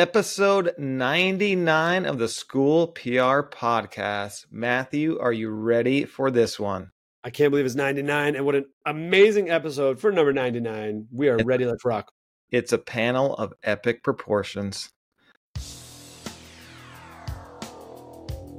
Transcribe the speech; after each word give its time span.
Episode 0.00 0.72
99 0.78 2.06
of 2.06 2.18
the 2.18 2.26
School 2.26 2.86
PR 2.86 3.42
Podcast. 3.42 4.46
Matthew, 4.50 5.18
are 5.18 5.30
you 5.30 5.50
ready 5.50 6.06
for 6.06 6.30
this 6.30 6.58
one? 6.58 6.90
I 7.22 7.28
can't 7.28 7.50
believe 7.50 7.66
it's 7.66 7.74
99. 7.74 8.34
And 8.34 8.46
what 8.46 8.54
an 8.54 8.64
amazing 8.86 9.50
episode 9.50 10.00
for 10.00 10.10
number 10.10 10.32
99. 10.32 11.06
We 11.12 11.28
are 11.28 11.36
ready. 11.44 11.66
Let's 11.66 11.84
rock. 11.84 12.12
It's 12.50 12.72
a 12.72 12.78
panel 12.78 13.34
of 13.34 13.52
epic 13.62 14.02
proportions. 14.02 14.88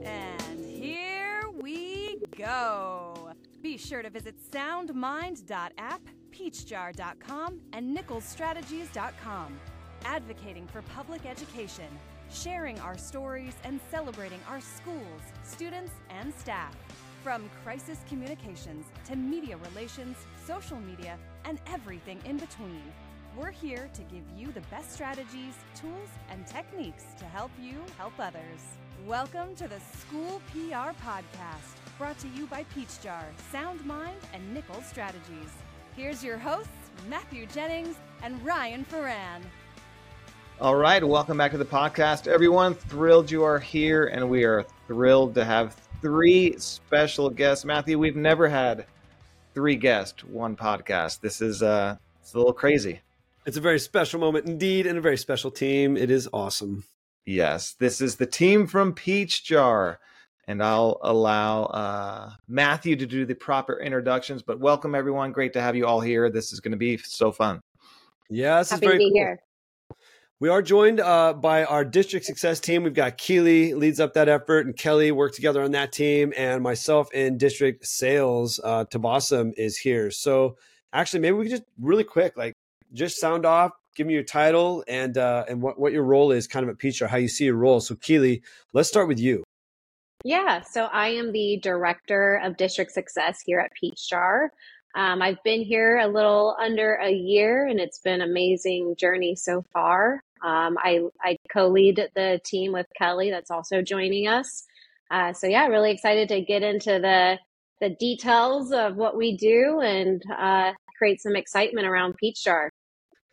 And 0.04 0.64
here 0.64 1.50
we 1.60 2.20
go. 2.38 3.32
Be 3.64 3.80
sure 3.80 4.04
to 4.04 4.12
visit 4.12 4.36
soundmind.app, 4.52 6.02
peachjar.com, 6.30 7.62
and 7.74 7.98
nicholsstrategies.com. 7.98 9.60
Advocating 10.06 10.68
for 10.68 10.82
public 10.94 11.26
education, 11.26 11.88
sharing 12.32 12.80
our 12.80 12.98
stories, 12.98 13.54
and 13.64 13.80
celebrating 13.92 14.40
our 14.50 14.60
schools, 14.60 15.22
students, 15.44 15.92
and 16.10 16.34
staff. 16.34 16.76
From 17.24 17.50
crisis 17.64 18.00
communications 18.10 18.86
to 19.06 19.16
media 19.16 19.58
relations, 19.58 20.18
social 20.46 20.78
media, 20.78 21.18
and 21.46 21.60
everything 21.68 22.20
in 22.26 22.38
between. 22.38 22.82
We're 23.38 23.52
here 23.52 23.90
to 23.94 24.02
give 24.04 24.24
you 24.36 24.52
the 24.52 24.62
best 24.72 24.92
strategies, 24.92 25.54
tools, 25.80 26.10
and 26.32 26.48
techniques 26.48 27.06
to 27.20 27.26
help 27.26 27.52
you 27.62 27.76
help 27.98 28.14
others. 28.20 28.62
Welcome 29.08 29.56
to 29.56 29.68
the 29.68 29.80
School 29.80 30.42
PR 30.52 30.92
Podcast, 31.06 31.78
brought 31.98 32.18
to 32.20 32.28
you 32.30 32.48
by 32.48 32.64
Peach 32.76 33.02
Jar, 33.04 33.26
Sound 33.52 33.86
Mind, 33.86 34.18
and 34.34 34.54
Nichols 34.54 34.86
Strategies. 34.86 35.52
Here's 35.96 36.24
your 36.24 36.38
hosts, 36.38 36.72
Matthew 37.10 37.46
Jennings 37.46 37.96
and 38.24 38.44
Ryan 38.44 38.84
Ferrera. 38.86 39.42
All 40.62 40.76
right, 40.76 41.04
welcome 41.04 41.40
back 41.40 41.50
to 41.54 41.58
the 41.58 41.66
podcast, 41.66 42.28
everyone. 42.28 42.76
Thrilled 42.76 43.32
you 43.32 43.44
are 43.44 43.58
here, 43.58 44.06
and 44.06 44.30
we 44.30 44.44
are 44.44 44.64
thrilled 44.86 45.34
to 45.34 45.44
have 45.44 45.76
three 46.04 46.56
special 46.60 47.32
guests. 47.32 47.66
Matthew, 47.66 47.98
we've 47.98 48.16
never 48.16 48.48
had 48.48 48.86
three 49.56 49.76
guests, 49.76 50.24
one 50.24 50.56
podcast. 50.56 51.20
This 51.20 51.42
is 51.42 51.64
uh, 51.64 51.98
it's 52.22 52.36
a 52.36 52.38
little 52.38 52.54
crazy. 52.54 53.02
It's 53.48 53.58
a 53.58 53.60
very 53.60 53.80
special 53.80 54.20
moment 54.20 54.46
indeed, 54.46 54.86
and 54.86 55.00
a 55.00 55.02
very 55.02 55.18
special 55.18 55.50
team. 55.50 55.98
It 55.98 56.12
is 56.12 56.30
awesome. 56.32 56.84
Yes, 57.26 57.74
this 57.80 58.00
is 58.00 58.18
the 58.18 58.28
team 58.28 58.68
from 58.68 58.94
Peach 58.94 59.44
Jar, 59.44 60.00
and 60.48 60.62
I'll 60.62 61.00
allow 61.02 61.64
uh, 61.64 62.34
Matthew 62.48 62.96
to 62.98 63.08
do 63.08 63.26
the 63.26 63.34
proper 63.34 63.80
introductions. 63.80 64.44
But 64.44 64.60
welcome, 64.60 64.94
everyone. 64.94 65.32
Great 65.32 65.54
to 65.54 65.62
have 65.62 65.76
you 65.76 65.88
all 65.88 66.02
here. 66.02 66.30
This 66.30 66.54
is 66.54 66.60
going 66.60 66.74
to 66.74 66.78
be 66.78 66.98
so 66.98 67.32
fun. 67.32 67.64
Yeah, 68.30 68.60
this 68.60 68.70
Happy 68.70 68.86
is 68.86 68.90
very 68.92 69.00
to 69.00 69.00
be 69.00 69.10
cool. 69.10 69.16
here. 69.16 69.40
We 70.42 70.50
are 70.50 70.64
joined 70.64 71.00
uh, 71.00 71.34
by 71.34 71.66
our 71.66 71.86
district 71.86 72.26
success 72.26 72.60
team. 72.60 72.82
We've 72.82 72.96
got 72.96 73.20
Keely 73.20 73.76
leads 73.76 74.00
up 74.00 74.16
that 74.16 74.28
effort, 74.28 74.66
and 74.66 74.76
Kelly 74.76 75.12
worked 75.12 75.36
together 75.36 75.62
on 75.62 75.70
that 75.74 75.92
team, 75.92 76.34
and 76.36 76.64
myself 76.64 77.14
in 77.14 77.38
district 77.38 77.86
sales. 77.86 78.60
Uh, 78.64 78.84
is 79.56 79.78
here. 79.78 80.10
So 80.10 80.58
actually, 80.94 81.20
maybe 81.20 81.38
we 81.38 81.44
could 81.44 81.52
just 81.52 81.64
really 81.80 82.04
quick, 82.04 82.38
like, 82.38 82.54
just 82.92 83.20
sound 83.20 83.46
off, 83.46 83.74
give 83.96 84.08
me 84.08 84.16
your 84.16 84.24
title 84.24 84.84
and 84.88 85.16
uh, 85.16 85.46
and 85.48 85.62
what, 85.62 85.78
what 85.80 85.94
your 85.94 86.06
role 86.06 86.32
is, 86.32 86.48
kind 86.48 86.64
of 86.64 86.72
at 86.72 86.80
Peach, 86.80 87.02
how 87.02 87.18
you 87.18 87.28
see 87.28 87.46
your 87.46 87.54
role. 87.54 87.80
So 87.80 87.94
Keely, 87.94 88.42
let's 88.74 88.90
start 88.90 89.08
with 89.08 89.20
you. 89.20 89.44
Yeah, 90.24 90.62
so 90.62 90.86
I 90.86 91.10
am 91.10 91.34
the 91.34 91.60
director 91.62 92.42
of 92.44 92.58
district 92.58 92.94
success 92.94 93.42
here 93.46 93.60
at 93.60 93.72
Peach. 93.80 94.10
Um, 94.12 95.22
I've 95.22 95.42
been 95.44 95.62
here 95.62 96.00
a 96.00 96.08
little 96.08 96.58
under 96.60 96.96
a 96.96 97.12
year, 97.12 97.68
and 97.68 97.80
it's 97.80 98.00
been 98.00 98.22
an 98.22 98.30
amazing 98.30 98.96
journey 98.98 99.36
so 99.36 99.64
far. 99.72 100.24
Um, 100.44 100.78
I 100.78 101.02
I 101.22 101.38
co-lead 101.52 102.10
the 102.16 102.40
team 102.46 102.72
with 102.72 102.88
Kelly, 102.98 103.30
that's 103.30 103.52
also 103.52 103.82
joining 103.82 104.28
us. 104.28 104.66
Uh, 105.10 105.34
so 105.34 105.48
yeah, 105.48 105.68
really 105.68 105.92
excited 105.92 106.30
to 106.30 106.42
get 106.42 106.64
into 106.64 107.00
the 107.00 107.38
the 107.82 107.96
details 108.00 108.72
of 108.72 108.96
what 108.96 109.18
we 109.18 109.36
do 109.36 109.82
and 109.82 110.22
uh, 110.38 110.72
create 110.98 111.22
some 111.22 111.36
excitement 111.36 111.88
around 111.88 112.16
Peach 112.18 112.44
Jar. 112.44 112.70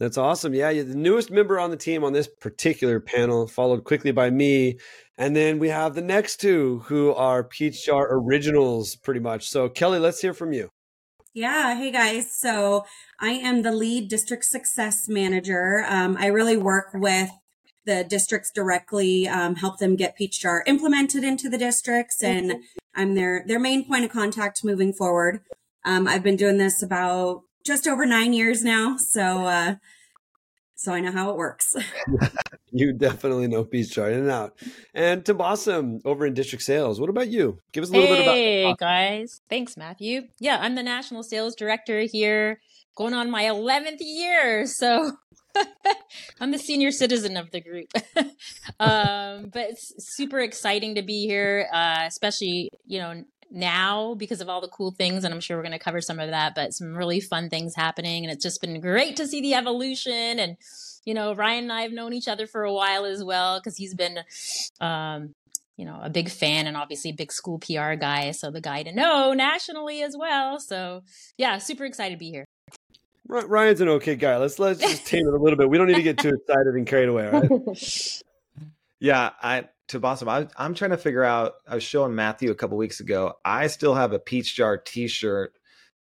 That's 0.00 0.16
awesome. 0.16 0.54
Yeah, 0.54 0.72
the 0.72 0.94
newest 0.94 1.30
member 1.30 1.58
on 1.58 1.70
the 1.70 1.76
team 1.76 2.04
on 2.04 2.12
this 2.12 2.28
particular 2.40 3.00
panel, 3.00 3.48
followed 3.48 3.84
quickly 3.84 4.12
by 4.12 4.30
me. 4.30 4.78
And 5.18 5.34
then 5.34 5.58
we 5.58 5.68
have 5.68 5.94
the 5.94 6.02
next 6.02 6.36
two 6.36 6.80
who 6.86 7.12
are 7.12 7.42
Peach 7.42 7.84
Jar 7.84 8.06
originals, 8.10 8.94
pretty 8.94 9.20
much. 9.20 9.48
So, 9.50 9.68
Kelly, 9.68 9.98
let's 9.98 10.20
hear 10.20 10.32
from 10.32 10.52
you. 10.52 10.70
Yeah. 11.34 11.76
Hey 11.76 11.90
guys. 11.90 12.32
So 12.32 12.86
I 13.20 13.30
am 13.32 13.62
the 13.62 13.70
lead 13.70 14.08
district 14.08 14.44
success 14.46 15.08
manager. 15.08 15.84
Um, 15.86 16.16
I 16.18 16.26
really 16.26 16.56
work 16.56 16.90
with 16.94 17.30
the 17.84 18.02
districts 18.02 18.50
directly, 18.50 19.28
um, 19.28 19.56
help 19.56 19.78
them 19.78 19.94
get 19.94 20.16
Peach 20.16 20.40
Jar 20.40 20.64
implemented 20.66 21.24
into 21.24 21.48
the 21.48 21.58
districts, 21.58 22.22
and 22.22 22.62
I'm 22.94 23.14
their 23.14 23.44
their 23.46 23.58
main 23.58 23.86
point 23.86 24.04
of 24.04 24.10
contact 24.10 24.64
moving 24.64 24.92
forward. 24.92 25.40
Um, 25.84 26.08
I've 26.08 26.22
been 26.22 26.36
doing 26.36 26.58
this 26.58 26.82
about 26.82 27.42
just 27.64 27.86
over 27.86 28.04
nine 28.04 28.32
years 28.32 28.64
now, 28.64 28.96
so 28.96 29.46
uh, 29.46 29.76
so 30.78 30.92
I 30.92 31.00
know 31.00 31.10
how 31.10 31.30
it 31.30 31.36
works. 31.36 31.74
You 32.70 32.92
definitely 32.92 33.48
know 33.48 33.64
Peach 33.64 33.94
Jar 33.94 34.10
in 34.10 34.20
and 34.20 34.30
out. 34.30 34.58
And 34.94 35.24
Tabassum 35.24 36.02
over 36.04 36.26
in 36.26 36.34
district 36.34 36.62
sales. 36.62 37.00
What 37.00 37.08
about 37.08 37.28
you? 37.28 37.60
Give 37.72 37.82
us 37.82 37.88
a 37.88 37.92
little 37.94 38.08
hey, 38.08 38.16
bit 38.16 38.22
about. 38.22 38.34
Hey 38.34 38.74
guys. 38.78 39.40
Thanks, 39.48 39.76
Matthew. 39.76 40.28
Yeah, 40.38 40.58
I'm 40.60 40.74
the 40.74 40.82
national 40.82 41.22
sales 41.22 41.54
director 41.54 42.00
here, 42.00 42.60
going 42.94 43.14
on 43.14 43.30
my 43.30 43.44
11th 43.44 44.00
year. 44.00 44.66
So 44.66 45.12
I'm 46.40 46.50
the 46.50 46.58
senior 46.58 46.90
citizen 46.90 47.38
of 47.38 47.50
the 47.52 47.62
group. 47.62 47.88
um, 48.78 49.48
but 49.50 49.70
it's 49.70 49.94
super 50.14 50.40
exciting 50.40 50.96
to 50.96 51.02
be 51.02 51.26
here, 51.26 51.68
uh, 51.72 52.04
especially, 52.06 52.70
you 52.86 52.98
know, 52.98 53.24
now 53.50 54.14
because 54.14 54.40
of 54.40 54.48
all 54.48 54.60
the 54.60 54.68
cool 54.68 54.90
things. 54.90 55.24
And 55.24 55.32
I'm 55.32 55.40
sure 55.40 55.56
we're 55.56 55.62
going 55.62 55.72
to 55.72 55.78
cover 55.78 56.00
some 56.00 56.18
of 56.18 56.30
that, 56.30 56.54
but 56.54 56.74
some 56.74 56.94
really 56.94 57.20
fun 57.20 57.48
things 57.48 57.74
happening. 57.74 58.24
And 58.24 58.32
it's 58.32 58.42
just 58.42 58.60
been 58.60 58.80
great 58.80 59.16
to 59.16 59.26
see 59.26 59.40
the 59.40 59.54
evolution. 59.54 60.38
And, 60.38 60.56
you 61.04 61.14
know, 61.14 61.34
Ryan 61.34 61.64
and 61.64 61.72
I 61.72 61.82
have 61.82 61.92
known 61.92 62.12
each 62.12 62.28
other 62.28 62.46
for 62.46 62.64
a 62.64 62.72
while 62.72 63.04
as 63.04 63.22
well 63.22 63.58
because 63.58 63.76
he's 63.76 63.94
been, 63.94 64.20
um, 64.80 65.34
you 65.76 65.84
know, 65.84 65.98
a 66.02 66.10
big 66.10 66.28
fan 66.28 66.66
and 66.66 66.76
obviously 66.76 67.10
a 67.10 67.14
big 67.14 67.32
school 67.32 67.58
PR 67.58 67.94
guy. 67.94 68.32
So 68.32 68.50
the 68.50 68.60
guy 68.60 68.82
to 68.82 68.92
know 68.92 69.32
nationally 69.32 70.02
as 70.02 70.16
well. 70.16 70.58
So 70.58 71.02
yeah, 71.36 71.58
super 71.58 71.84
excited 71.84 72.14
to 72.14 72.18
be 72.18 72.30
here. 72.30 72.44
Ry- 73.28 73.44
Ryan's 73.44 73.80
an 73.80 73.88
okay 73.88 74.16
guy. 74.16 74.38
Let's 74.38 74.58
let's 74.58 74.80
just 74.80 75.06
tame 75.06 75.26
it 75.26 75.34
a 75.34 75.36
little 75.36 75.58
bit. 75.58 75.68
We 75.68 75.78
don't 75.78 75.86
need 75.86 75.96
to 75.96 76.02
get 76.02 76.18
too 76.18 76.30
excited 76.34 76.74
and 76.74 76.86
carried 76.86 77.08
away, 77.08 77.28
all 77.28 77.40
right? 77.40 78.22
Yeah, 79.00 79.30
I 79.40 79.68
Tabassum. 79.88 80.28
I, 80.28 80.46
I'm 80.62 80.74
trying 80.74 80.90
to 80.92 80.96
figure 80.98 81.24
out. 81.24 81.54
I 81.66 81.74
was 81.74 81.82
showing 81.82 82.14
Matthew 82.14 82.50
a 82.50 82.54
couple 82.54 82.76
weeks 82.76 83.00
ago. 83.00 83.34
I 83.44 83.66
still 83.68 83.94
have 83.94 84.12
a 84.12 84.18
Peach 84.18 84.54
Jar 84.54 84.76
T-shirt 84.76 85.54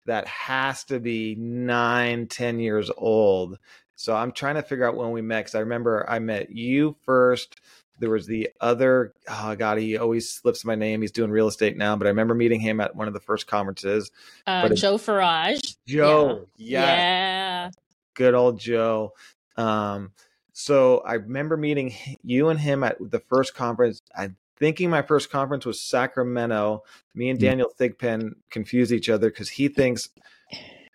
that 0.06 0.28
has 0.28 0.84
to 0.86 1.00
be 1.00 1.36
nine, 1.36 2.28
ten 2.28 2.60
years 2.60 2.90
old. 2.98 3.58
So 3.96 4.16
I'm 4.16 4.32
trying 4.32 4.56
to 4.56 4.62
figure 4.64 4.86
out 4.88 4.96
when 4.96 5.12
we 5.12 5.22
met. 5.22 5.42
Because 5.42 5.56
I 5.56 5.60
remember 5.60 6.10
I 6.10 6.20
met 6.20 6.52
you 6.52 6.96
first. 7.06 7.60
There 8.00 8.10
was 8.10 8.26
the 8.26 8.50
other. 8.60 9.14
Oh 9.30 9.56
God, 9.56 9.78
he 9.78 9.98
always 9.98 10.30
slips 10.30 10.66
my 10.66 10.76
name. 10.76 11.02
He's 11.02 11.12
doing 11.12 11.30
real 11.30 11.48
estate 11.48 11.78
now, 11.78 11.96
but 11.96 12.08
I 12.08 12.10
remember 12.10 12.34
meeting 12.34 12.60
him 12.60 12.82
at 12.82 12.96
one 12.96 13.08
of 13.08 13.14
the 13.14 13.20
first 13.20 13.48
conferences. 13.48 14.12
Uh, 14.48 14.70
Joe 14.70 14.96
Farage. 14.98 15.76
Joe, 15.88 16.48
Yeah. 16.58 16.80
yes, 16.80 16.88
Yeah. 16.88 17.70
good 18.16 18.34
old 18.34 18.60
Joe. 18.60 19.14
Um, 19.58 20.12
so 20.54 21.00
I 21.00 21.16
remember 21.16 21.58
meeting 21.58 21.94
you 22.24 22.50
and 22.50 22.60
him 22.60 22.84
at 22.84 22.98
the 23.00 23.20
first 23.20 23.56
conference. 23.56 24.02
I'm 24.16 24.38
thinking 24.58 24.90
my 24.90 25.02
first 25.02 25.30
conference 25.32 25.66
was 25.66 25.82
Sacramento. 25.82 26.84
Me 27.16 27.30
and 27.30 27.40
Mm. 27.40 27.42
Daniel 27.42 27.70
Thigpen 27.78 28.36
confuse 28.50 28.94
each 28.94 29.10
other 29.10 29.30
because 29.30 29.50
he 29.50 29.68
thinks 29.68 30.10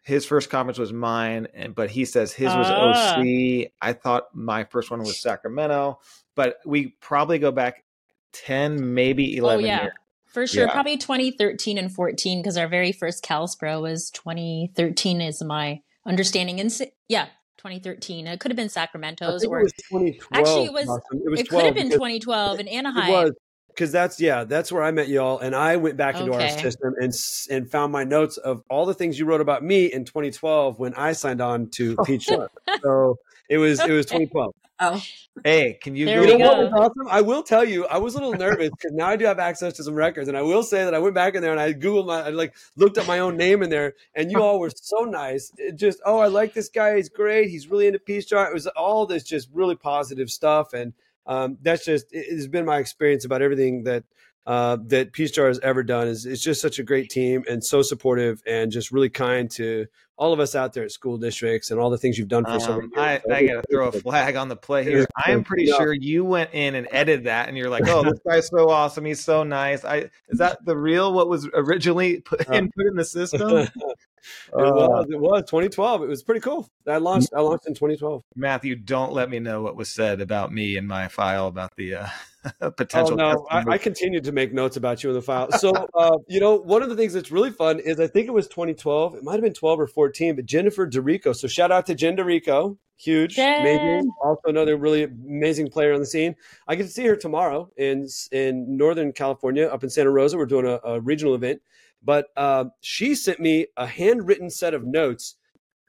his 0.04 0.24
first 0.24 0.48
conference 0.48 0.78
was 0.78 0.92
mine, 0.92 1.48
and 1.52 1.74
but 1.74 1.90
he 1.90 2.04
says 2.04 2.32
his 2.32 2.48
was 2.48 2.66
Ah. 2.70 3.18
OC. 3.18 3.72
I 3.82 3.92
thought 3.92 4.34
my 4.34 4.64
first 4.64 4.90
one 4.90 5.00
was 5.00 5.20
Sacramento, 5.20 5.98
but 6.34 6.56
we 6.64 6.96
probably 7.00 7.38
go 7.38 7.52
back 7.52 7.84
ten, 8.32 8.94
maybe 8.94 9.36
eleven 9.36 9.64
oh, 9.64 9.68
yeah. 9.68 9.82
years. 9.82 9.92
For 10.26 10.46
sure. 10.46 10.66
Yeah. 10.66 10.72
Probably 10.72 10.98
2013 10.98 11.78
and 11.78 11.92
14 11.92 12.40
because 12.40 12.58
our 12.58 12.68
very 12.68 12.92
first 12.92 13.24
CalSPRA 13.24 13.80
was 13.80 14.10
2013 14.10 15.22
is 15.22 15.42
my 15.42 15.80
understanding. 16.06 16.60
And 16.60 16.70
yeah, 17.08 17.28
2013. 17.58 18.26
It 18.26 18.40
could 18.40 18.50
have 18.50 18.56
been 18.56 18.68
Sacramento's 18.68 19.42
think 19.42 19.52
it 19.52 19.62
was 19.62 19.72
2012. 19.90 20.18
Actually, 20.32 20.64
it 20.64 20.72
was- 20.72 20.88
Awesome. 20.88 21.20
It 21.24 21.30
was 21.30 21.40
it 21.40 21.48
could 21.48 21.64
have 21.64 21.74
been 21.74 21.90
2012 21.90 22.60
in 22.60 22.68
Anaheim. 22.68 23.32
because 23.68 23.92
that's 23.92 24.20
yeah, 24.20 24.44
that's 24.44 24.72
where 24.72 24.82
I 24.82 24.90
met 24.90 25.08
y'all, 25.08 25.38
and 25.38 25.54
I 25.54 25.76
went 25.76 25.96
back 25.96 26.16
into 26.16 26.32
our 26.32 26.40
system 26.58 26.94
and 27.00 27.12
and 27.50 27.70
found 27.70 27.92
my 27.92 28.04
notes 28.04 28.36
of 28.38 28.62
all 28.70 28.86
the 28.86 28.94
things 28.94 29.18
you 29.18 29.24
wrote 29.26 29.40
about 29.40 29.62
me 29.62 29.86
in 29.86 30.04
2012 30.04 30.78
when 30.78 30.94
I 30.94 31.12
signed 31.12 31.40
on 31.40 31.68
to 31.70 31.96
Peach 32.04 32.26
Jar. 32.26 32.50
so 32.82 33.16
It 33.48 33.58
was 33.58 33.80
it 33.80 33.90
was 33.90 34.06
2012. 34.06 34.54
Oh, 34.80 35.02
Hey, 35.44 35.76
can 35.80 35.96
you 35.96 36.06
There 36.06 36.20
You 36.22 36.26
know 36.26 36.32
Google? 36.38 36.46
what 36.48 36.56
go. 36.56 36.62
was 36.80 36.90
awesome? 36.96 37.08
I 37.10 37.20
will 37.20 37.42
tell 37.42 37.64
you, 37.64 37.86
I 37.86 37.98
was 37.98 38.14
a 38.14 38.18
little 38.18 38.34
nervous 38.34 38.70
because 38.70 38.92
now 38.92 39.06
I 39.08 39.16
do 39.16 39.24
have 39.24 39.38
access 39.40 39.72
to 39.74 39.82
some 39.82 39.94
records, 39.94 40.28
and 40.28 40.36
I 40.36 40.42
will 40.42 40.62
say 40.62 40.84
that 40.84 40.94
I 40.94 40.98
went 41.00 41.14
back 41.16 41.34
in 41.34 41.42
there 41.42 41.50
and 41.52 41.60
I 41.60 41.72
googled 41.74 42.06
my, 42.06 42.22
I 42.22 42.28
like 42.30 42.54
looked 42.76 42.96
up 42.98 43.06
my 43.08 43.18
own 43.20 43.36
name 43.36 43.62
in 43.62 43.70
there, 43.70 43.94
and 44.14 44.30
you 44.30 44.40
all 44.42 44.60
were 44.60 44.70
so 44.70 45.04
nice. 45.04 45.52
It 45.58 45.76
just, 45.76 46.00
oh, 46.04 46.18
I 46.18 46.26
like 46.28 46.54
this 46.54 46.68
guy. 46.68 46.96
He's 46.96 47.08
great. 47.08 47.50
He's 47.50 47.66
really 47.68 47.86
into 47.88 47.98
Peach 47.98 48.28
Jar. 48.28 48.48
It 48.48 48.54
was 48.54 48.66
all 48.68 49.06
this 49.06 49.24
just 49.24 49.48
really 49.52 49.74
positive 49.76 50.30
stuff, 50.30 50.72
and 50.74 50.92
um, 51.26 51.58
that's 51.62 51.84
just 51.84 52.06
it 52.12 52.30
has 52.32 52.46
been 52.48 52.64
my 52.64 52.78
experience 52.78 53.24
about 53.24 53.42
everything 53.42 53.82
that 53.84 54.04
uh, 54.48 54.78
that 54.86 55.12
Peach 55.12 55.34
Jar 55.34 55.48
has 55.48 55.60
ever 55.60 55.82
done. 55.82 56.08
Is 56.08 56.24
it's 56.24 56.42
just 56.42 56.62
such 56.62 56.78
a 56.78 56.82
great 56.82 57.10
team 57.10 57.44
and 57.48 57.62
so 57.62 57.82
supportive 57.82 58.42
and 58.46 58.72
just 58.72 58.90
really 58.90 59.10
kind 59.10 59.50
to 59.52 59.86
all 60.16 60.32
of 60.32 60.40
us 60.40 60.54
out 60.54 60.72
there 60.72 60.84
at 60.84 60.90
school 60.90 61.18
districts 61.18 61.70
and 61.70 61.78
all 61.78 61.90
the 61.90 61.98
things 61.98 62.16
you've 62.18 62.28
done 62.28 62.46
for 62.46 62.58
so 62.58 62.72
Um, 62.72 62.80
years. 62.80 62.92
I, 62.96 63.20
I 63.30 63.46
got 63.46 63.62
to 63.62 63.62
throw 63.70 63.88
a 63.88 63.92
flag 63.92 64.36
on 64.36 64.48
the 64.48 64.56
play 64.56 64.84
here. 64.84 65.06
I 65.26 65.32
am 65.32 65.44
pretty 65.44 65.66
yeah. 65.66 65.76
sure 65.76 65.92
you 65.92 66.24
went 66.24 66.50
in 66.54 66.74
and 66.74 66.88
edited 66.90 67.24
that, 67.26 67.48
and 67.48 67.58
you're 67.58 67.68
like, 67.68 67.86
"Oh, 67.88 68.02
this 68.02 68.18
guy's 68.26 68.48
so 68.48 68.70
awesome. 68.70 69.04
He's 69.04 69.22
so 69.22 69.44
nice." 69.44 69.84
I 69.84 70.08
is 70.30 70.38
that 70.38 70.64
the 70.64 70.76
real 70.76 71.12
what 71.12 71.28
was 71.28 71.46
originally 71.52 72.20
put 72.20 72.48
Uh, 72.48 72.54
input 72.54 72.86
in 72.86 72.96
the 72.96 73.04
system? 73.04 73.68
it 74.48 74.54
Uh, 74.54 74.72
was. 74.72 75.06
It 75.10 75.20
was 75.20 75.42
2012. 75.46 76.02
It 76.02 76.08
was 76.08 76.22
pretty 76.22 76.40
cool. 76.40 76.68
I 76.86 76.96
launched. 76.98 77.28
I 77.34 77.40
launched 77.40 77.66
in 77.66 77.74
2012. 77.74 78.22
Matthew, 78.36 78.76
don't 78.76 79.12
let 79.12 79.30
me 79.30 79.38
know 79.38 79.62
what 79.62 79.76
was 79.76 79.88
said 79.90 80.20
about 80.20 80.52
me 80.52 80.76
in 80.76 80.86
my 80.86 81.08
file 81.08 81.46
about 81.48 81.72
the 81.76 81.94
uh, 81.96 82.06
Oh 82.60 82.70
potential. 82.70 83.16
no, 83.16 83.46
I, 83.50 83.56
customer. 83.56 83.72
I 83.72 83.78
continued 83.78 84.24
to 84.24 84.32
make 84.32 84.52
notes 84.54 84.76
about 84.76 85.02
you 85.02 85.10
in 85.10 85.14
the 85.16 85.22
file. 85.22 85.50
So, 85.52 85.70
uh, 85.94 86.16
you 86.28 86.40
know, 86.40 86.56
one 86.56 86.82
of 86.82 86.88
the 86.88 86.96
things 86.96 87.12
that's 87.12 87.30
really 87.30 87.50
fun 87.50 87.78
is 87.80 87.98
I 88.00 88.06
think 88.06 88.26
it 88.28 88.32
was 88.32 88.46
2012. 88.48 89.16
It 89.16 89.24
might 89.24 89.32
have 89.34 89.42
been 89.42 89.52
12 89.54 89.80
or 89.80 89.86
14, 89.86 90.36
but 90.36 90.46
Jennifer 90.46 90.86
DeRico. 90.88 91.34
So 91.36 91.48
shout 91.48 91.70
out 91.72 91.84
to 91.86 91.94
Jen 91.94 92.16
DeRico. 92.16 92.78
huge, 92.96 93.34
Jen. 93.36 93.60
amazing. 93.60 94.10
Also 94.22 94.40
another 94.46 94.76
really 94.76 95.02
amazing 95.04 95.68
player 95.68 95.92
on 95.92 96.00
the 96.00 96.06
scene. 96.06 96.36
I 96.66 96.74
get 96.76 96.84
to 96.84 96.88
see 96.88 97.04
her 97.06 97.16
tomorrow 97.16 97.70
in 97.76 98.06
in 98.32 98.76
Northern 98.76 99.12
California, 99.12 99.66
up 99.66 99.82
in 99.84 99.90
Santa 99.90 100.10
Rosa. 100.10 100.38
We're 100.38 100.46
doing 100.46 100.66
a, 100.66 100.80
a 100.84 101.00
regional 101.00 101.34
event, 101.34 101.60
but 102.02 102.26
uh, 102.36 102.66
she 102.80 103.14
sent 103.14 103.40
me 103.40 103.66
a 103.76 103.86
handwritten 103.86 104.50
set 104.50 104.74
of 104.74 104.84
notes, 104.84 105.36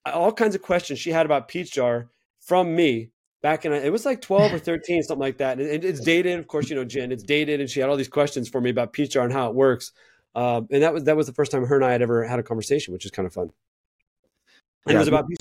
all 0.06 0.31
kinds 0.31 0.56
of 0.56 0.61
questions 0.61 1.00
she 1.00 1.11
had 1.11 1.25
about 1.25 1.47
Peach 1.47 1.71
Jar 1.71 2.09
from 2.41 2.75
me 2.75 3.11
back 3.41 3.63
in 3.63 3.71
it 3.71 3.91
was 3.91 4.06
like 4.06 4.21
12 4.21 4.53
or 4.53 4.59
13 4.59 5.03
something 5.03 5.21
like 5.21 5.38
that 5.38 5.59
and 5.59 5.83
it's 5.85 6.01
dated 6.01 6.39
of 6.39 6.47
course 6.47 6.69
you 6.69 6.75
know 6.75 6.83
jen 6.83 7.09
it's 7.09 7.23
dated 7.23 7.61
and 7.61 7.69
she 7.69 7.79
had 7.79 7.88
all 7.88 7.95
these 7.95 8.09
questions 8.09 8.50
for 8.50 8.59
me 8.59 8.69
about 8.69 8.91
peach 8.91 9.11
jar 9.11 9.23
and 9.23 9.31
how 9.31 9.47
it 9.47 9.56
works 9.56 9.94
um, 10.35 10.67
and 10.71 10.83
that 10.83 10.94
was 10.94 11.06
that 11.06 11.15
was 11.15 11.25
the 11.27 11.33
first 11.33 11.51
time 11.51 11.63
her 11.65 11.75
and 11.75 11.85
i 11.85 11.91
had 11.91 12.01
ever 12.01 12.25
had 12.25 12.38
a 12.38 12.44
conversation 12.44 12.91
which 12.91 13.06
is 13.06 13.11
kind 13.11 13.25
of 13.25 13.33
fun 13.33 13.50
and 14.85 14.94
it 14.94 14.94
Yeah. 14.94 15.00
was 15.00 15.07
about 15.07 15.27
peach. 15.29 15.39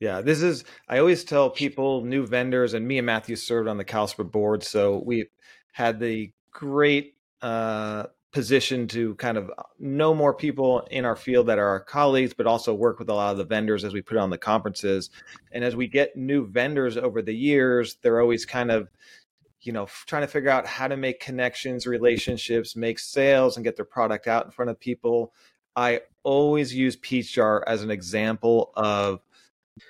Yeah, 0.00 0.22
this 0.22 0.40
is. 0.40 0.64
I 0.88 0.98
always 0.98 1.24
tell 1.24 1.50
people, 1.50 2.04
new 2.04 2.26
vendors, 2.26 2.72
and 2.72 2.88
me 2.88 2.98
and 2.98 3.06
Matthew 3.06 3.36
served 3.36 3.68
on 3.68 3.76
the 3.76 3.84
CalSPRA 3.84 4.30
board, 4.30 4.62
so 4.62 5.02
we 5.04 5.26
had 5.72 6.00
the 6.00 6.32
great 6.52 7.16
uh, 7.42 8.06
position 8.32 8.86
to 8.88 9.14
kind 9.16 9.36
of 9.36 9.50
uh, 9.50 9.62
know 9.78 10.14
more 10.14 10.34
people 10.34 10.86
in 10.90 11.04
our 11.04 11.16
field 11.16 11.46
that 11.48 11.58
are 11.58 11.66
our 11.66 11.80
colleagues, 11.80 12.32
but 12.32 12.46
also 12.46 12.72
work 12.72 12.98
with 12.98 13.08
a 13.08 13.14
lot 13.14 13.32
of 13.32 13.38
the 13.38 13.44
vendors 13.44 13.84
as 13.84 13.92
we 13.92 14.02
put 14.02 14.16
on 14.16 14.30
the 14.30 14.38
conferences. 14.38 15.10
And 15.52 15.64
as 15.64 15.74
we 15.74 15.88
get 15.88 16.16
new 16.16 16.46
vendors 16.46 16.96
over 16.96 17.22
the 17.22 17.34
years, 17.34 17.96
they're 18.02 18.20
always 18.20 18.46
kind 18.46 18.70
of 18.70 18.88
you 19.62 19.72
know 19.72 19.86
trying 20.06 20.22
to 20.22 20.28
figure 20.28 20.50
out 20.50 20.66
how 20.66 20.88
to 20.88 20.96
make 20.96 21.20
connections 21.20 21.86
relationships 21.86 22.76
make 22.76 22.98
sales 22.98 23.56
and 23.56 23.64
get 23.64 23.76
their 23.76 23.84
product 23.84 24.26
out 24.26 24.46
in 24.46 24.50
front 24.50 24.70
of 24.70 24.80
people 24.80 25.34
i 25.76 26.00
always 26.22 26.74
use 26.74 26.96
peach 26.96 27.34
jar 27.34 27.62
as 27.66 27.82
an 27.82 27.90
example 27.90 28.72
of 28.74 29.20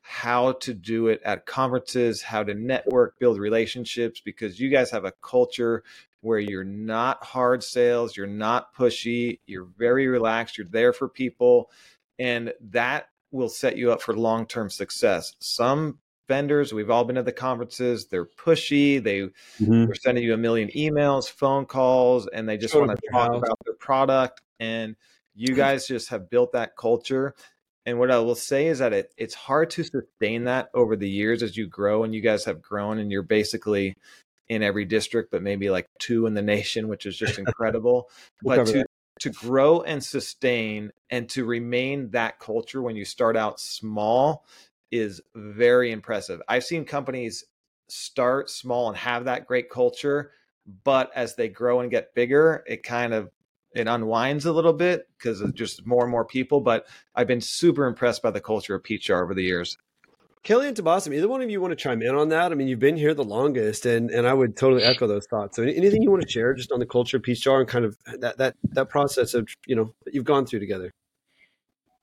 how 0.02 0.52
to 0.52 0.74
do 0.74 1.08
it 1.08 1.20
at 1.24 1.46
conferences, 1.46 2.22
how 2.22 2.42
to 2.42 2.54
network, 2.54 3.18
build 3.18 3.38
relationships, 3.38 4.20
because 4.20 4.60
you 4.60 4.68
guys 4.70 4.90
have 4.90 5.04
a 5.04 5.12
culture 5.22 5.82
where 6.20 6.38
you're 6.38 6.64
not 6.64 7.22
hard 7.24 7.62
sales, 7.62 8.16
you're 8.16 8.26
not 8.26 8.74
pushy, 8.74 9.40
you're 9.46 9.68
very 9.78 10.06
relaxed, 10.06 10.58
you're 10.58 10.66
there 10.66 10.92
for 10.92 11.08
people, 11.08 11.70
and 12.18 12.52
that 12.60 13.06
will 13.30 13.48
set 13.48 13.76
you 13.76 13.92
up 13.92 14.02
for 14.02 14.14
long 14.14 14.46
term 14.46 14.70
success. 14.70 15.34
Some 15.40 15.98
vendors, 16.28 16.72
we've 16.72 16.90
all 16.90 17.04
been 17.04 17.16
at 17.16 17.24
the 17.24 17.32
conferences, 17.32 18.06
they're 18.06 18.26
pushy, 18.26 19.02
they 19.02 19.20
mm-hmm. 19.20 19.86
they're 19.86 19.94
sending 19.94 20.24
you 20.24 20.34
a 20.34 20.38
million 20.38 20.68
emails, 20.76 21.28
phone 21.28 21.66
calls, 21.66 22.28
and 22.28 22.48
they 22.48 22.56
just 22.56 22.74
want 22.74 22.90
to 22.90 23.10
talk 23.10 23.32
house. 23.32 23.38
about 23.38 23.58
their 23.64 23.74
product. 23.74 24.40
And 24.60 24.96
you 25.34 25.54
guys 25.54 25.86
just 25.86 26.10
have 26.10 26.28
built 26.28 26.52
that 26.52 26.76
culture. 26.76 27.34
And 27.86 27.98
what 27.98 28.10
I 28.10 28.18
will 28.18 28.34
say 28.34 28.66
is 28.66 28.78
that 28.80 28.92
it, 28.92 29.12
it's 29.16 29.34
hard 29.34 29.70
to 29.70 29.82
sustain 29.82 30.44
that 30.44 30.68
over 30.74 30.96
the 30.96 31.08
years 31.08 31.42
as 31.42 31.56
you 31.56 31.66
grow, 31.66 32.04
and 32.04 32.14
you 32.14 32.20
guys 32.20 32.44
have 32.44 32.60
grown, 32.60 32.98
and 32.98 33.10
you're 33.10 33.22
basically 33.22 33.96
in 34.50 34.64
every 34.64 34.84
district, 34.84 35.30
but 35.30 35.42
maybe 35.42 35.70
like 35.70 35.88
two 36.00 36.26
in 36.26 36.34
the 36.34 36.42
nation, 36.56 36.88
which 36.88 37.06
is 37.06 37.16
just 37.16 37.38
incredible. 37.38 38.10
We'll 38.42 38.56
but 38.56 38.66
to 38.66 38.72
that. 38.78 38.86
to 39.20 39.30
grow 39.30 39.82
and 39.82 40.02
sustain 40.02 40.92
and 41.10 41.28
to 41.30 41.44
remain 41.44 42.10
that 42.10 42.38
culture 42.38 42.82
when 42.82 42.96
you 42.96 43.04
start 43.04 43.36
out 43.36 43.60
small 43.60 44.44
is 44.90 45.20
very 45.34 45.92
impressive. 45.92 46.40
I've 46.48 46.64
seen 46.64 46.84
companies 46.84 47.44
start 47.88 48.50
small 48.50 48.88
and 48.88 48.96
have 48.96 49.26
that 49.26 49.46
great 49.46 49.68
culture, 49.70 50.32
but 50.84 51.10
as 51.14 51.36
they 51.36 51.48
grow 51.48 51.80
and 51.80 51.90
get 51.90 52.14
bigger, 52.14 52.64
it 52.66 52.82
kind 52.82 53.12
of 53.12 53.30
it 53.74 53.86
unwinds 53.86 54.46
a 54.46 54.52
little 54.52 54.72
bit 54.72 55.06
because 55.18 55.42
of 55.42 55.54
just 55.54 55.86
more 55.86 56.02
and 56.02 56.10
more 56.10 56.24
people. 56.24 56.60
But 56.60 56.86
I've 57.14 57.28
been 57.28 57.42
super 57.42 57.86
impressed 57.86 58.22
by 58.22 58.30
the 58.30 58.40
culture 58.40 58.74
of 58.74 58.82
Peach 58.82 59.04
Jar 59.04 59.22
over 59.22 59.34
the 59.34 59.44
years. 59.44 59.76
Kelly 60.42 60.68
and 60.68 60.76
Tabassum, 60.76 61.14
either 61.14 61.28
one 61.28 61.42
of 61.42 61.50
you 61.50 61.60
want 61.60 61.72
to 61.72 61.76
chime 61.76 62.00
in 62.00 62.14
on 62.14 62.30
that? 62.30 62.50
I 62.52 62.54
mean 62.54 62.68
you've 62.68 62.78
been 62.78 62.96
here 62.96 63.12
the 63.12 63.24
longest 63.24 63.84
and 63.84 64.10
and 64.10 64.26
i 64.26 64.32
would 64.32 64.56
totally 64.56 64.82
echo 64.82 65.06
those 65.06 65.26
thoughts. 65.26 65.56
So 65.56 65.62
anything 65.62 66.02
you 66.02 66.10
want 66.10 66.22
to 66.22 66.28
share 66.28 66.54
just 66.54 66.72
on 66.72 66.80
the 66.80 66.86
culture 66.86 67.18
of 67.18 67.22
peach 67.22 67.42
jar 67.42 67.60
and 67.60 67.68
kind 67.68 67.84
of 67.84 67.96
that 68.20 68.38
that 68.38 68.54
that 68.70 68.88
process 68.88 69.34
of 69.34 69.48
you 69.66 69.76
know 69.76 69.94
that 70.04 70.14
you've 70.14 70.24
gone 70.24 70.46
through 70.46 70.60
together? 70.60 70.92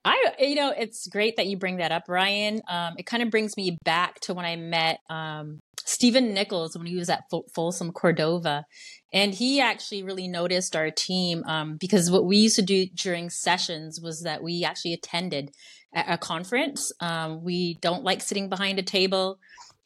I, 0.06 0.36
you 0.40 0.56
know, 0.56 0.74
it's 0.78 1.06
great 1.08 1.36
that 1.36 1.48
you 1.48 1.58
bring 1.58 1.78
that 1.78 1.92
up, 1.92 2.04
Ryan. 2.08 2.62
Um, 2.70 2.94
it 2.98 3.06
kind 3.06 3.22
of 3.22 3.30
brings 3.30 3.58
me 3.58 3.78
back 3.84 4.22
to 4.22 4.34
when 4.34 4.46
I 4.46 4.56
met 4.56 5.00
um, 5.10 5.60
Stephen 5.84 6.34
Nichols 6.34 6.78
when 6.78 6.88
he 6.88 6.96
was 6.96 7.10
at 7.10 7.24
Fol- 7.30 7.46
Folsom 7.54 7.92
Cordova, 7.92 8.64
and 9.12 9.34
he 9.34 9.60
actually 9.60 10.04
really 10.04 10.30
noticed 10.30 10.78
our 10.78 10.92
team 10.92 11.44
um, 11.46 11.76
because 11.78 12.10
what 12.10 12.26
we 12.26 12.38
used 12.38 12.56
to 12.56 12.62
do 12.62 12.86
during 12.86 13.30
sessions 13.30 14.00
was 14.00 14.22
that 14.22 14.42
we 14.42 14.64
actually 14.64 14.94
attended 14.94 15.52
a, 15.96 16.14
a 16.14 16.18
conference. 16.18 16.92
Um, 17.00 17.44
we 17.44 17.76
don't 17.76 18.04
like 18.04 18.22
sitting 18.22 18.50
behind 18.50 18.80
a 18.80 18.84
table. 18.84 19.40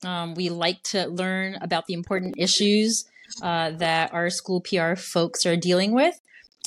Um, 0.03 0.33
we 0.33 0.49
like 0.49 0.81
to 0.83 1.07
learn 1.07 1.55
about 1.61 1.85
the 1.87 1.93
important 1.93 2.35
issues 2.37 3.05
uh, 3.41 3.71
that 3.71 4.13
our 4.13 4.29
school 4.29 4.61
PR 4.61 4.95
folks 4.95 5.45
are 5.45 5.55
dealing 5.55 5.93
with. 5.93 6.19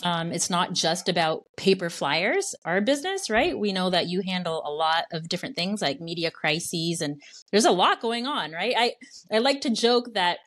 Um, 0.02 0.32
it's 0.32 0.50
not 0.50 0.72
just 0.72 1.08
about 1.08 1.44
paper 1.56 1.88
flyers, 1.88 2.54
our 2.64 2.80
business, 2.80 3.30
right? 3.30 3.56
We 3.56 3.72
know 3.72 3.90
that 3.90 4.08
you 4.08 4.22
handle 4.22 4.62
a 4.64 4.70
lot 4.70 5.04
of 5.12 5.28
different 5.28 5.54
things 5.54 5.80
like 5.80 6.00
media 6.00 6.30
crises, 6.30 7.00
and 7.00 7.22
there's 7.52 7.64
a 7.64 7.70
lot 7.70 8.00
going 8.00 8.26
on, 8.26 8.50
right? 8.52 8.74
I, 8.76 8.94
I 9.32 9.38
like 9.38 9.60
to 9.62 9.70
joke 9.70 10.14
that 10.14 10.38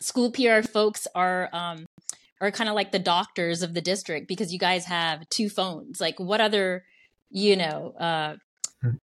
school 0.00 0.30
PR 0.30 0.60
folks 0.60 1.06
are 1.14 1.48
um, 1.52 1.86
are 2.40 2.50
kind 2.50 2.68
of 2.68 2.74
like 2.74 2.92
the 2.92 2.98
doctors 2.98 3.62
of 3.62 3.74
the 3.74 3.80
district 3.80 4.28
because 4.28 4.52
you 4.52 4.58
guys 4.58 4.84
have 4.84 5.28
two 5.30 5.48
phones. 5.48 6.00
Like, 6.00 6.20
what 6.20 6.40
other, 6.40 6.84
you 7.34 7.56
know, 7.56 7.92
uh, 7.98 8.36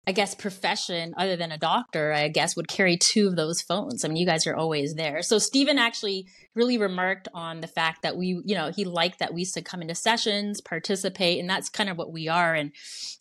I 0.06 0.12
guess 0.12 0.34
profession 0.34 1.14
other 1.16 1.36
than 1.36 1.52
a 1.52 1.58
doctor, 1.58 2.12
I 2.12 2.28
guess 2.28 2.54
would 2.54 2.68
carry 2.68 2.96
two 2.98 3.28
of 3.28 3.36
those 3.36 3.62
phones. 3.62 4.04
I 4.04 4.08
mean, 4.08 4.18
you 4.18 4.26
guys 4.26 4.46
are 4.46 4.54
always 4.54 4.94
there. 4.94 5.22
So 5.22 5.38
Stephen 5.38 5.78
actually 5.78 6.26
really 6.54 6.76
remarked 6.78 7.28
on 7.32 7.60
the 7.60 7.66
fact 7.66 8.02
that 8.02 8.16
we, 8.16 8.40
you 8.44 8.54
know, 8.54 8.70
he 8.70 8.84
liked 8.84 9.20
that 9.20 9.32
we 9.32 9.40
used 9.40 9.54
to 9.54 9.62
come 9.62 9.80
into 9.80 9.94
sessions, 9.94 10.60
participate, 10.60 11.40
and 11.40 11.48
that's 11.48 11.70
kind 11.70 11.88
of 11.88 11.96
what 11.96 12.12
we 12.12 12.28
are. 12.28 12.54
And 12.54 12.72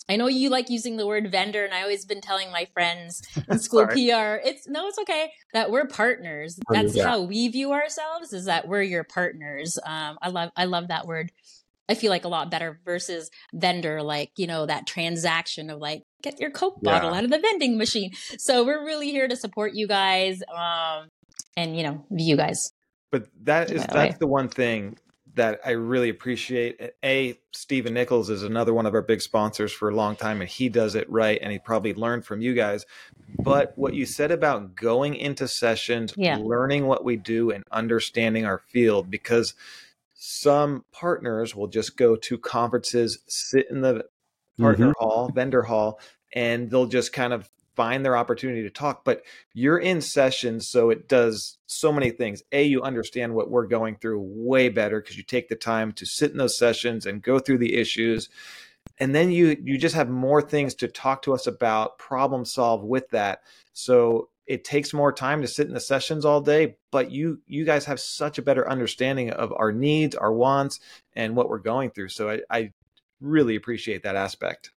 I 0.10 0.18
know 0.18 0.28
you 0.28 0.50
like 0.50 0.70
using 0.70 0.98
the 0.98 1.08
word 1.08 1.32
vendor, 1.32 1.64
and 1.64 1.74
I 1.74 1.82
always 1.84 2.06
been 2.06 2.22
telling 2.22 2.52
my 2.52 2.68
friends 2.74 3.22
in 3.50 3.60
school 3.68 3.88
PR, 3.88 4.42
it's 4.44 4.68
no, 4.68 4.88
it's 4.88 5.00
okay 5.00 5.32
that 5.54 5.72
we're 5.72 5.88
partners. 5.88 6.60
That's 6.70 6.96
Yeah. 6.96 7.04
how 7.08 7.22
we 7.22 7.48
view 7.48 7.72
ourselves 7.72 8.34
is 8.34 8.46
that 8.46 8.68
we're 8.68 8.82
your 8.82 9.04
partners. 9.06 9.80
Um, 9.86 10.18
I 10.22 10.30
love, 10.30 10.50
I 10.58 10.66
love 10.66 10.90
that 10.90 11.08
word. 11.08 11.32
I 11.90 11.96
feel 11.96 12.12
like 12.12 12.24
a 12.24 12.30
lot 12.30 12.52
better 12.52 12.80
versus 12.86 13.30
vendor, 13.54 14.04
like, 14.04 14.32
you 14.38 14.48
know, 14.48 14.66
that 14.68 14.86
transaction 14.88 15.70
of 15.70 15.80
like, 15.80 16.04
get 16.22 16.40
your 16.40 16.52
Coke 16.52 16.82
bottle 16.82 17.12
Yeah. 17.12 17.18
out 17.18 17.24
of 17.24 17.32
the 17.32 17.40
vending 17.40 17.78
machine. 17.78 18.12
So 18.38 18.64
we're 18.64 18.86
really 18.86 19.10
here 19.10 19.28
to 19.28 19.36
support 19.36 19.74
you 19.74 19.88
guys 19.88 20.42
um, 20.56 21.08
and, 21.58 21.76
you 21.76 21.84
know, 21.84 22.06
you 22.12 22.38
guys. 22.38 22.72
But 23.12 23.28
that 23.44 23.72
is 23.72 23.82
That 23.82 23.96
way. 23.96 24.06
that's 24.08 24.20
the 24.20 24.28
one 24.28 24.50
thing 24.50 24.98
that 25.36 25.62
I 25.66 25.72
really 25.72 26.10
appreciate. 26.10 26.80
A 27.04 27.40
Stephen 27.54 27.94
Nichols 27.94 28.30
is 28.30 28.44
another 28.44 28.74
one 28.74 28.86
of 28.86 28.94
our 28.94 29.02
big 29.02 29.22
sponsors 29.22 29.72
for 29.72 29.90
a 29.90 29.96
long 29.96 30.16
time, 30.16 30.42
and 30.42 30.50
he 30.50 30.70
does 30.70 30.96
it 30.96 31.10
right, 31.10 31.40
and 31.42 31.52
he 31.52 31.60
probably 31.60 31.94
learned 31.94 32.26
from 32.26 32.42
you 32.42 32.54
guys. 32.54 32.86
But 33.44 33.74
what 33.78 33.94
you 33.94 34.06
said 34.06 34.32
about 34.32 34.76
going 34.76 35.16
into 35.16 35.48
sessions, 35.48 36.14
Yeah. 36.18 36.38
learning 36.38 36.88
what 36.88 37.04
we 37.04 37.16
do, 37.16 37.52
and 37.52 37.64
understanding 37.72 38.46
our 38.46 38.58
field, 38.58 39.10
because 39.10 39.54
some 40.22 40.84
partners 40.92 41.56
will 41.56 41.68
just 41.68 41.96
go 41.96 42.18
to 42.18 42.38
conferences, 42.38 43.20
sit 43.28 43.68
in 43.72 43.80
the 43.80 44.04
partner 44.60 44.88
mm-hmm. 44.88 45.02
hall, 45.02 45.32
vendor 45.34 45.62
hall, 45.62 46.02
and 46.34 46.70
they'll 46.70 46.88
just 46.88 47.14
kind 47.14 47.32
of 47.32 47.50
find 47.78 48.04
their 48.04 48.18
opportunity 48.18 48.62
to 48.64 48.70
talk. 48.70 49.06
But 49.06 49.24
you're 49.54 49.78
in 49.78 50.02
sessions, 50.02 50.68
so 50.68 50.90
it 50.90 51.08
does 51.08 51.58
so 51.68 51.94
many 51.94 52.10
things. 52.10 52.44
A 52.52 52.64
you 52.64 52.82
understand 52.82 53.34
what 53.34 53.50
we're 53.50 53.68
going 53.68 53.96
through 53.96 54.20
way 54.22 54.68
better 54.68 55.00
because 55.00 55.16
you 55.16 55.24
take 55.24 55.48
the 55.48 55.56
time 55.56 55.94
to 55.94 56.06
sit 56.06 56.32
in 56.32 56.38
those 56.38 56.58
sessions 56.58 57.06
and 57.06 57.24
go 57.24 57.40
through 57.40 57.60
the 57.60 57.78
issues. 57.78 58.28
And 59.00 59.16
then 59.16 59.32
you 59.32 59.56
you 59.64 59.78
just 59.78 59.96
have 59.96 60.10
more 60.10 60.42
things 60.42 60.76
to 60.76 60.90
talk 60.90 61.22
to 61.22 61.34
us 61.34 61.48
about 61.48 61.98
problem 61.98 62.44
solve 62.44 62.84
with 62.84 63.08
that. 63.12 63.44
So 63.72 64.28
it 64.50 64.66
takes 64.66 64.94
more 64.94 65.14
time 65.14 65.42
to 65.42 65.48
sit 65.48 65.68
in 65.68 65.74
the 65.74 65.80
sessions 65.80 66.26
all 66.26 66.42
day 66.42 66.76
but 66.92 67.12
you 67.12 67.40
you 67.46 67.64
guys 67.64 67.86
have 67.86 68.00
such 68.00 68.38
a 68.38 68.42
better 68.42 68.70
understanding 68.70 69.30
of 69.30 69.54
our 69.56 69.72
needs 69.72 70.16
our 70.16 70.34
wants 70.34 70.80
and 71.14 71.36
what 71.36 71.48
we're 71.48 71.60
going 71.60 71.90
through 71.92 72.10
so 72.10 72.30
i, 72.30 72.40
I 72.50 72.72
really 73.22 73.56
appreciate 73.56 74.04
that 74.04 74.16
aspect 74.16 74.72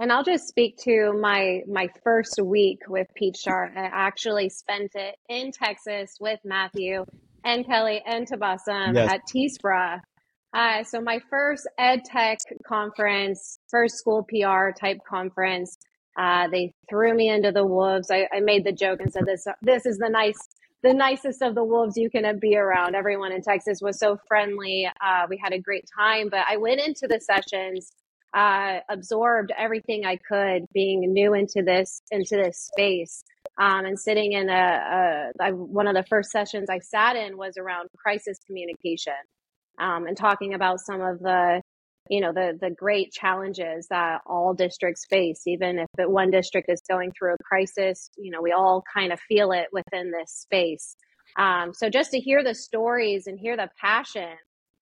and 0.00 0.12
I'll 0.12 0.22
just 0.22 0.46
speak 0.46 0.76
to 0.84 1.12
my 1.20 1.62
my 1.66 1.88
first 2.04 2.38
week 2.40 2.82
with 2.88 3.08
Peach 3.16 3.44
Jar. 3.44 3.72
I 3.76 3.90
actually 3.92 4.48
spent 4.48 4.92
it 4.94 5.16
in 5.28 5.50
Texas 5.50 6.16
with 6.20 6.38
Matthew 6.44 7.04
and 7.44 7.66
Kelly 7.66 8.00
and 8.06 8.24
Tabassum 8.24 8.94
yes. 8.94 9.12
at 9.12 9.22
TSPRA. 9.26 10.00
Uh, 10.54 10.82
so 10.82 11.00
my 11.00 11.20
first 11.28 11.68
ed 11.78 12.04
tech 12.04 12.38
conference, 12.66 13.58
first 13.68 13.96
school 13.96 14.24
PR 14.24 14.70
type 14.70 14.98
conference, 15.08 15.77
uh, 16.18 16.48
they 16.48 16.72
threw 16.90 17.14
me 17.14 17.28
into 17.30 17.52
the 17.52 17.64
wolves. 17.64 18.10
I, 18.10 18.28
I 18.32 18.40
made 18.40 18.64
the 18.64 18.72
joke 18.72 19.00
and 19.00 19.12
said 19.12 19.24
this 19.26 19.46
this 19.62 19.86
is 19.86 19.98
the 19.98 20.08
nice 20.08 20.38
the 20.82 20.92
nicest 20.92 21.42
of 21.42 21.54
the 21.54 21.64
wolves 21.64 21.96
you 21.96 22.10
can 22.10 22.38
be 22.38 22.56
around. 22.56 22.94
Everyone 22.94 23.32
in 23.32 23.42
Texas 23.42 23.80
was 23.80 23.98
so 23.98 24.18
friendly. 24.28 24.88
Uh, 25.00 25.26
we 25.28 25.36
had 25.42 25.52
a 25.52 25.58
great 25.58 25.84
time. 25.98 26.28
But 26.28 26.44
I 26.48 26.56
went 26.56 26.80
into 26.80 27.08
the 27.08 27.20
sessions 27.20 27.92
uh, 28.34 28.80
absorbed 28.88 29.52
everything 29.56 30.04
I 30.04 30.16
could 30.16 30.66
being 30.72 31.00
new 31.12 31.34
into 31.34 31.62
this 31.62 32.02
into 32.10 32.36
this 32.36 32.68
space. 32.72 33.24
Um, 33.60 33.86
and 33.86 33.98
sitting 33.98 34.32
in 34.32 34.48
a, 34.48 35.32
a, 35.40 35.50
one 35.50 35.88
of 35.88 35.94
the 35.94 36.04
first 36.04 36.30
sessions 36.30 36.68
I 36.70 36.78
sat 36.78 37.16
in 37.16 37.36
was 37.36 37.56
around 37.56 37.88
crisis 37.96 38.38
communication 38.46 39.14
um, 39.80 40.06
and 40.06 40.16
talking 40.16 40.54
about 40.54 40.78
some 40.80 41.00
of 41.00 41.18
the 41.18 41.60
you 42.08 42.20
know 42.20 42.32
the 42.32 42.58
the 42.60 42.70
great 42.70 43.12
challenges 43.12 43.86
that 43.88 44.20
all 44.26 44.54
districts 44.54 45.04
face 45.08 45.42
even 45.46 45.78
if 45.78 45.88
one 46.08 46.30
district 46.30 46.68
is 46.70 46.82
going 46.88 47.12
through 47.12 47.34
a 47.34 47.44
crisis 47.44 48.10
you 48.16 48.30
know 48.30 48.42
we 48.42 48.52
all 48.52 48.82
kind 48.92 49.12
of 49.12 49.20
feel 49.20 49.52
it 49.52 49.68
within 49.72 50.10
this 50.10 50.32
space 50.32 50.96
um, 51.36 51.72
so 51.74 51.88
just 51.90 52.10
to 52.10 52.18
hear 52.18 52.42
the 52.42 52.54
stories 52.54 53.26
and 53.26 53.38
hear 53.38 53.56
the 53.56 53.68
passion 53.80 54.36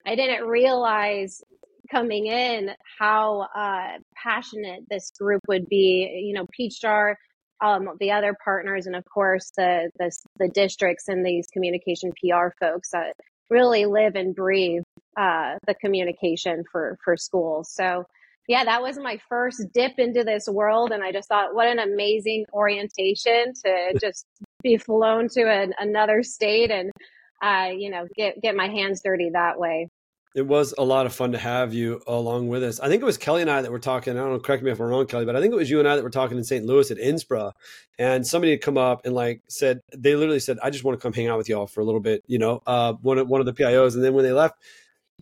i 0.06 0.14
didn't 0.14 0.46
realize 0.46 1.42
coming 1.90 2.26
in 2.26 2.70
how 2.98 3.46
uh, 3.54 3.98
passionate 4.14 4.84
this 4.90 5.10
group 5.18 5.42
would 5.48 5.68
be. 5.68 6.22
You 6.26 6.34
know, 6.34 6.46
Peach 6.52 6.80
Jar, 6.80 7.18
um, 7.62 7.90
the 8.00 8.12
other 8.12 8.34
partners, 8.44 8.86
and 8.86 8.96
of 8.96 9.04
course 9.12 9.52
the, 9.56 9.90
the 9.98 10.10
the 10.38 10.48
districts 10.48 11.08
and 11.08 11.24
these 11.24 11.46
communication 11.52 12.12
PR 12.12 12.48
folks 12.60 12.90
that 12.90 13.14
really 13.50 13.86
live 13.86 14.14
and 14.14 14.34
breathe 14.34 14.82
uh, 15.16 15.54
the 15.66 15.74
communication 15.74 16.64
for 16.70 16.98
for 17.04 17.16
schools. 17.16 17.70
So 17.72 18.04
yeah, 18.48 18.64
that 18.64 18.82
was 18.82 18.98
my 18.98 19.18
first 19.28 19.62
dip 19.74 19.98
into 19.98 20.22
this 20.22 20.46
world, 20.48 20.92
and 20.92 21.02
I 21.02 21.10
just 21.10 21.28
thought, 21.28 21.54
what 21.54 21.66
an 21.66 21.78
amazing 21.80 22.44
orientation 22.52 23.52
to 23.64 23.98
just 24.00 24.24
be 24.62 24.76
flown 24.76 25.28
to 25.30 25.50
an, 25.50 25.74
another 25.78 26.22
state 26.22 26.70
and 26.70 26.90
uh, 27.42 27.70
you 27.76 27.90
know 27.90 28.06
get 28.16 28.40
get 28.40 28.54
my 28.54 28.68
hands 28.68 29.02
dirty 29.04 29.30
that 29.32 29.58
way 29.58 29.88
it 30.36 30.46
was 30.46 30.74
a 30.76 30.84
lot 30.84 31.06
of 31.06 31.14
fun 31.14 31.32
to 31.32 31.38
have 31.38 31.72
you 31.72 32.02
along 32.06 32.48
with 32.48 32.62
us. 32.62 32.78
I 32.78 32.88
think 32.88 33.00
it 33.00 33.06
was 33.06 33.16
Kelly 33.16 33.40
and 33.40 33.50
I 33.50 33.62
that 33.62 33.72
were 33.72 33.78
talking. 33.78 34.12
I 34.12 34.20
don't 34.20 34.32
know, 34.34 34.38
correct 34.38 34.62
me 34.62 34.70
if 34.70 34.78
I'm 34.78 34.86
wrong, 34.86 35.06
Kelly, 35.06 35.24
but 35.24 35.34
I 35.34 35.40
think 35.40 35.54
it 35.54 35.56
was 35.56 35.70
you 35.70 35.78
and 35.78 35.88
I 35.88 35.96
that 35.96 36.02
were 36.02 36.10
talking 36.10 36.36
in 36.36 36.44
St. 36.44 36.66
Louis 36.66 36.90
at 36.90 36.98
NSPRA, 36.98 37.52
and 37.98 38.26
somebody 38.26 38.50
had 38.50 38.60
come 38.60 38.76
up 38.76 39.06
and 39.06 39.14
like 39.14 39.40
said 39.48 39.80
they 39.96 40.14
literally 40.14 40.38
said, 40.38 40.58
"I 40.62 40.68
just 40.68 40.84
want 40.84 41.00
to 41.00 41.02
come 41.02 41.14
hang 41.14 41.28
out 41.28 41.38
with 41.38 41.48
y'all 41.48 41.66
for 41.66 41.80
a 41.80 41.84
little 41.84 42.02
bit," 42.02 42.22
you 42.26 42.38
know, 42.38 42.62
uh, 42.66 42.92
one 43.00 43.16
of 43.16 43.26
one 43.28 43.40
of 43.40 43.46
the 43.46 43.54
PIOs, 43.54 43.94
and 43.94 44.04
then 44.04 44.12
when 44.12 44.24
they 44.24 44.32
left. 44.32 44.56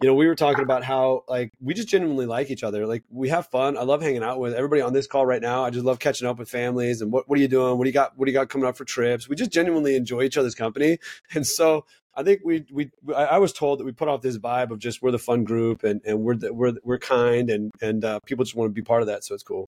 You 0.02 0.08
know, 0.08 0.14
we 0.14 0.26
were 0.26 0.34
talking 0.34 0.64
about 0.64 0.82
how 0.82 1.22
like 1.28 1.52
we 1.60 1.72
just 1.72 1.88
genuinely 1.88 2.26
like 2.26 2.50
each 2.50 2.64
other. 2.64 2.86
Like 2.86 3.04
we 3.10 3.28
have 3.28 3.46
fun. 3.46 3.76
I 3.76 3.82
love 3.82 4.02
hanging 4.02 4.24
out 4.24 4.40
with 4.40 4.54
everybody 4.54 4.82
on 4.82 4.92
this 4.92 5.06
call 5.06 5.24
right 5.24 5.40
now. 5.40 5.64
I 5.64 5.70
just 5.70 5.84
love 5.84 6.00
catching 6.00 6.26
up 6.26 6.38
with 6.38 6.48
families 6.48 7.00
and 7.00 7.12
what 7.12 7.28
what 7.28 7.38
are 7.38 7.42
you 7.42 7.48
doing? 7.48 7.78
What 7.78 7.84
do 7.84 7.90
you 7.90 7.94
got? 7.94 8.18
What 8.18 8.26
do 8.26 8.32
you 8.32 8.36
got 8.38 8.48
coming 8.48 8.66
up 8.66 8.76
for 8.76 8.84
trips? 8.84 9.28
We 9.28 9.36
just 9.36 9.52
genuinely 9.52 9.94
enjoy 9.94 10.22
each 10.22 10.36
other's 10.36 10.54
company. 10.54 10.98
And 11.34 11.46
so 11.46 11.84
I 12.16 12.22
think 12.22 12.42
we 12.44 12.64
we 12.72 12.90
I 13.14 13.38
was 13.38 13.52
told 13.52 13.80
that 13.80 13.84
we 13.84 13.92
put 13.92 14.08
off 14.08 14.22
this 14.22 14.38
vibe 14.38 14.70
of 14.70 14.78
just 14.78 15.02
we're 15.02 15.10
the 15.10 15.18
fun 15.18 15.44
group 15.44 15.84
and 15.84 16.00
and 16.04 16.20
we're 16.20 16.36
the, 16.36 16.52
we're 16.52 16.74
we're 16.84 16.98
kind 16.98 17.50
and 17.50 17.70
and 17.80 18.04
uh, 18.04 18.20
people 18.26 18.44
just 18.44 18.54
want 18.56 18.70
to 18.70 18.72
be 18.72 18.82
part 18.82 19.02
of 19.02 19.08
that, 19.08 19.24
so 19.24 19.34
it's 19.34 19.42
cool. 19.42 19.66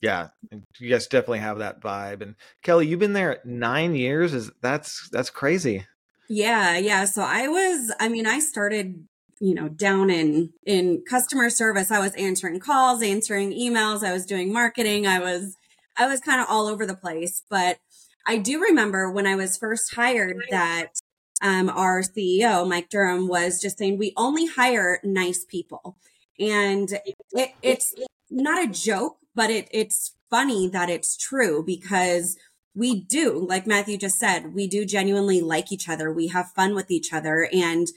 Yeah, 0.00 0.28
you 0.78 0.90
guys 0.90 1.06
definitely 1.06 1.38
have 1.38 1.58
that 1.58 1.80
vibe. 1.80 2.22
And 2.22 2.34
Kelly, 2.62 2.86
you've 2.86 3.00
been 3.00 3.14
there 3.14 3.40
nine 3.44 3.94
years. 3.94 4.34
Is 4.34 4.50
that's 4.60 5.08
that's 5.10 5.30
crazy. 5.30 5.86
Yeah, 6.28 6.76
yeah. 6.76 7.04
So 7.04 7.22
I 7.22 7.48
was. 7.48 7.92
I 8.00 8.08
mean, 8.08 8.26
I 8.26 8.40
started 8.40 9.06
you 9.40 9.54
know 9.54 9.68
down 9.68 10.08
in 10.08 10.50
in 10.64 11.02
customer 11.08 11.50
service 11.50 11.90
i 11.90 11.98
was 11.98 12.14
answering 12.14 12.58
calls 12.58 13.02
answering 13.02 13.52
emails 13.52 14.02
i 14.02 14.12
was 14.12 14.24
doing 14.24 14.52
marketing 14.52 15.06
i 15.06 15.18
was 15.18 15.56
i 15.98 16.06
was 16.06 16.20
kind 16.20 16.40
of 16.40 16.46
all 16.48 16.66
over 16.66 16.86
the 16.86 16.96
place 16.96 17.42
but 17.50 17.78
i 18.26 18.38
do 18.38 18.60
remember 18.60 19.10
when 19.10 19.26
i 19.26 19.34
was 19.34 19.58
first 19.58 19.94
hired 19.94 20.36
that 20.50 20.92
um, 21.42 21.68
our 21.68 22.02
CEO, 22.02 22.68
Mike 22.68 22.88
Durham, 22.88 23.28
was 23.28 23.60
just 23.60 23.78
saying, 23.78 23.98
we 23.98 24.12
only 24.16 24.46
hire 24.46 25.00
nice 25.04 25.44
people. 25.44 25.98
And 26.38 26.98
it, 27.32 27.50
it's 27.62 27.94
not 28.30 28.62
a 28.62 28.70
joke, 28.70 29.18
but 29.34 29.50
it, 29.50 29.68
it's 29.70 30.14
funny 30.30 30.68
that 30.68 30.90
it's 30.90 31.16
true 31.16 31.62
because 31.64 32.36
we 32.74 33.00
do, 33.00 33.46
like 33.48 33.66
Matthew 33.66 33.96
just 33.96 34.18
said, 34.18 34.54
we 34.54 34.66
do 34.66 34.84
genuinely 34.84 35.40
like 35.40 35.72
each 35.72 35.88
other. 35.88 36.12
We 36.12 36.28
have 36.28 36.52
fun 36.52 36.74
with 36.74 36.90
each 36.90 37.12
other. 37.12 37.48
And 37.52 37.88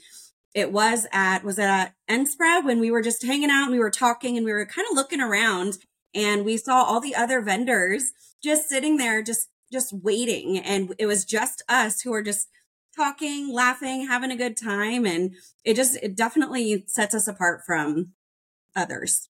it 0.54 0.72
was 0.72 1.06
at, 1.12 1.44
was 1.44 1.58
it 1.58 1.64
at 1.64 1.94
NSPRA 2.08 2.64
when 2.64 2.80
we 2.80 2.90
were 2.90 3.02
just 3.02 3.24
hanging 3.24 3.50
out 3.50 3.64
and 3.64 3.72
we 3.72 3.78
were 3.78 3.90
talking 3.90 4.36
and 4.36 4.44
we 4.44 4.52
were 4.52 4.66
kind 4.66 4.86
of 4.90 4.96
looking 4.96 5.20
around 5.20 5.78
and 6.14 6.44
we 6.44 6.56
saw 6.56 6.82
all 6.82 7.00
the 7.00 7.14
other 7.14 7.40
vendors 7.40 8.12
just 8.42 8.68
sitting 8.68 8.96
there, 8.96 9.22
just, 9.22 9.48
just 9.72 9.92
waiting. 9.92 10.58
And 10.58 10.94
it 10.98 11.06
was 11.06 11.24
just 11.24 11.62
us 11.68 12.00
who 12.00 12.10
were 12.10 12.22
just 12.22 12.48
talking, 12.96 13.52
laughing, 13.52 14.08
having 14.08 14.32
a 14.32 14.36
good 14.36 14.56
time. 14.56 15.06
And 15.06 15.34
it 15.64 15.74
just, 15.74 15.96
it 16.02 16.16
definitely 16.16 16.84
sets 16.88 17.14
us 17.14 17.28
apart 17.28 17.62
from 17.64 18.12
others. 18.74 19.28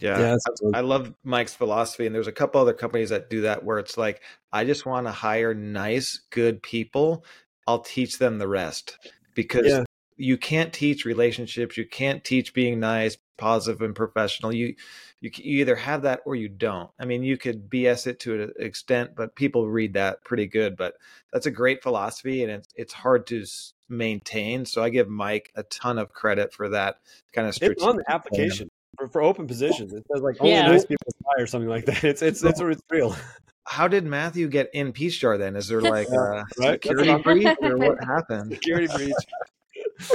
Yeah, 0.00 0.18
yeah 0.18 0.36
I, 0.74 0.78
I 0.78 0.80
love 0.80 1.14
Mike's 1.22 1.54
philosophy. 1.54 2.06
And 2.06 2.14
there's 2.14 2.26
a 2.26 2.32
couple 2.32 2.60
other 2.60 2.72
companies 2.72 3.10
that 3.10 3.30
do 3.30 3.42
that 3.42 3.64
where 3.64 3.78
it's 3.78 3.96
like, 3.96 4.20
I 4.52 4.64
just 4.64 4.86
want 4.86 5.06
to 5.06 5.12
hire 5.12 5.54
nice, 5.54 6.20
good 6.30 6.60
people. 6.62 7.24
I'll 7.68 7.80
teach 7.80 8.18
them 8.18 8.38
the 8.38 8.48
rest 8.48 8.98
because 9.34 9.66
yeah. 9.66 9.84
You 10.18 10.36
can't 10.36 10.72
teach 10.72 11.04
relationships. 11.04 11.76
You 11.76 11.86
can't 11.86 12.24
teach 12.24 12.52
being 12.52 12.80
nice, 12.80 13.16
positive, 13.38 13.80
and 13.80 13.94
professional. 13.94 14.52
You, 14.52 14.74
you, 15.20 15.30
you 15.36 15.60
either 15.60 15.76
have 15.76 16.02
that 16.02 16.20
or 16.26 16.34
you 16.34 16.48
don't. 16.48 16.90
I 16.98 17.04
mean, 17.04 17.22
you 17.22 17.38
could 17.38 17.70
BS 17.70 18.08
it 18.08 18.20
to 18.20 18.42
an 18.42 18.52
extent, 18.58 19.12
but 19.16 19.36
people 19.36 19.68
read 19.68 19.94
that 19.94 20.24
pretty 20.24 20.46
good. 20.46 20.76
But 20.76 20.94
that's 21.32 21.46
a 21.46 21.52
great 21.52 21.82
philosophy, 21.82 22.42
and 22.42 22.50
it's 22.50 22.68
it's 22.74 22.92
hard 22.92 23.26
to 23.28 23.46
maintain. 23.88 24.66
So 24.66 24.82
I 24.82 24.90
give 24.90 25.08
Mike 25.08 25.52
a 25.54 25.62
ton 25.62 25.98
of 25.98 26.12
credit 26.12 26.52
for 26.52 26.68
that 26.70 26.96
kind 27.32 27.46
of 27.46 27.54
strategic 27.54 27.82
on 27.84 27.96
the 27.96 28.10
application 28.10 28.68
for, 28.98 29.08
for, 29.08 29.22
open 29.22 29.46
positions. 29.46 29.92
It 29.92 30.04
says 30.12 30.22
like 30.22 30.36
only 30.40 30.52
yeah. 30.52 30.66
nice 30.66 30.84
people 30.84 31.06
apply 31.20 31.42
or 31.42 31.46
something 31.46 31.70
like 31.70 31.86
that. 31.86 32.02
It's 32.04 32.22
it's 32.22 32.42
it's, 32.42 32.60
it's 32.60 32.82
real. 32.90 33.16
How 33.64 33.86
did 33.86 34.04
Matthew 34.04 34.48
get 34.48 34.70
in 34.72 34.92
Peach 34.92 35.20
Jar 35.20 35.38
then? 35.38 35.54
Is 35.54 35.68
there 35.68 35.80
like 35.82 36.08
a 36.08 36.44
right? 36.58 36.82
security 36.82 37.22
breach 37.22 37.56
or 37.62 37.76
what 37.76 38.02
happened? 38.02 38.52
Security 38.52 38.88
breach. 38.88 39.14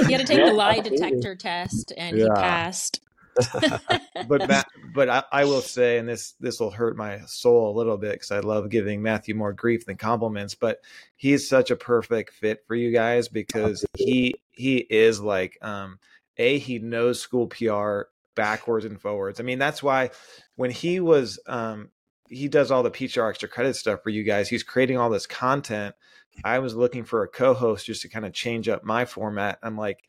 He 0.08 0.13
had 0.13 0.22
to 0.22 0.28
take 0.28 0.40
yeah, 0.40 0.50
the 0.50 0.54
lie 0.54 0.80
detector 0.80 1.36
test 1.36 1.94
and 1.98 2.18
yeah. 2.18 2.25
he 2.25 2.30
passed. 2.30 3.02
but 4.28 4.48
Matt, 4.48 4.68
but 4.94 5.10
I, 5.10 5.24
I, 5.32 5.46
will 5.46 5.62
say, 5.62 5.98
and 5.98 6.08
this 6.08 6.34
this 6.40 6.60
will 6.60 6.70
hurt 6.70 6.96
my 6.96 7.22
soul 7.25 7.72
a 7.72 7.78
little 7.78 7.98
bit 7.98 8.13
because 8.13 8.32
I 8.32 8.40
love 8.40 8.70
giving 8.70 9.02
Matthew 9.02 9.34
more 9.34 9.54
grief 9.54 9.86
than 9.86 9.98
compliments. 9.98 10.56
But 10.56 10.82
he's 11.16 11.50
such 11.50 11.72
a 11.72 11.75
perfect 11.75 12.34
fit 12.34 12.63
for 12.68 12.75
you 12.75 12.92
guys 12.92 13.28
because 13.28 13.84
he 13.98 14.36
he 14.52 14.78
is 14.78 15.20
like 15.20 15.58
um 15.62 16.00
a 16.38 16.60
he 16.60 16.80
knows 16.80 17.20
school 17.20 17.48
PR 17.48 18.02
backwards 18.36 18.86
and 18.86 19.02
forwards. 19.02 19.40
I 19.40 19.44
mean 19.44 19.60
that's 19.60 19.82
why 19.82 20.12
when 20.56 20.70
he 20.70 21.00
was 21.00 21.40
um 21.48 21.90
he 22.30 22.48
does 22.48 22.72
all 22.72 22.84
the 22.84 22.92
PR 22.92 23.25
extra 23.25 23.50
credit 23.50 23.75
stuff 23.75 24.02
for 24.04 24.10
you 24.10 24.24
guys. 24.24 24.50
He's 24.50 24.63
creating 24.63 24.98
all 24.98 25.10
this 25.10 25.28
content. 25.28 25.96
I 26.44 26.60
was 26.60 26.75
looking 26.75 27.04
for 27.04 27.24
a 27.24 27.28
co-host 27.28 27.86
just 27.86 28.02
to 28.04 28.10
kind 28.10 28.25
of 28.25 28.34
change 28.34 28.70
up 28.70 28.84
my 28.84 29.06
format. 29.06 29.60
I'm 29.63 29.78
like 29.78 30.04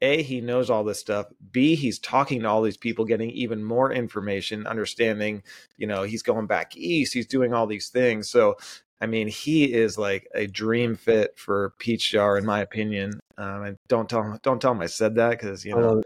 a 0.00 0.22
he 0.22 0.40
knows 0.40 0.70
all 0.70 0.84
this 0.84 1.00
stuff 1.00 1.26
b 1.50 1.74
he's 1.74 1.98
talking 1.98 2.42
to 2.42 2.48
all 2.48 2.62
these 2.62 2.76
people 2.76 3.04
getting 3.04 3.30
even 3.30 3.64
more 3.64 3.92
information 3.92 4.64
understanding 4.64 5.42
you 5.76 5.88
know 5.88 6.04
he's 6.04 6.22
going 6.22 6.46
back 6.46 6.76
east 6.76 7.12
he's 7.12 7.26
doing 7.26 7.52
all 7.52 7.66
these 7.66 7.88
things 7.88 8.30
so 8.30 8.56
i 9.00 9.06
mean 9.06 9.26
he 9.26 9.64
is 9.64 9.98
like 9.98 10.28
a 10.36 10.46
dream 10.46 10.94
fit 10.94 11.36
for 11.36 11.74
peach 11.80 12.12
jar 12.12 12.38
in 12.38 12.46
my 12.46 12.60
opinion 12.60 13.18
um, 13.38 13.64
and 13.64 13.76
don't 13.88 14.08
tell 14.08 14.22
him 14.22 14.38
don't 14.44 14.62
tell 14.62 14.70
him 14.70 14.80
i 14.80 14.86
said 14.86 15.16
that 15.16 15.30
because 15.30 15.64
you 15.64 15.74
know 15.74 16.00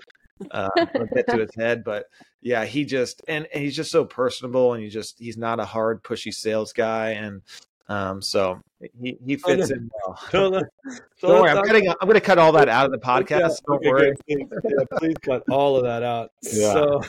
uh, 0.51 0.71
a 0.77 1.07
bit 1.13 1.27
to 1.29 1.41
his 1.41 1.55
head 1.55 1.85
but 1.85 2.07
yeah, 2.43 2.65
he 2.65 2.85
just 2.85 3.23
and, 3.29 3.47
and 3.55 3.63
he's 3.63 3.77
just 3.77 3.93
so 3.93 4.05
personable, 4.05 4.75
and 4.75 4.83
he 4.83 4.91
just 4.91 5.19
he's 5.19 5.37
not 5.37 5.61
a 5.61 5.65
hard 5.65 6.03
pushy 6.03 6.35
sales 6.35 6.73
guy, 6.73 7.11
and 7.11 7.43
um, 7.89 8.23
so 8.23 8.61
he, 9.01 9.17
he 9.25 9.39
Oh, 9.45 9.49
fits 9.57 9.71
in 9.71 9.91
well. 10.05 10.19
So 10.31 10.51
Don't 11.29 11.41
worry, 11.43 11.51
I'm 11.51 11.65
cutting. 11.65 11.89
I'm 11.89 11.97
going 12.03 12.15
to 12.15 12.21
cut 12.21 12.39
all 12.39 12.53
that 12.53 12.69
out 12.69 12.87
of 12.87 12.93
the 12.93 12.99
podcast. 12.99 13.41
Yeah, 13.41 13.49
Don't 13.67 13.85
worry. 13.85 14.13
please, 14.27 14.47
yeah, 14.65 14.99
please 14.99 15.17
cut 15.23 15.43
all 15.51 15.77
of 15.77 15.85
that 15.85 16.03
out. 16.03 16.31
Yeah. 16.43 16.73
So, 16.73 17.01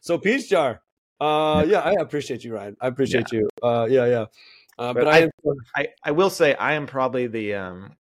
so 0.00 0.18
Peach 0.18 0.48
Jar. 0.48 0.80
Uh, 1.20 1.64
yeah, 1.68 1.80
I 1.80 1.92
appreciate 2.00 2.44
you, 2.44 2.54
Ryan. 2.54 2.76
I 2.80 2.88
appreciate 2.88 3.32
you. 3.32 3.48
Uh, 3.62 3.86
yeah, 3.88 4.06
yeah. 4.06 4.24
Uh, 4.78 4.92
but, 4.92 5.04
But 5.04 5.08
I, 5.08 5.16
I- 5.16 5.20
am, 5.22 5.30
I, 5.76 5.88
I 6.04 6.10
will 6.10 6.30
say 6.30 6.54
I 6.54 6.74
am 6.74 6.86
probably 6.86 7.26
the 7.28 7.54
um 7.54 7.92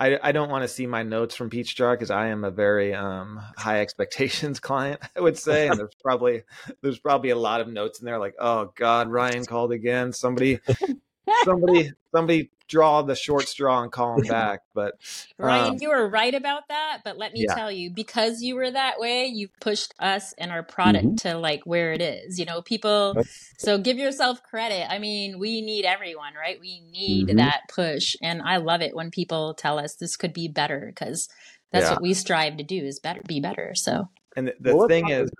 I, 0.00 0.18
I 0.20 0.32
don't 0.32 0.50
want 0.50 0.62
to 0.62 0.68
see 0.68 0.86
my 0.88 1.04
notes 1.04 1.36
from 1.36 1.50
Peach 1.50 1.76
Jar 1.76 1.94
because 1.94 2.10
I 2.10 2.26
am 2.26 2.42
a 2.42 2.50
very 2.50 2.92
um 2.92 3.40
high 3.56 3.80
expectations 3.80 4.58
client, 4.60 5.00
I 5.16 5.20
would 5.20 5.38
say. 5.38 5.68
And 5.68 5.78
there's 5.78 5.94
probably 6.02 6.42
there's 6.82 6.98
probably 6.98 7.30
a 7.30 7.36
lot 7.38 7.60
of 7.60 7.68
notes 7.68 8.00
in 8.00 8.06
there 8.06 8.18
like, 8.18 8.34
oh 8.40 8.72
God, 8.76 9.08
Ryan 9.08 9.44
called 9.44 9.70
again. 9.72 10.12
Somebody 10.12 10.58
somebody 11.44 11.90
somebody 12.14 12.50
draw 12.68 13.02
the 13.02 13.14
short 13.14 13.46
straw 13.48 13.82
and 13.82 13.92
call 13.92 14.18
him 14.20 14.26
back. 14.26 14.60
But 14.74 14.94
Ryan, 15.38 15.74
um, 15.74 15.78
you 15.80 15.90
were 15.90 16.08
right 16.08 16.34
about 16.34 16.68
that, 16.68 17.00
but 17.04 17.18
let 17.18 17.32
me 17.32 17.44
Yeah. 17.46 17.54
tell 17.54 17.70
you, 17.70 17.90
because 17.90 18.40
you 18.42 18.54
were 18.56 18.70
that 18.70 18.98
way, 18.98 19.26
you've 19.26 19.54
pushed 19.60 19.94
us 19.98 20.32
and 20.38 20.50
our 20.50 20.62
product 20.62 21.04
Mm-hmm. 21.06 21.28
to 21.28 21.36
like 21.38 21.62
where 21.64 21.92
it 21.92 22.00
is. 22.00 22.38
You 22.38 22.46
know, 22.46 22.62
people. 22.62 23.16
So 23.58 23.78
give 23.78 23.98
yourself 23.98 24.42
credit. 24.42 24.90
I 24.90 24.98
mean, 24.98 25.38
we 25.38 25.60
need 25.62 25.84
everyone, 25.84 26.34
right? 26.34 26.58
We 26.60 26.80
need 26.80 27.28
Mm-hmm. 27.28 27.36
Mhm. 27.36 27.36
that 27.38 27.60
push, 27.68 28.16
and 28.22 28.42
I 28.42 28.56
love 28.58 28.80
it 28.82 28.94
when 28.94 29.10
people 29.10 29.54
tell 29.54 29.78
us 29.78 29.94
this 29.96 30.16
could 30.16 30.32
be 30.32 30.48
better 30.48 30.86
because 30.94 31.28
that's 31.72 31.84
Yeah. 31.86 31.94
what 31.94 32.02
we 32.02 32.14
strive 32.14 32.56
to 32.58 32.64
do 32.64 32.76
is 32.84 33.00
better, 33.00 33.20
be 33.26 33.40
better. 33.40 33.74
So 33.74 34.08
and 34.36 34.48
the, 34.48 34.54
the 34.60 34.74
Well, 34.74 34.88
thing 34.88 35.08
is 35.08 35.30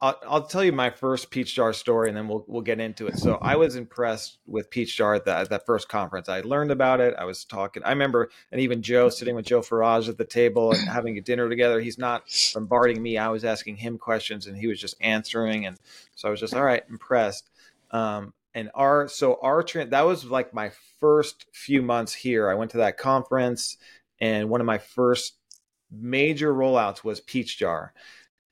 I'll, 0.00 0.20
I'll 0.28 0.46
tell 0.46 0.62
you 0.62 0.70
my 0.70 0.90
first 0.90 1.30
Peach 1.30 1.56
Jar 1.56 1.72
story, 1.72 2.08
and 2.08 2.16
then 2.16 2.28
we'll 2.28 2.44
we'll 2.46 2.62
get 2.62 2.78
into 2.78 3.08
it. 3.08 3.18
So 3.18 3.34
I 3.42 3.56
was 3.56 3.74
impressed 3.74 4.38
with 4.46 4.70
Peach 4.70 4.96
Jar 4.96 5.14
at 5.14 5.24
that, 5.24 5.50
that 5.50 5.66
first 5.66 5.88
conference. 5.88 6.28
I 6.28 6.40
learned 6.40 6.70
about 6.70 7.00
it. 7.00 7.14
I 7.18 7.24
was 7.24 7.44
talking. 7.44 7.82
I 7.82 7.90
remember, 7.90 8.30
and 8.52 8.60
even 8.60 8.80
Joe 8.80 9.08
sitting 9.08 9.34
with 9.34 9.46
Joe 9.46 9.60
Farage 9.60 10.08
at 10.08 10.16
the 10.16 10.24
table 10.24 10.70
and 10.70 10.88
having 10.92 11.18
a 11.18 11.20
dinner 11.20 11.48
together. 11.48 11.80
He's 11.80 11.98
not 11.98 12.22
bombarding 12.54 13.02
me. 13.02 13.18
I 13.18 13.28
was 13.28 13.44
asking 13.44 13.78
him 13.78 13.98
questions, 13.98 14.46
and 14.46 14.56
he 14.56 14.68
was 14.68 14.80
just 14.80 14.94
answering. 15.00 15.66
And 15.66 15.78
so 16.14 16.28
I 16.28 16.30
was 16.30 16.40
just 16.40 16.54
all 16.54 16.64
right, 16.64 16.84
impressed. 16.88 17.50
Um, 17.90 18.34
and 18.54 18.70
our 18.74 19.08
so 19.08 19.38
our 19.42 19.64
that 19.64 20.06
was 20.06 20.24
like 20.24 20.54
my 20.54 20.70
first 21.00 21.46
few 21.52 21.82
months 21.82 22.14
here. 22.14 22.48
I 22.48 22.54
went 22.54 22.70
to 22.72 22.78
that 22.78 22.98
conference, 22.98 23.76
and 24.20 24.48
one 24.48 24.60
of 24.60 24.66
my 24.66 24.78
first 24.78 25.34
major 25.90 26.52
rollouts 26.52 27.02
was 27.02 27.20
Peach 27.20 27.58
Jar. 27.58 27.92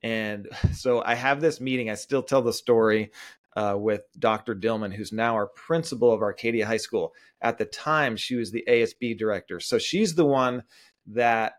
And 0.06 0.48
so 0.72 1.02
I 1.04 1.14
have 1.14 1.40
this 1.40 1.60
meeting. 1.60 1.90
I 1.90 1.94
still 1.94 2.22
tell 2.22 2.42
the 2.42 2.52
story 2.52 3.10
uh, 3.56 3.74
with 3.76 4.02
Dr. 4.18 4.54
Dillman, 4.54 4.94
who's 4.94 5.12
now 5.12 5.34
our 5.34 5.46
principal 5.46 6.12
of 6.12 6.22
Arcadia 6.22 6.66
High 6.66 6.76
School. 6.76 7.14
At 7.40 7.58
the 7.58 7.64
time, 7.64 8.16
she 8.16 8.36
was 8.36 8.50
the 8.50 8.64
ASB 8.68 9.18
director. 9.18 9.60
So 9.60 9.78
she's 9.78 10.14
the 10.14 10.26
one 10.26 10.62
that 11.06 11.54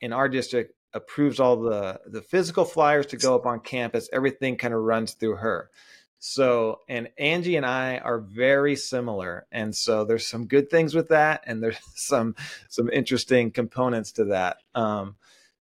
in 0.00 0.12
our 0.12 0.28
district 0.28 0.72
approves 0.92 1.38
all 1.38 1.60
the, 1.60 2.00
the 2.06 2.22
physical 2.22 2.64
flyers 2.64 3.06
to 3.06 3.18
go 3.18 3.34
up 3.34 3.44
on 3.44 3.60
campus. 3.60 4.08
Everything 4.12 4.56
kind 4.56 4.72
of 4.72 4.80
runs 4.80 5.12
through 5.12 5.36
her. 5.36 5.70
So, 6.18 6.80
and 6.88 7.10
Angie 7.18 7.56
and 7.56 7.66
I 7.66 7.98
are 7.98 8.18
very 8.18 8.74
similar. 8.74 9.46
And 9.52 9.76
so 9.76 10.04
there's 10.04 10.26
some 10.26 10.46
good 10.46 10.70
things 10.70 10.94
with 10.94 11.08
that. 11.08 11.42
And 11.46 11.62
there's 11.62 11.78
some, 11.94 12.34
some 12.68 12.88
interesting 12.88 13.50
components 13.50 14.12
to 14.12 14.24
that. 14.26 14.56
Um, 14.74 15.16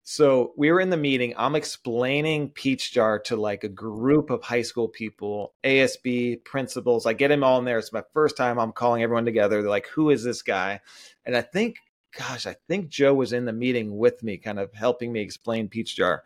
so 0.06 0.52
we 0.58 0.70
were 0.70 0.82
in 0.82 0.90
the 0.90 0.98
meeting. 0.98 1.32
I'm 1.38 1.56
explaining 1.56 2.50
Peach 2.50 2.92
Jar 2.92 3.18
to 3.20 3.36
like 3.36 3.64
a 3.64 3.70
group 3.70 4.28
of 4.28 4.42
high 4.42 4.60
school 4.60 4.86
people, 4.86 5.54
ASB 5.64 6.44
principals. 6.44 7.06
I 7.06 7.14
get 7.14 7.28
them 7.28 7.42
all 7.42 7.58
in 7.58 7.64
there. 7.64 7.78
It's 7.78 7.92
my 7.92 8.04
first 8.12 8.36
time 8.36 8.58
I'm 8.58 8.72
calling 8.72 9.02
everyone 9.02 9.24
together. 9.24 9.62
They're 9.62 9.70
like, 9.70 9.86
who 9.86 10.10
is 10.10 10.22
this 10.22 10.42
guy? 10.42 10.80
And 11.24 11.34
I 11.34 11.40
think, 11.40 11.78
gosh, 12.18 12.46
I 12.46 12.54
think 12.68 12.90
Joe 12.90 13.14
was 13.14 13.32
in 13.32 13.46
the 13.46 13.52
meeting 13.54 13.96
with 13.96 14.22
me, 14.22 14.36
kind 14.36 14.58
of 14.58 14.74
helping 14.74 15.10
me 15.10 15.22
explain 15.22 15.68
Peach 15.68 15.96
Jar. 15.96 16.22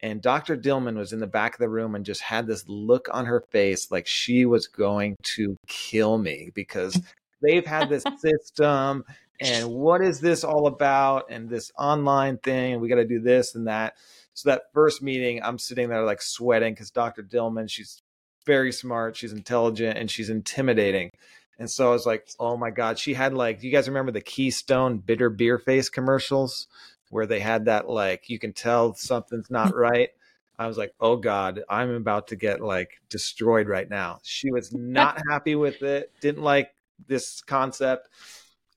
And 0.00 0.20
Dr. 0.20 0.54
Dillman 0.54 0.98
was 0.98 1.14
in 1.14 1.20
the 1.20 1.26
back 1.26 1.54
of 1.54 1.58
the 1.58 1.70
room 1.70 1.94
and 1.94 2.04
just 2.04 2.20
had 2.20 2.46
this 2.46 2.68
look 2.68 3.08
on 3.10 3.24
her 3.24 3.40
face 3.50 3.90
like 3.90 4.06
she 4.06 4.44
was 4.44 4.66
going 4.66 5.16
to 5.22 5.56
kill 5.66 6.18
me 6.18 6.50
because 6.54 7.00
they've 7.42 7.66
had 7.66 7.88
this 7.88 8.04
system 8.18 9.04
and 9.40 9.68
what 9.68 10.00
is 10.00 10.20
this 10.20 10.44
all 10.44 10.66
about 10.66 11.30
and 11.30 11.48
this 11.48 11.70
online 11.78 12.38
thing 12.38 12.72
and 12.72 12.82
we 12.82 12.88
got 12.88 12.96
to 12.96 13.06
do 13.06 13.20
this 13.20 13.54
and 13.54 13.66
that. 13.66 13.94
So 14.34 14.50
that 14.50 14.64
first 14.74 15.02
meeting 15.02 15.42
i'm 15.42 15.58
sitting 15.58 15.88
there 15.88 16.02
like 16.02 16.20
sweating 16.20 16.74
because 16.74 16.90
dr 16.90 17.22
dillman 17.22 17.70
she's 17.70 18.02
very 18.44 18.70
smart 18.70 19.16
she's 19.16 19.32
intelligent 19.32 19.96
and 19.98 20.10
she's 20.10 20.30
intimidating. 20.30 21.10
And 21.58 21.70
so 21.70 21.88
i 21.88 21.92
was 21.92 22.06
like 22.06 22.28
oh 22.38 22.56
my 22.56 22.70
god 22.70 22.98
she 22.98 23.14
had 23.14 23.34
like 23.34 23.62
you 23.62 23.72
guys 23.72 23.88
remember 23.88 24.12
the 24.12 24.20
keystone 24.20 24.98
bitter 24.98 25.30
beer 25.30 25.58
face 25.58 25.88
commercials? 25.88 26.66
Where 27.08 27.26
they 27.26 27.40
had 27.40 27.66
that 27.66 27.88
like 27.88 28.28
you 28.28 28.38
can 28.38 28.52
tell 28.52 28.94
something's 28.94 29.50
not 29.50 29.74
right? 29.76 30.10
I 30.58 30.66
was 30.66 30.78
like 30.78 30.94
oh 31.00 31.16
god 31.16 31.62
i'm 31.68 31.90
about 31.90 32.28
to 32.28 32.36
get 32.36 32.60
like 32.60 33.00
destroyed 33.08 33.68
right 33.68 33.88
now. 33.88 34.20
She 34.22 34.50
was 34.50 34.72
not 34.72 35.20
happy 35.30 35.54
with 35.54 35.82
it 35.82 36.12
didn't 36.20 36.42
like 36.42 36.70
this 37.06 37.40
concept 37.42 38.08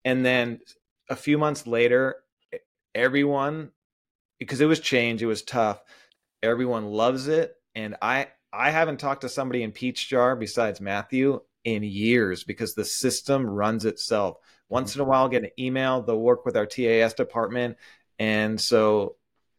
and 0.05 0.25
then 0.25 0.59
a 1.09 1.15
few 1.15 1.37
months 1.37 1.67
later 1.67 2.15
everyone 2.95 3.71
because 4.39 4.61
it 4.61 4.65
was 4.65 4.79
change 4.79 5.21
it 5.21 5.27
was 5.27 5.43
tough 5.43 5.81
everyone 6.41 6.85
loves 6.85 7.27
it. 7.27 7.55
And 7.75 7.95
i 8.01 8.27
i 8.51 8.71
haven't 8.71 8.99
talked 8.99 9.21
to 9.21 9.29
somebody 9.29 9.63
in 9.63 9.71
peach 9.71 10.09
jar 10.09 10.35
besides 10.35 10.81
matthew 10.81 11.41
in 11.63 11.83
years 11.83 12.43
because 12.43 12.73
the 12.73 12.85
system 12.85 13.45
runs 13.45 13.85
itself. 13.85 14.37
Mm-hmm. 14.37 14.73
Once 14.73 14.95
in 14.95 15.01
a 15.01 15.03
while 15.03 15.23
I'll 15.23 15.29
get 15.29 15.43
an 15.43 15.51
email 15.59 16.01
they'll 16.01 16.19
work 16.19 16.45
with 16.45 16.57
our 16.57 16.65
tas 16.65 17.13
department. 17.13 17.77
And 18.17 18.59
so 18.59 19.15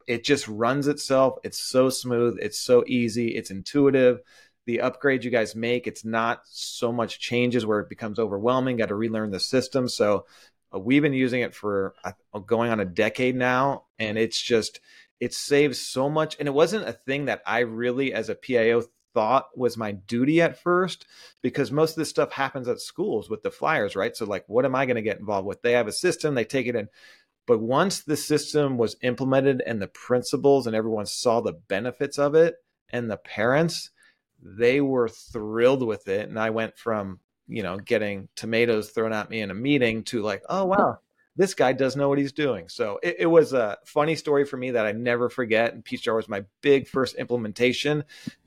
it 0.07 0.25
just 0.25 0.49
runs 0.49 0.89
itself. 0.89 1.39
It's 1.45 1.59
so 1.59 1.89
smooth. 1.89 2.39
It's 2.41 2.59
so 2.59 2.83
easy. 2.87 3.29
It's 3.37 3.51
intuitive 3.51 4.21
the 4.67 4.81
upgrade 4.81 5.25
you 5.25 5.31
guys 5.31 5.55
make 5.55 5.87
it's 5.87 6.05
not 6.05 6.43
so 6.45 6.93
much 6.93 7.19
changes 7.19 7.67
where 7.67 7.81
it 7.81 7.89
becomes 7.89 8.19
overwhelming 8.19 8.77
got 8.77 8.89
to 8.89 8.95
relearn 8.95 9.31
the 9.31 9.41
system. 9.41 9.89
So 9.89 10.27
uh, 10.75 10.79
we've 10.79 11.03
been 11.03 11.13
using 11.13 11.41
it 11.41 11.55
for 11.55 11.95
uh, 12.05 12.13
going 12.41 12.71
on 12.71 12.81
a 12.81 12.85
decade 12.85 13.37
now 13.37 13.85
and 13.99 14.19
it's 14.19 14.41
just 14.41 14.81
it 15.19 15.35
saves 15.35 15.79
so 15.79 16.09
much 16.09 16.37
and 16.39 16.49
it 16.49 16.55
wasn't 16.55 16.89
a 16.89 16.93
thing 16.93 17.27
that 17.27 17.43
i 17.45 17.59
really 17.59 18.15
as 18.15 18.31
a 18.31 18.35
pio 18.35 18.83
thought 19.15 19.49
was 19.57 19.77
my 19.77 19.93
duty 19.93 20.41
at 20.41 20.59
first 20.59 21.07
because 21.43 21.73
most 21.73 21.91
of 21.91 21.97
this 21.97 22.11
stuff 22.11 22.33
happens 22.33 22.69
at 22.69 22.81
schools 22.81 23.29
with 23.29 23.43
the 23.43 23.51
flyers 23.51 23.97
right? 23.97 24.17
So 24.17 24.25
like 24.25 24.45
what 24.47 24.65
am 24.65 24.75
i 24.75 24.87
going 24.87 24.97
to 24.97 25.03
get 25.03 25.19
involved 25.19 25.47
with? 25.47 25.63
They 25.63 25.73
have 25.73 25.89
a 25.89 25.93
system 25.93 26.35
they 26.35 26.45
take 26.45 26.67
it 26.67 26.77
in. 26.77 26.89
But 27.47 27.61
once 27.61 28.01
the 28.01 28.17
system 28.17 28.79
was 28.79 28.97
implemented 29.03 29.63
and 29.67 29.83
the 29.83 29.89
principals 29.89 30.67
and 30.67 30.77
everyone 30.77 31.07
saw 31.07 31.41
the 31.41 31.53
benefits 31.53 32.19
of 32.19 32.35
it 32.35 32.57
and 32.91 33.11
the 33.11 33.17
parents 33.17 33.91
they 34.43 34.81
were 34.81 35.09
thrilled 35.09 35.87
with 35.87 36.09
it 36.09 36.29
and 36.29 36.39
i 36.39 36.51
went 36.51 36.77
from 36.77 37.19
you 37.47 37.63
know 37.63 37.77
getting 37.77 38.29
tomatoes 38.37 38.91
thrown 38.91 39.13
at 39.13 39.31
me 39.31 39.41
in 39.41 39.51
a 39.51 39.55
meeting 39.55 40.03
to 40.03 40.23
like 40.23 40.43
oh 40.49 40.65
wow 40.65 40.99
this 41.37 41.55
guy 41.55 41.73
does 41.73 41.97
know 41.97 42.09
what 42.09 42.19
he's 42.19 42.33
doing 42.33 42.69
so 42.69 42.99
it, 43.03 43.17
it 43.21 43.27
was 43.27 43.53
a 43.53 43.77
funny 43.85 44.15
story 44.15 44.45
for 44.45 44.57
me 44.57 44.71
that 44.71 44.87
i 44.87 44.93
never 44.93 45.29
forget 45.29 45.75
and 45.75 45.85
peach 45.85 46.03
jar 46.03 46.15
was 46.15 46.29
my 46.29 46.45
big 46.61 46.89
first 46.89 47.17
implementation 47.17 48.05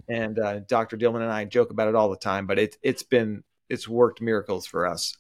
and 0.10 0.40
uh, 0.40 0.60
dr 0.62 0.98
dillman 0.98 1.22
and 1.22 1.32
i 1.32 1.46
joke 1.46 1.72
about 1.72 1.88
it 1.88 1.96
all 1.96 2.10
the 2.10 2.18
time 2.18 2.48
but 2.48 2.58
it, 2.58 2.78
it's 2.82 3.04
been 3.04 3.44
it's 3.70 3.88
worked 3.88 4.22
miracles 4.22 4.66
for 4.66 4.88
us 4.88 5.18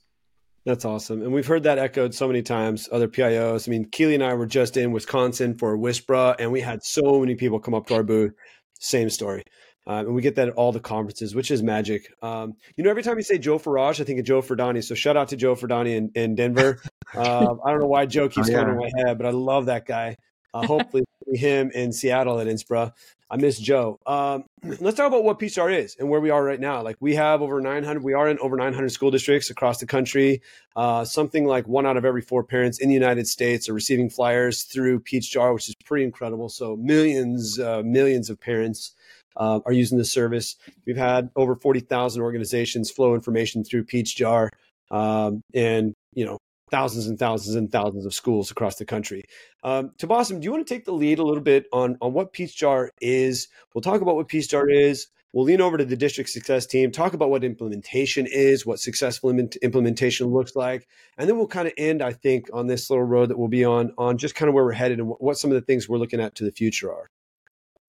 That's 0.65 0.85
awesome. 0.85 1.21
And 1.21 1.33
we've 1.33 1.47
heard 1.47 1.63
that 1.63 1.77
echoed 1.77 2.15
so 2.15 2.25
many 2.25 2.41
times, 2.41 2.87
other 2.89 3.09
PIOs. 3.09 3.67
I 3.67 3.71
mean, 3.71 3.83
Keely 3.83 4.15
and 4.15 4.23
I 4.23 4.33
were 4.33 4.45
just 4.45 4.77
in 4.77 4.93
Wisconsin 4.93 5.55
for 5.55 5.77
WSPRA, 5.77 6.35
and 6.39 6.53
we 6.53 6.61
had 6.61 6.83
so 6.83 7.19
many 7.19 7.35
people 7.35 7.59
come 7.59 7.73
up 7.73 7.87
to 7.87 7.95
our 7.95 8.03
booth. 8.03 8.31
Same 8.79 9.09
story. 9.09 9.43
Um, 9.85 10.05
and 10.07 10.15
we 10.15 10.21
get 10.21 10.35
that 10.35 10.47
at 10.47 10.53
all 10.55 10.71
the 10.71 10.79
conferences, 10.79 11.35
which 11.35 11.51
is 11.51 11.61
magic. 11.61 12.13
Um, 12.21 12.55
you 12.77 12.83
know, 12.83 12.89
every 12.89 13.03
time 13.03 13.17
you 13.17 13.23
say 13.23 13.37
Joe 13.37 13.59
Farage, 13.59 13.99
I 13.99 14.03
think 14.05 14.19
of 14.19 14.25
Joe 14.25 14.41
Ferdani. 14.41 14.83
So 14.83 14.95
shout 14.95 15.17
out 15.17 15.27
to 15.29 15.35
Joe 15.35 15.55
Ferdani 15.55 15.95
in, 15.95 16.11
in 16.15 16.35
Denver. 16.35 16.81
Um, 17.15 17.59
I 17.63 17.69
don't 17.69 17.79
know 17.79 17.85
why 17.85 18.07
Joe 18.07 18.27
keeps 18.27 18.49
Oh, 18.49 18.51
yeah. 18.51 18.59
coming 18.63 18.73
in 18.73 18.79
my 18.79 18.89
head, 19.05 19.19
but 19.19 19.27
I 19.27 19.29
love 19.29 19.67
that 19.67 19.85
guy. 19.85 20.15
Uh, 20.51 20.65
hopefully, 20.65 21.03
see 21.31 21.37
him 21.37 21.69
in 21.69 21.91
Seattle 21.91 22.39
at 22.39 22.47
NSPRA. 22.47 22.91
I 23.29 23.37
miss 23.37 23.59
Joe. 23.59 23.99
Um, 24.07 24.45
let's 24.79 24.97
talk 24.97 25.07
about 25.07 25.23
what 25.23 25.37
PSR 25.37 25.77
is 25.77 25.95
and 25.99 26.09
where 26.09 26.19
we 26.21 26.31
are 26.31 26.43
right 26.43 26.59
now. 26.59 26.81
Like 26.81 26.97
we 26.99 27.13
have 27.13 27.43
over 27.43 27.61
900, 27.61 28.01
we 28.03 28.13
are 28.13 28.27
in 28.29 28.39
over 28.39 28.55
900 28.55 28.91
school 28.91 29.11
districts 29.11 29.51
across 29.51 29.77
the 29.79 29.85
country. 29.85 30.41
Uh, 30.75 31.05
something 31.05 31.45
like 31.45 31.67
one 31.67 31.85
out 31.85 31.97
of 31.97 32.05
every 32.05 32.21
four 32.21 32.43
parents 32.43 32.79
in 32.79 32.87
the 32.89 32.95
United 32.95 33.27
States 33.27 33.69
are 33.69 33.73
receiving 33.73 34.09
flyers 34.09 34.63
through 34.63 35.01
Peach 35.01 35.31
Jar, 35.31 35.53
which 35.53 35.69
is 35.69 35.75
pretty 35.85 36.03
incredible. 36.03 36.49
So 36.49 36.75
millions, 36.77 37.59
uh, 37.59 37.83
millions 37.83 38.31
of 38.31 38.39
parents 38.39 38.93
uh, 39.35 39.59
are 39.65 39.73
using 39.73 39.97
the 39.97 40.05
service. 40.05 40.55
We've 40.85 40.97
had 40.97 41.29
over 41.35 41.55
40,000 41.55 42.21
organizations 42.21 42.91
flow 42.91 43.15
information 43.15 43.63
through 43.63 43.85
Peach 43.85 44.15
Jar. 44.15 44.49
Um, 44.91 45.41
and, 45.53 45.93
you 46.13 46.25
know, 46.25 46.37
thousands 46.73 47.07
and 47.07 47.19
thousands 47.19 47.55
and 47.55 47.71
thousands 47.71 48.05
of 48.05 48.13
schools 48.13 48.49
across 48.49 48.77
the 48.77 48.85
country. 48.85 49.23
Um, 49.63 49.91
Tabassum, 49.99 50.39
do 50.39 50.45
you 50.45 50.51
want 50.51 50.65
to 50.67 50.73
take 50.73 50.85
the 50.85 50.91
lead 50.91 51.19
a 51.19 51.23
little 51.23 51.43
bit 51.43 51.65
on, 51.71 51.97
on 52.01 52.13
what 52.13 52.33
Peach 52.33 52.55
Jar 52.55 52.89
is? 52.99 53.47
We'll 53.73 53.83
talk 53.83 54.01
about 54.01 54.15
what 54.15 54.27
Peach 54.27 54.49
Jar 54.49 54.67
is. 54.67 55.07
We'll 55.33 55.45
lean 55.45 55.61
over 55.61 55.77
to 55.77 55.85
the 55.85 55.97
district 55.97 56.29
success 56.29 56.67
team, 56.67 56.91
talk 56.91 57.13
about 57.13 57.31
what 57.31 57.43
implementation 57.43 58.27
is, 58.27 58.67
what 58.67 58.79
successful 58.79 59.31
implementation 59.31 60.27
looks 60.27 60.55
like, 60.55 60.87
and 61.17 61.27
then 61.27 61.37
we'll 61.37 61.47
kind 61.47 61.67
of 61.67 61.73
end, 61.75 62.03
I 62.03 62.13
think, 62.13 62.49
on 62.53 62.67
this 62.67 62.87
little 62.89 63.05
road 63.05 63.29
that 63.29 63.39
we'll 63.39 63.47
be 63.47 63.65
on, 63.65 63.93
on 63.97 64.19
just 64.19 64.35
kind 64.35 64.47
of 64.47 64.53
where 64.53 64.63
we're 64.63 64.73
headed 64.73 64.99
and 64.99 65.09
what 65.19 65.37
some 65.37 65.49
of 65.49 65.55
the 65.55 65.61
things 65.61 65.89
we're 65.89 65.97
looking 65.97 66.21
at 66.21 66.35
to 66.35 66.43
the 66.43 66.51
future 66.51 66.93
are. 66.93 67.07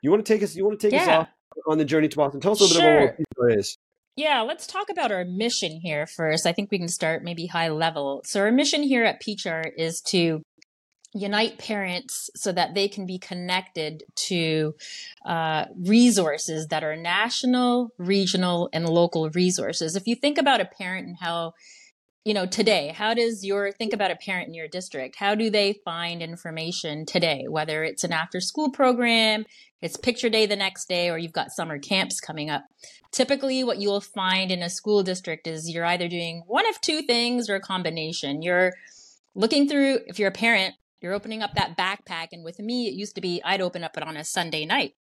You 0.02 0.10
want 0.10 0.26
to 0.26 0.32
take 0.32 0.42
us? 0.42 0.54
You 0.54 0.64
want 0.64 0.78
to 0.80 0.90
take 0.90 0.92
yeah. 0.92 1.02
us 1.02 1.08
off 1.08 1.28
on 1.66 1.78
the 1.78 1.84
journey 1.84 2.08
Tabassum? 2.08 2.42
Tell 2.42 2.52
us 2.52 2.60
a 2.60 2.64
little 2.64 2.80
sure. 2.80 3.00
bit 3.00 3.04
about 3.04 3.18
what 3.36 3.50
Jar 3.50 3.58
is. 3.58 3.78
Yeah, 4.16 4.42
let's 4.42 4.66
talk 4.66 4.90
about 4.90 5.10
our 5.10 5.24
mission 5.24 5.80
here 5.80 6.06
first. 6.06 6.46
I 6.46 6.52
think 6.52 6.70
we 6.70 6.78
can 6.78 6.88
start 6.88 7.24
maybe 7.24 7.46
high 7.46 7.70
level. 7.70 8.20
So, 8.26 8.40
our 8.40 8.52
mission 8.52 8.82
here 8.82 9.04
at 9.04 9.20
Peach 9.20 9.44
Jar 9.44 9.62
is 9.62 10.02
to 10.08 10.42
unite 11.14 11.58
parents 11.58 12.30
so 12.34 12.52
that 12.52 12.74
they 12.74 12.88
can 12.88 13.06
be 13.06 13.18
connected 13.18 14.02
to 14.14 14.74
uh, 15.24 15.66
resources 15.76 16.68
that 16.68 16.84
are 16.84 16.96
national, 16.96 17.90
regional, 17.98 18.68
and 18.72 18.88
local 18.88 19.30
resources. 19.30 19.94
If 19.94 20.06
you 20.06 20.14
think 20.14 20.36
about 20.36 20.60
a 20.60 20.66
parent 20.66 21.06
and 21.06 21.16
how 21.18 21.54
you 22.24 22.34
know 22.34 22.46
today 22.46 22.88
how 22.94 23.14
does 23.14 23.44
your 23.44 23.72
think 23.72 23.92
about 23.92 24.10
a 24.10 24.16
parent 24.16 24.48
in 24.48 24.54
your 24.54 24.68
district 24.68 25.16
how 25.16 25.34
do 25.34 25.50
they 25.50 25.74
find 25.84 26.22
information 26.22 27.04
today? 27.04 27.46
Whether 27.48 27.82
it's 27.84 28.04
an 28.04 28.12
after 28.12 28.40
school 28.40 28.70
program 28.70 29.44
it's 29.80 29.96
picture 29.96 30.28
day 30.28 30.46
the 30.46 30.56
next 30.56 30.88
day 30.88 31.10
or 31.10 31.18
you've 31.18 31.32
got 31.32 31.50
summer 31.50 31.78
camps 31.78 32.20
coming 32.20 32.48
up. 32.48 32.64
Typically 33.10 33.64
what 33.64 33.78
you 33.78 33.88
will 33.88 34.00
find 34.00 34.50
in 34.50 34.62
a 34.62 34.70
school 34.70 35.02
district 35.02 35.46
is 35.46 35.68
you're 35.68 35.84
either 35.84 36.08
doing 36.08 36.42
one 36.46 36.68
of 36.68 36.80
two 36.80 37.02
things 37.02 37.50
or 37.50 37.56
a 37.56 37.60
combination. 37.60 38.42
You're 38.42 38.72
looking 39.34 39.68
through 39.68 40.00
if 40.06 40.18
you're 40.18 40.28
a 40.28 40.32
parent 40.32 40.74
you're 41.00 41.14
opening 41.14 41.42
up 41.42 41.54
that 41.54 41.76
backpack 41.76 42.28
and 42.32 42.44
with 42.44 42.58
me 42.60 42.86
it 42.86 42.94
used 42.94 43.14
to 43.14 43.20
be 43.20 43.40
i'd 43.44 43.60
open 43.60 43.82
up 43.82 43.96
it 43.96 44.02
on 44.02 44.16
a 44.16 44.24
sunday 44.24 44.64
night 44.64 44.94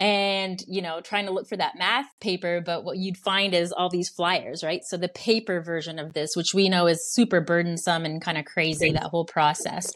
and 0.00 0.62
you 0.66 0.82
know 0.82 1.00
trying 1.00 1.26
to 1.26 1.32
look 1.32 1.48
for 1.48 1.56
that 1.56 1.76
math 1.76 2.06
paper 2.20 2.60
but 2.60 2.84
what 2.84 2.98
you'd 2.98 3.16
find 3.16 3.54
is 3.54 3.72
all 3.72 3.88
these 3.88 4.08
flyers 4.08 4.64
right? 4.64 4.84
So 4.84 4.96
the 4.96 5.08
paper 5.08 5.60
version 5.60 5.98
of 5.98 6.12
this 6.12 6.36
which 6.36 6.54
we 6.54 6.68
know 6.68 6.86
is 6.86 7.12
super 7.12 7.40
burdensome 7.40 8.04
and 8.04 8.20
kind 8.20 8.38
of 8.38 8.44
crazy 8.44 8.92
that 8.92 9.04
whole 9.04 9.24
process. 9.24 9.92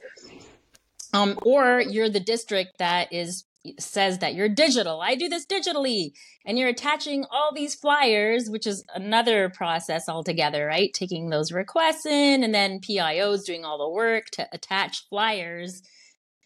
Um, 1.15 1.39
or 1.43 1.81
you're 1.81 2.11
the 2.11 2.21
district 2.21 2.79
that 2.79 3.13
is 3.13 3.45
says 3.79 4.19
that 4.19 4.35
you're 4.35 4.49
digital. 4.49 5.01
I 5.01 5.15
do 5.15 5.29
this 5.29 5.45
digitally. 5.45 6.13
And 6.47 6.59
you're 6.59 6.69
attaching 6.69 7.25
all 7.31 7.53
these 7.55 7.75
flyers 7.75 8.49
which 8.49 8.67
is 8.67 8.85
another 8.95 9.51
process 9.51 10.09
altogether 10.09 10.67
right? 10.67 10.93
Taking 10.93 11.31
those 11.31 11.53
requests 11.53 12.07
in 12.07 12.43
and 12.43 12.55
then 12.55 12.81
pios 12.81 13.45
doing 13.45 13.65
all 13.65 13.79
the 13.79 13.89
work 13.89 14.27
to 14.33 14.49
attach 14.53 15.09
flyers 15.09 15.83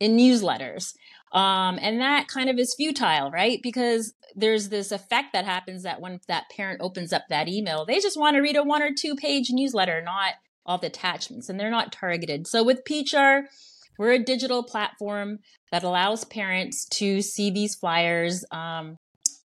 in 0.01 0.17
newsletters 0.17 0.95
um, 1.33 1.79
and 1.81 2.01
that 2.01 2.29
kind 2.29 2.51
of 2.51 2.59
is 2.59 2.75
futile, 2.77 3.31
right? 3.31 3.59
Because 3.63 4.15
there's 4.35 4.69
this 4.69 4.93
effect 4.93 5.33
that 5.33 5.45
happens 5.47 5.83
that 5.83 6.01
when 6.01 6.21
that 6.29 6.51
parent 6.55 6.81
opens 6.83 7.13
up 7.13 7.25
that 7.29 7.49
email, 7.49 7.87
they 7.87 8.01
just 8.01 8.19
want 8.19 8.37
to 8.37 8.43
read 8.43 8.57
a 8.57 8.63
one 8.63 8.83
or 8.83 8.91
two 8.97 9.15
page 9.15 9.47
newsletter, 9.51 10.03
not 10.03 10.35
all 10.67 10.79
the 10.79 10.87
attachments, 10.89 11.49
and 11.49 11.59
they're 11.59 11.71
not 11.71 11.93
targeted. 11.93 12.47
So 12.47 12.63
with 12.63 12.85
Peach 12.85 13.13
Jar, 13.13 13.45
we're 13.99 14.13
a 14.13 14.19
digital 14.19 14.63
platform 14.63 15.39
that 15.71 15.83
allows 15.83 16.25
parents 16.25 16.87
to 16.91 17.23
see 17.23 17.51
these 17.51 17.75
flyers 17.75 18.45
um, 18.51 18.97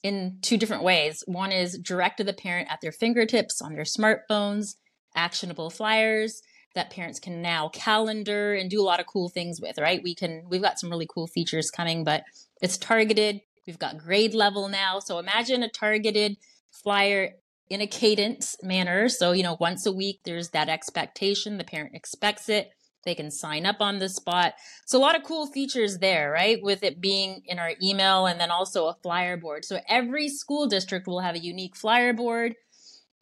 in 0.03 0.37
two 0.41 0.57
different 0.57 0.83
ways. 0.83 1.23
One 1.25 1.51
is 1.51 1.77
direct 1.77 2.17
to 2.17 2.23
the 2.23 2.33
parent 2.33 2.69
at 2.71 2.81
their 2.81 2.91
fingertips 2.91 3.61
on 3.61 3.73
their 3.73 3.83
smartphones, 3.83 4.75
actionable 5.15 5.69
flyers 5.69 6.41
that 6.75 6.89
parents 6.89 7.19
can 7.19 7.41
now 7.41 7.69
calendar 7.69 8.53
and 8.53 8.69
do 8.69 8.81
a 8.81 8.83
lot 8.83 8.99
of 8.99 9.05
cool 9.05 9.29
things 9.29 9.61
with, 9.61 9.77
right? 9.77 10.01
We 10.03 10.15
can, 10.15 10.43
we've 10.49 10.61
got 10.61 10.79
some 10.79 10.89
really 10.89 11.07
cool 11.07 11.27
features 11.27 11.69
coming, 11.69 12.03
but 12.03 12.23
it's 12.61 12.77
targeted. 12.77 13.41
We've 13.67 13.79
got 13.79 13.97
grade 13.97 14.33
level 14.33 14.67
now. 14.67 14.99
So 14.99 15.19
imagine 15.19 15.63
a 15.63 15.69
targeted 15.69 16.37
flyer 16.71 17.35
in 17.69 17.81
a 17.81 17.87
cadence 17.87 18.55
manner. 18.61 19.09
So, 19.09 19.31
you 19.31 19.43
know, 19.43 19.57
once 19.59 19.85
a 19.85 19.91
week, 19.91 20.21
there's 20.25 20.49
that 20.49 20.69
expectation. 20.69 21.57
The 21.57 21.63
parent 21.63 21.95
expects 21.95 22.49
it. 22.49 22.71
They 23.05 23.15
can 23.15 23.31
sign 23.31 23.65
up 23.65 23.77
on 23.81 23.99
the 23.99 24.09
spot. 24.09 24.53
So, 24.85 24.97
a 24.97 25.01
lot 25.01 25.17
of 25.17 25.23
cool 25.23 25.47
features 25.47 25.97
there, 25.97 26.31
right? 26.31 26.59
With 26.61 26.83
it 26.83 27.01
being 27.01 27.41
in 27.45 27.59
our 27.59 27.73
email 27.81 28.25
and 28.25 28.39
then 28.39 28.49
also 28.49 28.87
a 28.87 28.95
flyer 29.03 29.35
board. 29.35 29.65
So, 29.65 29.79
every 29.89 30.29
school 30.29 30.67
district 30.67 31.05
will 31.05 31.19
have 31.19 31.35
a 31.35 31.43
unique 31.43 31.75
flyer 31.75 32.13
board 32.13 32.55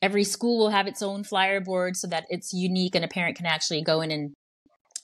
every 0.01 0.23
school 0.23 0.57
will 0.57 0.69
have 0.69 0.87
its 0.87 1.01
own 1.01 1.23
flyer 1.23 1.59
board 1.59 1.95
so 1.95 2.07
that 2.07 2.25
it's 2.29 2.53
unique 2.53 2.95
and 2.95 3.05
a 3.05 3.07
parent 3.07 3.37
can 3.37 3.45
actually 3.45 3.81
go 3.81 4.01
in 4.01 4.11
and 4.11 4.33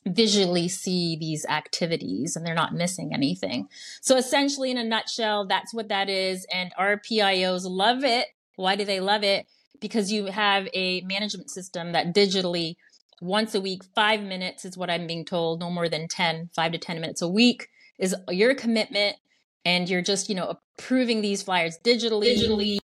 visually 0.06 0.68
see 0.68 1.18
these 1.20 1.46
activities 1.46 2.36
and 2.36 2.46
they're 2.46 2.56
not 2.56 2.74
missing 2.74 3.14
anything. 3.14 3.68
So 4.02 4.18
essentially 4.18 4.72
in 4.72 4.78
a 4.78 4.84
nutshell, 4.84 5.46
that's 5.46 5.74
what 5.74 5.90
that 5.90 6.10
is. 6.10 6.46
And 6.52 6.72
our 6.78 6.98
PIOs 6.98 7.64
love 7.66 8.04
it. 8.04 8.28
Why 8.56 8.76
do 8.76 8.86
they 8.86 9.00
love 9.00 9.24
it? 9.24 9.46
Because 9.80 10.12
you 10.12 10.26
have 10.26 10.68
a 10.74 11.02
management 11.02 11.52
system 11.52 11.92
that 11.92 12.16
digitally 12.16 12.76
once 13.22 13.56
a 13.56 13.62
week, 13.62 13.84
five 13.96 14.22
minutes 14.22 14.64
is 14.64 14.78
what 14.78 14.90
I'm 14.90 15.08
being 15.08 15.26
told, 15.26 15.60
no 15.60 15.70
more 15.70 15.90
than 15.90 16.08
10, 16.08 16.52
five 16.56 16.72
to 16.72 16.78
10 16.78 17.02
minutes 17.02 17.22
a 17.22 17.28
week 17.28 17.68
is 17.98 18.16
your 18.30 18.54
commitment. 18.56 19.18
And 19.66 19.90
you're 19.90 20.02
just, 20.02 20.30
you 20.30 20.36
know, 20.36 20.56
approving 20.78 21.22
these 21.22 21.44
flyers 21.44 21.78
digitally, 21.84 22.38
digitally 22.38 22.78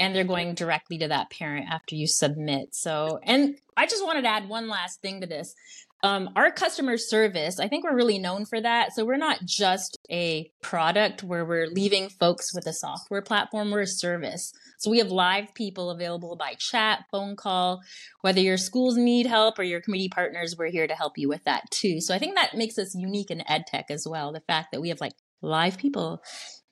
and 0.00 0.14
they're 0.14 0.24
going 0.24 0.54
directly 0.54 0.98
to 0.98 1.08
that 1.08 1.30
parent 1.30 1.66
after 1.70 1.94
you 1.94 2.06
submit. 2.06 2.74
So, 2.74 3.20
and 3.22 3.56
I 3.76 3.86
just 3.86 4.04
wanted 4.04 4.22
to 4.22 4.28
add 4.28 4.48
one 4.48 4.68
last 4.68 5.00
thing 5.00 5.20
to 5.20 5.26
this. 5.26 5.54
Um, 6.02 6.30
our 6.34 6.50
customer 6.50 6.96
service, 6.96 7.60
I 7.60 7.68
think 7.68 7.84
we're 7.84 7.94
really 7.94 8.18
known 8.18 8.46
for 8.46 8.58
that. 8.58 8.94
So 8.94 9.04
we're 9.04 9.18
not 9.18 9.44
just 9.44 9.98
a 10.10 10.50
product 10.62 11.22
where 11.22 11.44
we're 11.44 11.66
leaving 11.66 12.08
folks 12.08 12.54
with 12.54 12.66
a 12.66 12.72
software 12.72 13.20
platform, 13.20 13.70
we're 13.70 13.82
a 13.82 13.86
service. 13.86 14.54
So 14.78 14.90
we 14.90 14.96
have 14.98 15.10
live 15.10 15.54
people 15.54 15.90
available 15.90 16.36
by 16.36 16.54
chat, 16.58 17.04
phone 17.10 17.36
call, 17.36 17.82
whether 18.22 18.40
your 18.40 18.56
schools 18.56 18.96
need 18.96 19.26
help 19.26 19.58
or 19.58 19.62
your 19.62 19.82
community 19.82 20.08
partners, 20.08 20.56
we're 20.56 20.70
here 20.70 20.86
to 20.86 20.94
help 20.94 21.18
you 21.18 21.28
with 21.28 21.44
that 21.44 21.70
too. 21.70 22.00
So 22.00 22.14
I 22.14 22.18
think 22.18 22.34
that 22.34 22.56
makes 22.56 22.78
us 22.78 22.94
unique 22.94 23.30
in 23.30 23.42
ed 23.46 23.64
tech 23.66 23.90
as 23.90 24.06
well. 24.08 24.32
The 24.32 24.40
fact 24.40 24.68
that 24.72 24.80
we 24.80 24.88
have 24.88 25.02
like 25.02 25.12
live 25.42 25.76
people 25.76 26.22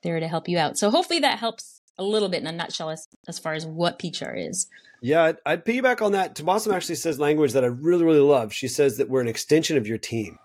there 0.03 0.21
to 0.21 0.29
help 0.29 0.49
you 0.49 0.59
out. 0.59 0.79
So 0.79 0.91
hopefully 0.91 1.21
that 1.21 1.39
helps 1.39 1.78
a 1.99 2.05
little 2.05 2.29
bit 2.29 2.41
in 2.41 2.47
a 2.47 2.53
nutshell 2.53 2.91
as, 2.91 3.09
as 3.27 3.39
far 3.39 3.55
as 3.55 3.67
what 3.67 3.99
PeachJar 3.99 4.49
is. 4.49 4.69
Yeah, 5.01 5.33
I'd, 5.47 5.65
piggyback 5.65 6.03
on 6.03 6.13
that. 6.13 6.35
Tabassum 6.35 6.75
actually 6.75 6.97
says 6.97 7.19
language 7.19 7.53
that 7.53 7.65
I 7.65 7.69
really, 7.69 8.05
really 8.05 8.21
love. 8.21 8.53
She 8.53 8.69
says 8.69 8.97
that 8.97 9.09
we're 9.09 9.21
an 9.21 9.29
extension 9.29 9.77
of 9.77 9.87
your 9.87 9.99
team. 9.99 10.39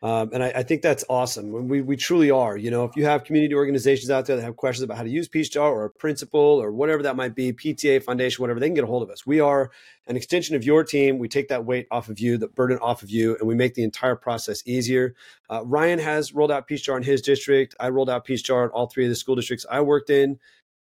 Um, 0.00 0.30
and 0.32 0.44
I, 0.44 0.52
I, 0.54 0.62
think 0.62 0.82
that's 0.82 1.04
awesome. 1.08 1.66
We, 1.66 1.80
we 1.80 1.96
truly 1.96 2.30
are. 2.30 2.56
You 2.56 2.70
know, 2.70 2.84
if 2.84 2.94
you 2.94 3.04
have 3.04 3.24
community 3.24 3.52
organizations 3.56 4.10
out 4.10 4.26
there 4.26 4.36
that 4.36 4.42
have 4.42 4.54
questions 4.54 4.84
about 4.84 4.96
how 4.96 5.02
to 5.02 5.08
use 5.08 5.26
Peach 5.26 5.50
Jar 5.50 5.72
or 5.72 5.86
a 5.86 5.90
principal 5.90 6.40
or 6.40 6.70
whatever 6.70 7.02
that 7.02 7.16
might 7.16 7.34
be, 7.34 7.52
PTA, 7.52 8.04
foundation, 8.04 8.40
whatever, 8.40 8.60
they 8.60 8.68
can 8.68 8.74
get 8.74 8.84
a 8.84 8.86
hold 8.86 9.02
of 9.02 9.10
us. 9.10 9.26
We 9.26 9.40
are 9.40 9.72
an 10.06 10.14
extension 10.14 10.54
of 10.54 10.62
your 10.62 10.84
team. 10.84 11.18
We 11.18 11.26
take 11.26 11.48
that 11.48 11.64
weight 11.64 11.88
off 11.90 12.08
of 12.08 12.20
you, 12.20 12.38
the 12.38 12.46
burden 12.46 12.78
off 12.78 13.02
of 13.02 13.10
you, 13.10 13.36
and 13.38 13.48
we 13.48 13.56
make 13.56 13.74
the 13.74 13.82
entire 13.82 14.14
process 14.14 14.62
easier. 14.66 15.16
Uh, 15.50 15.64
Ryan 15.64 15.98
has 15.98 16.32
rolled 16.32 16.52
out 16.52 16.68
Peach 16.68 16.84
Jar 16.84 16.96
in 16.96 17.02
his 17.02 17.20
district. 17.20 17.74
I 17.80 17.88
rolled 17.88 18.08
out 18.08 18.24
Peach 18.24 18.44
Jar 18.44 18.66
in 18.66 18.70
all 18.70 18.86
three 18.86 19.04
of 19.04 19.10
the 19.10 19.16
school 19.16 19.34
districts 19.34 19.66
I 19.68 19.80
worked 19.80 20.10
in 20.10 20.38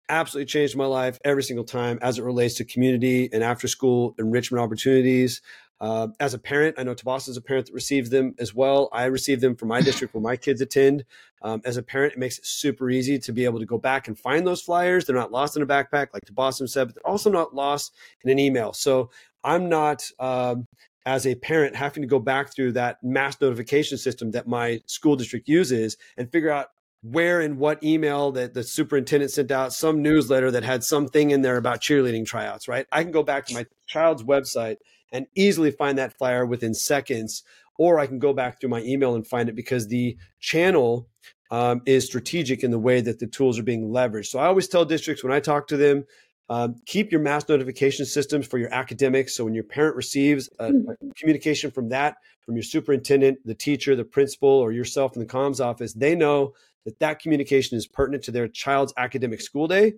absolutely 0.08 0.46
changed 0.46 0.76
my 0.76 0.86
life 0.86 1.18
every 1.24 1.42
single 1.42 1.64
time 1.64 1.98
as 2.02 2.18
it 2.18 2.24
relates 2.24 2.54
to 2.54 2.64
community 2.64 3.28
and 3.32 3.42
after 3.42 3.68
school 3.68 4.14
enrichment 4.18 4.62
opportunities. 4.62 5.40
Uh, 5.80 6.08
as 6.18 6.34
a 6.34 6.38
parent, 6.38 6.74
I 6.76 6.82
know 6.82 6.94
Tabas 6.94 7.28
is 7.28 7.36
a 7.36 7.40
parent 7.40 7.66
that 7.66 7.72
receives 7.72 8.10
them 8.10 8.34
as 8.38 8.52
well. 8.52 8.88
I 8.92 9.04
receive 9.04 9.40
them 9.40 9.54
from 9.54 9.68
my 9.68 9.80
district 9.82 10.14
where 10.14 10.22
my 10.22 10.36
kids 10.36 10.60
attend. 10.60 11.04
Um, 11.42 11.62
as 11.64 11.76
a 11.76 11.82
parent, 11.82 12.14
it 12.14 12.18
makes 12.18 12.38
it 12.38 12.46
super 12.46 12.90
easy 12.90 13.18
to 13.20 13.32
be 13.32 13.44
able 13.44 13.60
to 13.60 13.66
go 13.66 13.78
back 13.78 14.08
and 14.08 14.18
find 14.18 14.46
those 14.46 14.60
flyers. 14.60 15.04
They're 15.04 15.14
not 15.14 15.30
lost 15.30 15.56
in 15.56 15.62
a 15.62 15.66
backpack, 15.66 16.08
like 16.12 16.24
Tabassum 16.24 16.68
said, 16.68 16.88
but 16.88 16.94
they're 16.96 17.06
also 17.06 17.30
not 17.30 17.54
lost 17.54 17.94
in 18.24 18.30
an 18.30 18.38
email. 18.38 18.72
So 18.72 19.10
I'm 19.44 19.68
not, 19.68 20.04
um, 20.18 20.66
as 21.06 21.26
a 21.26 21.36
parent, 21.36 21.76
having 21.76 22.02
to 22.02 22.08
go 22.08 22.18
back 22.18 22.52
through 22.52 22.72
that 22.72 23.02
mass 23.02 23.40
notification 23.40 23.98
system 23.98 24.32
that 24.32 24.48
my 24.48 24.80
school 24.86 25.16
district 25.16 25.48
uses 25.48 25.96
and 26.16 26.30
figure 26.30 26.50
out 26.50 26.70
where 27.02 27.40
and 27.40 27.58
what 27.58 27.82
email 27.82 28.32
that 28.32 28.54
the 28.54 28.62
superintendent 28.62 29.30
sent 29.30 29.50
out 29.50 29.72
some 29.72 30.02
newsletter 30.02 30.50
that 30.50 30.64
had 30.64 30.82
something 30.82 31.30
in 31.30 31.42
there 31.42 31.56
about 31.56 31.80
cheerleading 31.80 32.26
tryouts 32.26 32.68
right? 32.68 32.86
I 32.92 33.02
can 33.02 33.12
go 33.12 33.22
back 33.22 33.46
to 33.46 33.54
my 33.54 33.66
child's 33.86 34.22
website 34.22 34.76
and 35.12 35.26
easily 35.34 35.70
find 35.70 35.98
that 35.98 36.16
flyer 36.18 36.44
within 36.44 36.74
seconds 36.74 37.42
or 37.78 37.98
i 37.98 38.06
can 38.06 38.18
go 38.18 38.32
back 38.32 38.60
through 38.60 38.70
my 38.70 38.82
email 38.82 39.14
and 39.14 39.26
find 39.26 39.48
it 39.48 39.54
because 39.54 39.86
the 39.88 40.16
channel 40.40 41.08
um, 41.50 41.80
is 41.86 42.04
strategic 42.04 42.62
in 42.62 42.70
the 42.70 42.78
way 42.78 43.00
that 43.00 43.20
the 43.20 43.26
tools 43.26 43.58
are 43.58 43.62
being 43.62 43.88
leveraged. 43.88 44.26
So 44.26 44.38
i 44.38 44.46
always 44.46 44.68
tell 44.68 44.84
districts 44.84 45.22
when 45.22 45.32
i 45.32 45.40
talk 45.40 45.68
to 45.68 45.76
them 45.76 46.04
um, 46.50 46.76
keep 46.86 47.12
your 47.12 47.20
mass 47.20 47.48
notification 47.48 48.06
systems 48.06 48.46
for 48.46 48.58
your 48.58 48.72
academics. 48.72 49.36
So 49.36 49.44
when 49.44 49.54
your 49.54 49.64
parent 49.64 49.96
receives 49.96 50.48
a, 50.58 50.68
a, 50.68 51.12
communication 51.18 51.70
from 51.70 51.90
that, 51.90 52.16
from 52.40 52.56
your 52.56 52.62
superintendent, 52.62 53.38
the 53.44 53.54
teacher, 53.54 53.94
the 53.94 54.04
principal, 54.04 54.48
or 54.48 54.72
yourself 54.72 55.14
in 55.14 55.20
the 55.20 55.26
comms 55.26 55.62
office, 55.62 55.92
they 55.92 56.14
know 56.14 56.54
that 56.88 56.98
that 57.00 57.20
communication 57.20 57.78
is 57.78 57.86
pertinent 57.86 58.24
to 58.24 58.32
their 58.32 58.48
child's 58.48 58.94
academic 58.96 59.42
school 59.42 59.68
day 59.68 59.92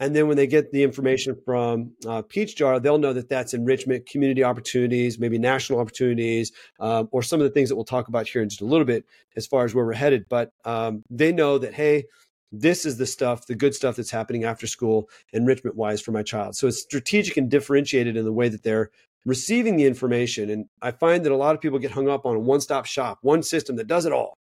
And 0.00 0.14
then 0.14 0.26
when 0.26 0.36
they 0.36 0.46
get 0.48 0.72
the 0.72 0.82
information 0.82 1.36
from 1.44 1.92
uh, 2.06 2.22
Peach 2.22 2.56
Jar, 2.56 2.80
they'll 2.80 2.98
know 2.98 3.12
that 3.12 3.28
that's 3.28 3.54
enrichment, 3.54 4.06
community 4.06 4.42
opportunities, 4.42 5.18
maybe 5.20 5.38
national 5.38 5.78
opportunities, 5.78 6.52
um, 6.80 7.08
or 7.12 7.22
some 7.22 7.40
of 7.40 7.44
the 7.44 7.50
things 7.50 7.68
that 7.68 7.76
we'll 7.76 7.84
talk 7.84 8.08
about 8.08 8.28
here 8.28 8.42
in 8.42 8.48
just 8.48 8.60
a 8.60 8.66
little 8.66 8.84
bit 8.84 9.04
as 9.36 9.46
far 9.46 9.64
as 9.64 9.74
where 9.74 9.86
we're 9.86 9.92
headed. 9.94 10.26
But 10.28 10.50
um, 10.64 11.04
they 11.10 11.32
know 11.32 11.58
that, 11.58 11.74
hey, 11.74 12.04
this 12.50 12.84
is 12.84 12.98
the 12.98 13.06
stuff, 13.06 13.46
the 13.46 13.54
good 13.54 13.74
stuff 13.74 13.96
that's 13.96 14.10
happening 14.10 14.44
after 14.44 14.66
school, 14.66 15.08
enrichment 15.32 15.76
wise 15.76 16.00
for 16.00 16.12
my 16.12 16.22
child. 16.24 16.56
So 16.56 16.66
it's 16.66 16.82
strategic 16.82 17.36
and 17.36 17.50
differentiated 17.50 18.16
in 18.16 18.24
the 18.24 18.32
way 18.32 18.48
that 18.48 18.64
they're 18.64 18.90
receiving 19.24 19.76
the 19.76 19.86
information. 19.86 20.50
And 20.50 20.66
I 20.82 20.90
find 20.90 21.24
that 21.24 21.32
a 21.32 21.36
lot 21.36 21.54
of 21.54 21.60
people 21.60 21.78
get 21.78 21.92
hung 21.92 22.08
up 22.08 22.26
on 22.26 22.36
a 22.36 22.40
one 22.40 22.60
stop 22.60 22.86
shop, 22.86 23.18
one 23.22 23.42
system 23.42 23.76
that 23.76 23.86
does 23.86 24.06
it 24.06 24.12
all 24.12 24.36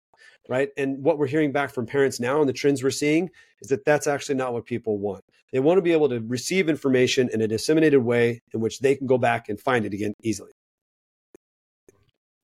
right? 0.49 0.69
And 0.77 1.04
what 1.04 1.17
we're 1.17 1.27
hearing 1.27 1.51
back 1.51 1.73
from 1.73 1.86
parents 1.86 2.19
now 2.19 2.39
and 2.39 2.49
the 2.49 2.54
trends 2.54 2.84
we're 2.84 2.91
seeing 2.91 3.30
is 3.62 3.69
that 3.69 3.86
that's 3.86 4.08
actually 4.08 4.36
not 4.36 4.54
what 4.54 4.65
people 4.65 4.97
want. 4.97 5.23
They 5.51 5.60
want 5.60 5.77
to 5.77 5.82
be 5.82 5.91
able 5.91 6.10
to 6.10 6.19
receive 6.19 6.69
information 6.69 7.30
in 7.32 7.41
a 7.41 7.47
disseminated 7.47 8.04
way 8.04 8.41
in 8.54 8.62
which 8.62 8.80
they 8.80 8.95
can 8.95 9.08
go 9.08 9.17
back 9.17 9.49
and 9.49 9.60
find 9.60 9.86
it 9.86 9.93
again 9.93 10.13
easily. 10.23 10.51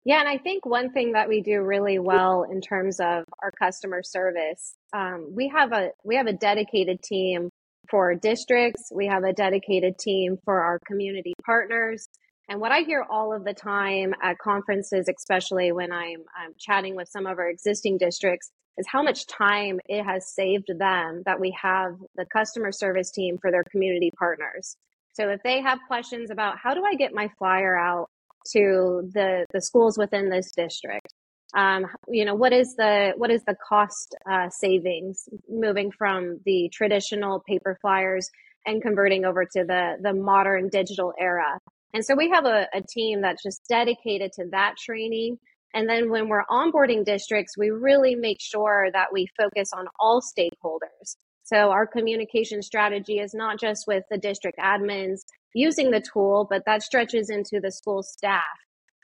Yeah, 0.05 0.21
and 0.21 0.29
I 0.29 0.39
think 0.39 0.65
one 0.65 0.93
thing 0.93 1.13
that 1.13 1.29
we 1.29 1.41
do 1.41 1.61
really 1.63 1.99
well 1.99 2.45
in 2.45 2.61
terms 2.61 3.01
of 3.01 3.25
our 3.43 3.51
customer 3.51 4.03
service, 4.05 4.77
um, 4.93 5.33
we 5.35 5.49
have 5.49 5.73
a 5.73 5.91
we 6.05 6.15
have 6.15 6.29
a 6.29 6.33
dedicated 6.33 7.03
team 7.03 7.51
for 7.91 8.15
districts. 8.15 8.93
We 8.95 9.09
have 9.09 9.25
a 9.25 9.33
dedicated 9.33 9.99
team 9.99 10.39
for 10.45 10.61
our 10.61 10.79
community 10.87 11.35
partners. 11.45 12.09
And 12.49 12.61
what 12.61 12.71
I 12.71 12.81
hear 12.81 13.05
all 13.11 13.35
of 13.35 13.45
the 13.45 13.55
time 13.55 14.15
at 14.23 14.39
conferences, 14.39 15.09
especially 15.09 15.73
when 15.73 15.93
I'm, 15.93 16.23
I'm 16.37 16.53
chatting 16.59 16.95
with 16.95 17.09
some 17.09 17.27
of 17.27 17.39
our 17.39 17.49
existing 17.49 17.99
districts, 17.99 18.51
is 18.79 18.87
how 18.89 19.03
much 19.03 19.27
time 19.27 19.81
it 19.87 20.05
has 20.05 20.33
saved 20.35 20.71
them 20.79 21.23
that 21.25 21.41
we 21.41 21.57
have 21.61 21.93
the 22.15 22.27
customer 22.27 22.71
service 22.71 23.11
team 23.11 23.39
for 23.41 23.51
their 23.51 23.65
community 23.65 24.13
partners. 24.17 24.77
So 25.15 25.29
if 25.31 25.43
they 25.43 25.61
have 25.63 25.79
questions 25.89 26.31
about 26.31 26.59
how 26.63 26.75
do 26.75 26.85
I 26.85 26.95
get 26.95 27.15
my 27.15 27.29
flyer 27.39 27.77
out 27.77 28.11
to 28.53 29.11
the, 29.13 29.47
the 29.53 29.63
schools 29.63 29.99
within 29.99 30.29
this 30.29 30.53
district, 30.55 31.13
um, 31.55 31.87
you 32.09 32.25
know 32.25 32.35
what 32.35 32.53
is 32.53 32.75
the 32.77 33.13
what 33.17 33.31
is 33.31 33.43
the 33.45 33.55
cost 33.67 34.17
uh, 34.29 34.49
savings 34.51 35.29
moving 35.49 35.93
from 35.97 36.41
the 36.45 36.69
traditional 36.73 37.41
paper 37.49 37.79
flyers 37.81 38.29
and 38.67 38.83
converting 38.83 39.25
over 39.25 39.45
to 39.45 39.65
the 39.65 39.97
the 40.03 40.13
modern 40.13 40.69
digital 40.69 41.13
era 41.19 41.59
and 41.97 42.05
so 42.05 42.15
we 42.15 42.29
have 42.29 42.45
a, 42.45 42.67
a 42.75 42.83
team 42.83 43.23
that's 43.23 43.43
just 43.43 43.63
dedicated 43.71 44.31
to 44.33 44.45
that 44.51 44.75
training. 44.77 45.39
And 45.73 45.89
then 45.89 46.11
when 46.11 46.29
we're 46.29 46.45
onboarding 46.51 47.07
districts, 47.07 47.57
we 47.57 47.71
really 47.71 48.15
make 48.15 48.37
sure 48.39 48.91
that 48.93 49.15
we 49.15 49.27
focus 49.35 49.71
on 49.75 49.87
all 49.99 50.21
stakeholders. 50.21 51.17
So 51.45 51.71
our 51.71 51.87
communication 51.87 52.61
strategy 52.61 53.19
is 53.19 53.33
not 53.33 53.59
just 53.59 53.87
with 53.87 54.05
the 54.11 54.19
district 54.19 54.59
admins 54.59 55.21
using 55.55 55.91
the 55.91 56.03
tool, 56.13 56.47
but 56.51 56.65
that 56.67 56.83
stretches 56.83 57.31
into 57.31 57.61
the 57.63 57.73
school 57.73 58.03
staff 58.03 58.43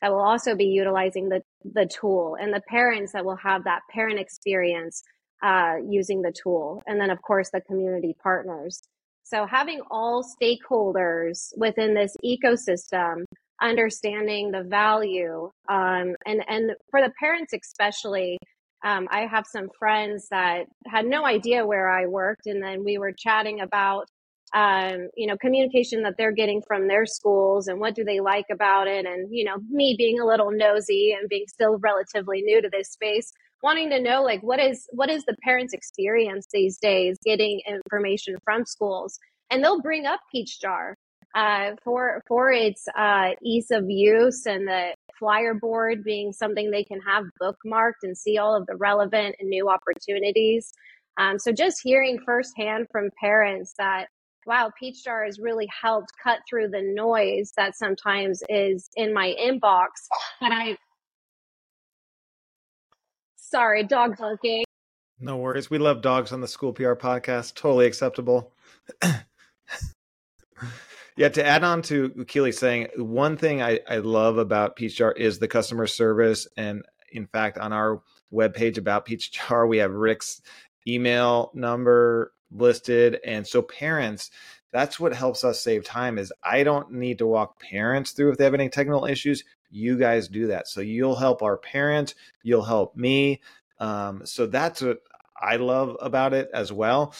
that 0.03 0.13
will 0.13 0.21
also 0.21 0.55
be 0.55 0.67
utilizing 0.67 1.31
the, 1.31 1.41
the 1.65 1.89
tool 1.99 2.37
and 2.39 2.53
the 2.53 2.61
parents 2.69 3.13
that 3.15 3.25
will 3.25 3.39
have 3.43 3.65
that 3.65 3.81
parent 3.91 4.21
experience 4.21 5.03
uh, 5.43 5.77
using 5.89 6.21
the 6.21 6.35
tool. 6.43 6.83
And 6.87 7.01
then, 7.01 7.09
of 7.09 7.23
course, 7.23 7.49
the 7.55 7.63
community 7.63 8.15
partners. 8.23 8.83
So 9.33 9.47
having 9.47 9.81
all 9.91 10.23
stakeholders 10.23 11.57
within 11.57 11.95
this 11.95 12.15
ecosystem 12.23 13.25
understanding 13.63 14.51
the 14.51 14.65
value 14.65 15.51
um, 15.69 16.15
and 16.27 16.43
and 16.49 16.73
for 16.91 17.01
the 17.01 17.13
parents 17.19 17.53
especially 17.53 18.37
um, 18.85 19.07
i 19.11 19.21
have 19.21 19.45
some 19.47 19.69
friends 19.79 20.27
that 20.31 20.65
had 20.87 21.07
no 21.07 21.25
idea 21.25 21.65
where 21.65 21.89
i 21.89 22.05
worked 22.07 22.47
and 22.47 22.63
then 22.63 22.85
we 22.85 22.99
were 22.99 23.13
chatting 23.17 23.61
about 23.61 24.07
um, 24.53 25.09
you 25.17 25.29
know 25.29 25.37
communication 25.41 26.03
that 26.03 26.15
they're 26.19 26.33
getting 26.33 26.61
from 26.67 26.89
their 26.89 27.07
schools 27.07 27.69
and 27.69 27.79
what 27.79 27.95
do 27.95 28.03
they 28.03 28.19
like 28.19 28.47
about 28.51 28.89
it 28.89 29.07
and 29.07 29.29
you 29.31 29.45
know 29.45 29.57
me 29.71 29.95
being 29.97 30.19
a 30.19 30.27
little 30.27 30.51
nosy 30.51 31.17
and 31.19 31.29
being 31.29 31.45
still 31.47 31.79
relatively 31.79 32.43
new 32.43 32.61
to 32.61 32.69
this 32.71 32.91
space 32.91 33.33
wanting 33.63 33.91
to 33.91 34.01
know 34.01 34.23
like 34.23 34.43
what 34.43 34.61
is 34.61 34.87
what 34.91 35.11
is 35.11 35.25
the 35.25 35.37
parents 35.43 35.73
experience 35.73 36.47
these 36.53 36.79
days 36.79 37.17
getting 37.25 37.61
information 37.67 38.37
from 38.45 38.65
schools? 38.65 39.19
And 39.51 39.63
they'll 39.63 39.83
bring 39.83 40.07
up 40.07 40.21
peach 40.31 40.61
jar 40.61 40.97
uh, 41.35 41.73
for 41.83 42.23
for 42.27 42.51
its 42.51 42.87
uh, 42.97 43.31
ease 43.43 43.71
of 43.71 43.85
use 43.89 44.47
and 44.47 44.67
the 44.67 44.95
flyer 45.19 45.55
board 45.55 46.03
being 46.05 46.33
something 46.33 46.71
they 46.71 46.85
can 46.85 47.01
have 47.01 47.25
bookmarked 47.41 48.03
and 48.03 48.17
see 48.17 48.39
all 48.39 48.57
of 48.57 48.67
the 48.67 48.77
relevant 48.77 49.37
and 49.39 49.49
new 49.49 49.69
opportunities. 49.69 50.73
Um, 51.19 51.39
so 51.39 51.53
just 51.53 51.81
hearing 51.83 52.19
firsthand 52.25 52.87
from 52.91 53.11
parents 53.21 53.75
that 53.79 54.07
wow 54.47 54.71
peach 54.79 55.05
jar 55.05 55.25
has 55.25 55.39
really 55.39 55.69
helped 55.81 56.11
cut 56.23 56.41
through 56.49 56.69
the 56.69 56.83
noise 56.83 57.53
that 57.57 57.77
sometimes 57.77 58.43
is 58.49 58.89
in 58.97 59.15
my 59.15 59.35
inbox 59.41 59.89
but 60.41 60.51
i 60.51 60.77
Sorry, 63.53 63.85
dog 63.85 64.17
barking. 64.17 64.65
No 65.21 65.37
worries. 65.37 65.69
We 65.69 65.77
love 65.77 66.01
dogs 66.01 66.33
on 66.33 66.41
the 66.41 66.49
School 66.49 66.73
PR 66.73 66.95
podcast. 66.95 67.55
Totally 67.55 67.85
acceptable. 67.85 68.55
yeah, 71.19 71.29
to 71.29 71.45
add 71.45 71.63
on 71.63 71.83
to 71.83 72.25
Keely 72.27 72.53
saying, 72.53 72.89
one 72.97 73.37
thing 73.37 73.61
I, 73.61 73.81
I 73.87 73.99
love 73.99 74.39
about 74.39 74.77
Peach 74.77 74.97
Jar 74.97 75.13
is 75.13 75.39
the 75.39 75.49
customer 75.49 75.87
service. 75.87 76.49
And 76.57 76.83
in 77.11 77.27
fact, 77.27 77.59
on 77.59 77.75
our 77.75 78.01
webpage 78.33 78.79
about 78.79 79.05
Peach 79.05 79.33
Jar, 79.33 79.67
we 79.67 79.77
have 79.79 79.93
Rick's 79.93 80.41
email 80.89 81.51
number 81.53 82.33
listed. 82.51 83.21
And 83.23 83.47
so 83.47 83.61
parents, 83.61 84.31
that's 84.73 84.99
what 84.99 85.13
helps 85.13 85.45
us 85.45 85.61
save 85.61 85.85
time 85.85 86.17
is 86.17 86.33
I 86.43 86.63
don't 86.63 86.91
need 86.91 87.19
to 87.19 87.27
walk 87.27 87.61
parents 87.61 88.13
through 88.13 88.31
if 88.31 88.39
they 88.39 88.45
have 88.45 88.55
any 88.55 88.71
technical 88.71 89.05
issues 89.05 89.45
you 89.73 89.99
guys 89.99 90.29
do 90.29 90.49
that. 90.49 90.69
So 90.69 90.81
you'll 90.81 91.17
help 91.17 91.43
our 91.43 91.57
parents, 91.57 92.15
you'll 92.43 92.65
help 92.65 92.95
me. 92.95 93.41
Um, 93.79 94.27
so 94.27 94.47
that's 94.47 94.83
what 94.83 94.99
I 95.41 95.57
love 95.57 95.97
about 96.01 96.35
it 96.35 96.51
as 96.55 96.73
well. 96.73 97.15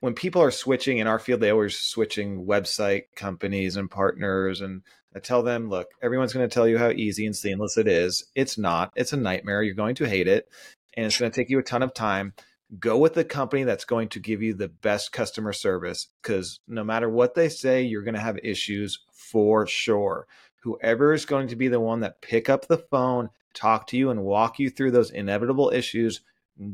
When 0.00 0.14
people 0.14 0.42
are 0.42 0.50
switching 0.50 0.98
in 0.98 1.06
our 1.06 1.20
field, 1.20 1.40
they 1.40 1.50
always 1.50 1.78
switching 1.78 2.44
website 2.44 3.04
companies 3.14 3.76
and 3.76 3.88
partners. 3.88 4.60
And 4.60 4.82
I 5.14 5.20
tell 5.20 5.44
them, 5.44 5.68
look, 5.68 5.88
everyone's 6.02 6.32
going 6.32 6.48
to 6.48 6.52
tell 6.52 6.66
you 6.66 6.76
how 6.76 6.90
easy 6.90 7.24
and 7.24 7.36
seamless 7.36 7.76
it 7.76 7.86
is. 7.86 8.24
It's 8.34 8.58
not. 8.58 8.92
It's 8.96 9.12
a 9.12 9.16
nightmare. 9.16 9.62
You're 9.62 9.74
going 9.74 9.94
to 9.96 10.08
hate 10.08 10.26
it, 10.26 10.48
and 10.96 11.06
it's 11.06 11.20
going 11.20 11.30
to 11.30 11.36
take 11.36 11.50
you 11.50 11.60
a 11.60 11.62
ton 11.62 11.84
of 11.84 11.94
time. 11.94 12.32
Go 12.80 12.96
with 12.96 13.14
the 13.14 13.22
company 13.22 13.64
that's 13.64 13.84
going 13.84 14.08
to 14.08 14.18
give 14.18 14.42
you 14.42 14.54
the 14.54 14.68
best 14.68 15.12
customer 15.12 15.52
service 15.52 16.08
because 16.22 16.58
no 16.66 16.82
matter 16.82 17.08
what 17.08 17.34
they 17.34 17.50
say, 17.50 17.82
you're 17.82 18.02
going 18.02 18.14
to 18.14 18.20
have 18.20 18.38
issues 18.42 18.98
for 19.12 19.66
sure 19.66 20.26
whoever 20.62 21.12
is 21.12 21.24
going 21.24 21.48
to 21.48 21.56
be 21.56 21.68
the 21.68 21.80
one 21.80 22.00
that 22.00 22.20
pick 22.20 22.48
up 22.48 22.66
the 22.66 22.78
phone, 22.78 23.30
talk 23.54 23.86
to 23.88 23.96
you, 23.96 24.10
and 24.10 24.24
walk 24.24 24.58
you 24.58 24.70
through 24.70 24.92
those 24.92 25.10
inevitable 25.10 25.70
issues, 25.70 26.20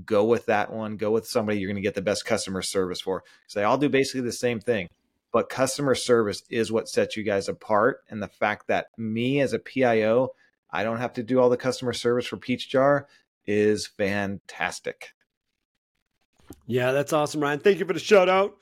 go 0.04 0.24
with 0.24 0.46
that 0.46 0.72
one. 0.72 0.96
Go 0.96 1.10
with 1.10 1.26
somebody 1.26 1.58
you're 1.58 1.68
going 1.68 1.76
to 1.76 1.82
get 1.82 1.94
the 1.94 2.02
best 2.02 2.24
customer 2.24 2.62
service 2.62 3.00
for. 3.00 3.22
Because 3.42 3.54
they 3.54 3.64
all 3.64 3.78
do 3.78 3.88
basically 3.88 4.22
the 4.22 4.32
same 4.32 4.60
thing. 4.60 4.88
But 5.32 5.48
customer 5.48 5.94
service 5.94 6.42
is 6.48 6.72
what 6.72 6.88
sets 6.88 7.16
you 7.16 7.22
guys 7.22 7.48
apart. 7.48 8.00
And 8.08 8.22
the 8.22 8.28
fact 8.28 8.68
that 8.68 8.86
me 8.96 9.40
as 9.40 9.52
a 9.52 9.58
PIO, 9.58 10.30
I 10.70 10.84
don't 10.84 10.98
have 10.98 11.12
to 11.14 11.22
do 11.22 11.38
all 11.38 11.50
the 11.50 11.56
customer 11.56 11.92
service 11.92 12.26
for 12.26 12.36
Peach 12.36 12.68
Jar 12.68 13.06
is 13.46 13.86
fantastic. 13.86 15.14
Yeah, 16.66 16.92
that's 16.92 17.12
awesome, 17.12 17.42
Ryan. 17.42 17.60
Thank 17.60 17.78
you 17.78 17.86
for 17.86 17.92
the 17.92 18.00
shout 18.00 18.28
out. 18.28 18.56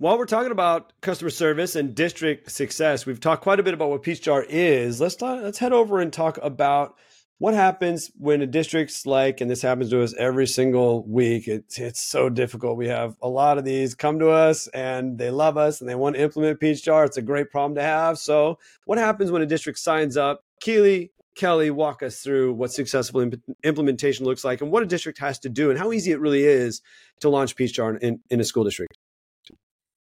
While 0.00 0.16
we're 0.16 0.24
talking 0.24 0.50
about 0.50 0.94
customer 1.02 1.28
service 1.28 1.76
and 1.76 1.94
district 1.94 2.50
success, 2.50 3.04
we've 3.04 3.20
talked 3.20 3.42
quite 3.42 3.60
a 3.60 3.62
bit 3.62 3.74
about 3.74 3.90
what 3.90 4.02
Peach 4.02 4.22
Jar 4.22 4.42
is. 4.48 4.98
Let's 4.98 5.14
talk, 5.14 5.42
let's 5.42 5.58
head 5.58 5.74
over 5.74 6.00
and 6.00 6.10
talk 6.10 6.38
about 6.40 6.96
what 7.36 7.52
happens 7.52 8.10
when 8.16 8.40
a 8.40 8.46
district's 8.46 9.04
like, 9.04 9.42
and 9.42 9.50
this 9.50 9.60
happens 9.60 9.90
to 9.90 10.02
us 10.02 10.14
every 10.16 10.46
single 10.46 11.06
week. 11.06 11.46
It's 11.46 11.78
it's 11.78 12.00
so 12.00 12.30
difficult. 12.30 12.78
We 12.78 12.88
have 12.88 13.14
a 13.20 13.28
lot 13.28 13.58
of 13.58 13.66
these 13.66 13.94
come 13.94 14.18
to 14.20 14.30
us 14.30 14.68
and 14.68 15.18
they 15.18 15.30
love 15.30 15.58
us 15.58 15.82
and 15.82 15.90
they 15.90 15.94
want 15.94 16.16
to 16.16 16.22
implement 16.22 16.60
Peach 16.60 16.82
Jar. 16.82 17.04
It's 17.04 17.18
a 17.18 17.22
great 17.22 17.50
problem 17.50 17.74
to 17.74 17.82
have. 17.82 18.16
So, 18.16 18.58
what 18.86 18.96
happens 18.96 19.30
when 19.30 19.42
a 19.42 19.46
district 19.46 19.80
signs 19.80 20.16
up? 20.16 20.46
Keely, 20.62 21.12
Kelly, 21.34 21.70
walk 21.70 22.02
us 22.02 22.22
through 22.22 22.54
what 22.54 22.72
successful 22.72 23.20
imp- 23.20 23.42
implementation 23.64 24.24
looks 24.24 24.46
like 24.46 24.62
and 24.62 24.72
what 24.72 24.82
a 24.82 24.86
district 24.86 25.18
has 25.18 25.38
to 25.40 25.50
do 25.50 25.68
and 25.68 25.78
how 25.78 25.92
easy 25.92 26.10
it 26.10 26.20
really 26.20 26.44
is 26.44 26.80
to 27.20 27.28
launch 27.28 27.54
Peach 27.54 27.74
Jar 27.74 27.96
in, 27.96 28.20
in 28.30 28.40
a 28.40 28.44
school 28.44 28.64
district. 28.64 28.96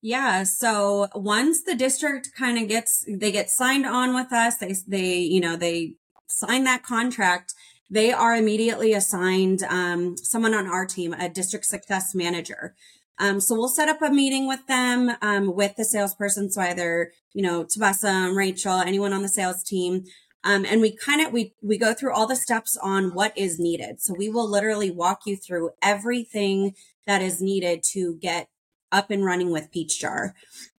Yeah. 0.05 0.43
So 0.43 1.07
once 1.15 1.63
the 1.63 1.75
district 1.75 2.31
kind 2.37 2.57
of 2.57 2.67
gets, 2.67 3.05
they 3.07 3.31
get 3.31 3.49
signed 3.49 3.85
on 3.85 4.13
with 4.13 4.33
us, 4.33 4.57
they, 4.57 4.75
they, 4.85 5.15
you 5.19 5.39
know, 5.39 5.55
they 5.55 5.93
sign 6.27 6.65
that 6.65 6.83
contract, 6.83 7.53
they 7.89 8.11
are 8.11 8.35
immediately 8.35 8.91
assigned, 8.91 9.63
um, 9.63 10.17
someone 10.17 10.53
on 10.53 10.67
our 10.67 10.85
team, 10.85 11.13
a 11.13 11.29
district 11.29 11.65
success 11.65 12.13
manager. 12.13 12.75
Um, 13.17 13.39
so 13.39 13.55
we'll 13.55 13.69
set 13.69 13.87
up 13.87 14.01
a 14.01 14.09
meeting 14.09 14.45
with 14.45 14.67
them, 14.67 15.11
um, 15.21 15.55
with 15.55 15.77
the 15.77 15.85
salesperson. 15.85 16.51
So 16.51 16.59
either, 16.59 17.13
you 17.31 17.41
know, 17.41 17.63
Tabassum, 17.63 18.35
Rachel, 18.35 18.81
anyone 18.81 19.13
on 19.13 19.21
the 19.21 19.29
sales 19.29 19.63
team. 19.63 20.03
Um, 20.43 20.65
and 20.65 20.81
we 20.81 20.97
kind 20.97 21.25
of, 21.25 21.31
we, 21.31 21.53
we 21.61 21.77
go 21.77 21.93
through 21.93 22.13
all 22.13 22.27
the 22.27 22.35
steps 22.35 22.75
on 22.75 23.13
what 23.13 23.37
is 23.37 23.57
needed. 23.57 24.01
So 24.01 24.13
we 24.17 24.27
will 24.27 24.51
literally 24.51 24.91
walk 24.91 25.19
you 25.25 25.37
through 25.37 25.69
everything 25.81 26.73
that 27.07 27.21
is 27.21 27.41
needed 27.41 27.83
to 27.93 28.17
get 28.19 28.49
up 28.93 29.11
and 29.11 29.25
running 29.25 29.51
with 29.51 29.71
Peach 29.71 29.99
Jar. 29.99 30.35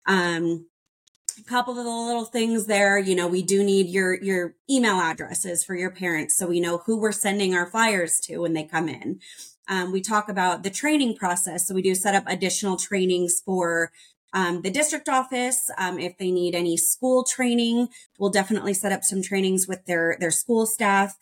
Um, 0.06 0.66
a 1.38 1.42
couple 1.42 1.76
of 1.76 1.84
the 1.84 1.90
little 1.90 2.24
things 2.24 2.66
there, 2.66 2.98
you 2.98 3.14
know, 3.14 3.26
we 3.26 3.42
do 3.42 3.64
need 3.64 3.88
your 3.88 4.14
your 4.22 4.54
email 4.70 5.00
addresses 5.00 5.64
for 5.64 5.74
your 5.74 5.90
parents 5.90 6.36
so 6.36 6.46
we 6.46 6.60
know 6.60 6.78
who 6.86 6.96
we're 6.96 7.12
sending 7.12 7.54
our 7.54 7.66
flyers 7.66 8.20
to 8.20 8.38
when 8.38 8.52
they 8.52 8.64
come 8.64 8.88
in. 8.88 9.20
Um, 9.68 9.92
we 9.92 10.00
talk 10.00 10.28
about 10.28 10.62
the 10.62 10.70
training 10.70 11.16
process. 11.16 11.66
So 11.66 11.74
we 11.74 11.82
do 11.82 11.94
set 11.94 12.14
up 12.14 12.24
additional 12.26 12.76
trainings 12.76 13.40
for 13.44 13.90
um, 14.32 14.62
the 14.62 14.70
district 14.70 15.08
office. 15.08 15.70
Um, 15.78 15.98
if 15.98 16.18
they 16.18 16.30
need 16.30 16.54
any 16.54 16.76
school 16.76 17.24
training, 17.24 17.88
we'll 18.18 18.30
definitely 18.30 18.74
set 18.74 18.92
up 18.92 19.04
some 19.04 19.22
trainings 19.22 19.66
with 19.66 19.86
their 19.86 20.16
their 20.20 20.30
school 20.30 20.66
staff. 20.66 21.16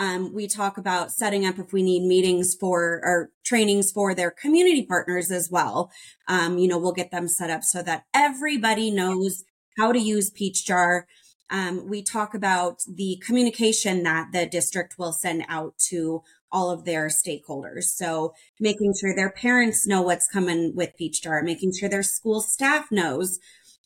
Um, 0.00 0.32
we 0.32 0.48
talk 0.48 0.78
about 0.78 1.12
setting 1.12 1.44
up 1.44 1.58
if 1.58 1.74
we 1.74 1.82
need 1.82 2.08
meetings 2.08 2.54
for 2.58 3.02
or 3.04 3.30
trainings 3.44 3.92
for 3.92 4.14
their 4.14 4.30
community 4.30 4.86
partners 4.86 5.30
as 5.30 5.50
well. 5.50 5.90
Um, 6.26 6.56
you 6.56 6.68
know, 6.68 6.78
we'll 6.78 6.92
get 6.92 7.10
them 7.10 7.28
set 7.28 7.50
up 7.50 7.62
so 7.62 7.82
that 7.82 8.04
everybody 8.14 8.90
knows 8.90 9.44
how 9.76 9.92
to 9.92 9.98
use 9.98 10.30
Peach 10.30 10.64
Jar. 10.64 11.06
Um, 11.50 11.86
we 11.86 12.02
talk 12.02 12.32
about 12.32 12.80
the 12.88 13.22
communication 13.26 14.02
that 14.04 14.28
the 14.32 14.46
district 14.46 14.94
will 14.98 15.12
send 15.12 15.44
out 15.50 15.74
to 15.90 16.22
all 16.50 16.70
of 16.70 16.86
their 16.86 17.08
stakeholders. 17.08 17.84
So 17.84 18.32
making 18.58 18.94
sure 18.98 19.14
their 19.14 19.30
parents 19.30 19.86
know 19.86 20.00
what's 20.00 20.28
coming 20.28 20.72
with 20.74 20.96
Peach 20.96 21.20
Jar, 21.20 21.42
making 21.42 21.74
sure 21.78 21.90
their 21.90 22.02
school 22.02 22.40
staff 22.40 22.90
knows 22.90 23.38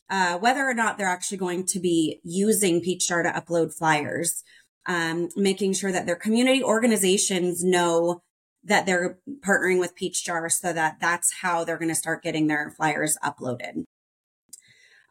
uh, 0.09 0.37
whether 0.37 0.65
or 0.65 0.73
not 0.73 0.97
they're 0.97 1.07
actually 1.07 1.39
going 1.39 1.65
to 1.65 1.79
be 1.79 2.21
using 2.23 2.79
Peach 2.79 3.09
Jar 3.09 3.21
to 3.21 3.29
upload 3.29 3.73
flyers 3.73 4.43
um, 4.85 5.29
making 5.35 5.73
sure 5.73 5.91
that 5.91 6.05
their 6.05 6.15
community 6.15 6.63
organizations 6.63 7.63
know 7.63 8.21
that 8.63 8.85
they're 8.85 9.19
partnering 9.39 9.79
with 9.79 9.95
Peach 9.95 10.25
Jar 10.25 10.49
so 10.49 10.73
that 10.73 10.97
that's 10.99 11.35
how 11.41 11.63
they're 11.63 11.77
going 11.77 11.89
to 11.89 11.95
start 11.95 12.23
getting 12.23 12.47
their 12.47 12.71
flyers 12.71 13.17
uploaded. 13.23 13.83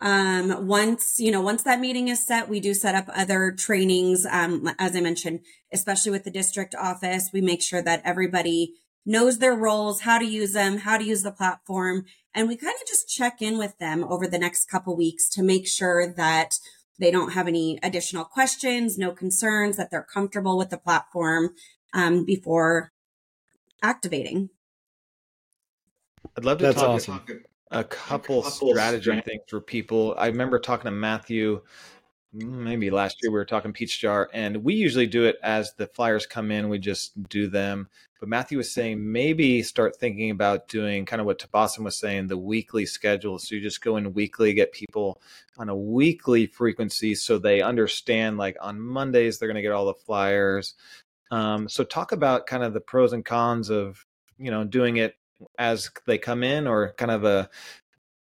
Um, 0.00 0.66
once, 0.66 1.18
you 1.18 1.30
know, 1.30 1.40
once 1.40 1.62
that 1.62 1.80
meeting 1.80 2.08
is 2.08 2.26
set, 2.26 2.48
we 2.48 2.60
do 2.60 2.74
set 2.74 2.94
up 2.94 3.08
other 3.14 3.52
trainings. 3.52 4.26
Um, 4.26 4.70
as 4.78 4.94
I 4.96 5.00
mentioned, 5.00 5.40
especially 5.72 6.10
with 6.10 6.24
the 6.24 6.30
district 6.30 6.74
office, 6.74 7.30
we 7.32 7.40
make 7.40 7.62
sure 7.62 7.80
that 7.80 8.02
everybody 8.04 8.74
knows 9.06 9.38
their 9.38 9.54
roles, 9.54 10.02
how 10.02 10.18
to 10.18 10.24
use 10.24 10.52
them, 10.52 10.78
how 10.78 10.98
to 10.98 11.04
use 11.04 11.22
the 11.22 11.30
platform. 11.30 12.04
And 12.34 12.48
we 12.48 12.56
kind 12.56 12.74
of 12.80 12.88
just 12.88 13.08
check 13.08 13.40
in 13.40 13.56
with 13.56 13.78
them 13.78 14.04
over 14.04 14.26
the 14.26 14.38
next 14.38 14.66
couple 14.66 14.96
weeks 14.96 15.28
to 15.30 15.42
make 15.42 15.66
sure 15.66 16.12
that 16.12 16.54
they 16.98 17.10
don't 17.10 17.32
have 17.32 17.48
any 17.48 17.78
additional 17.82 18.24
questions, 18.24 18.96
no 18.98 19.12
concerns, 19.12 19.76
that 19.76 19.90
they're 19.90 20.02
comfortable 20.02 20.56
with 20.56 20.70
the 20.70 20.78
platform 20.78 21.54
um, 21.92 22.24
before 22.24 22.92
activating. 23.82 24.50
I'd 26.36 26.44
love 26.44 26.58
to 26.58 26.64
That's 26.64 26.80
talk, 26.80 26.88
awesome. 26.88 27.18
talk 27.18 27.30
a 27.70 27.84
couple, 27.84 28.42
strategy 28.42 29.20
things 29.20 29.42
for 29.48 29.60
people. 29.60 30.14
I 30.16 30.26
remember 30.26 30.58
talking 30.58 30.84
to 30.84 30.90
Matthew 30.90 31.62
maybe 32.34 32.90
last 32.90 33.18
year 33.22 33.30
we 33.30 33.38
were 33.38 33.44
talking 33.44 33.72
peach 33.72 34.00
jar 34.00 34.28
and 34.32 34.64
we 34.64 34.74
usually 34.74 35.06
do 35.06 35.24
it 35.24 35.36
as 35.42 35.72
the 35.74 35.86
flyers 35.86 36.26
come 36.26 36.50
in 36.50 36.68
we 36.68 36.78
just 36.78 37.28
do 37.28 37.46
them 37.46 37.88
but 38.24 38.28
matthew 38.30 38.56
was 38.56 38.72
saying 38.72 39.12
maybe 39.12 39.62
start 39.62 39.96
thinking 39.96 40.30
about 40.30 40.66
doing 40.66 41.04
kind 41.04 41.20
of 41.20 41.26
what 41.26 41.38
tabassum 41.38 41.84
was 41.84 41.94
saying 41.94 42.26
the 42.26 42.38
weekly 42.38 42.86
schedule 42.86 43.38
so 43.38 43.54
you 43.54 43.60
just 43.60 43.82
go 43.82 43.98
in 43.98 44.14
weekly 44.14 44.54
get 44.54 44.72
people 44.72 45.20
on 45.58 45.68
a 45.68 45.76
weekly 45.76 46.46
frequency 46.46 47.14
so 47.14 47.36
they 47.36 47.60
understand 47.60 48.38
like 48.38 48.56
on 48.62 48.80
mondays 48.80 49.38
they're 49.38 49.48
going 49.48 49.56
to 49.56 49.60
get 49.60 49.72
all 49.72 49.84
the 49.84 49.92
flyers 49.92 50.72
um, 51.30 51.68
so 51.68 51.84
talk 51.84 52.12
about 52.12 52.46
kind 52.46 52.62
of 52.62 52.72
the 52.72 52.80
pros 52.80 53.12
and 53.12 53.26
cons 53.26 53.68
of 53.68 54.06
you 54.38 54.50
know 54.50 54.64
doing 54.64 54.96
it 54.96 55.16
as 55.58 55.90
they 56.06 56.16
come 56.16 56.42
in 56.42 56.66
or 56.66 56.94
kind 56.96 57.10
of 57.10 57.24
a 57.24 57.50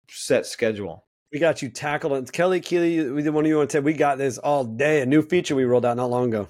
set 0.08 0.46
schedule 0.46 1.04
We 1.32 1.40
got 1.40 1.62
you 1.62 1.70
tackled. 1.70 2.32
Kelly, 2.34 2.60
Keely, 2.60 3.22
the 3.22 3.32
one 3.32 3.46
of 3.46 3.50
you 3.50 3.58
want 3.58 3.70
to 3.70 3.78
say, 3.78 3.82
we 3.82 3.94
got 3.94 4.18
this 4.18 4.40
all 4.40 4.64
day. 4.64 5.02
A 5.02 5.06
new 5.06 5.22
feature 5.22 5.56
we 5.56 5.64
rolled 5.64 5.86
out 5.86 5.96
not 5.96 6.10
long 6.10 6.30
ago. 6.30 6.48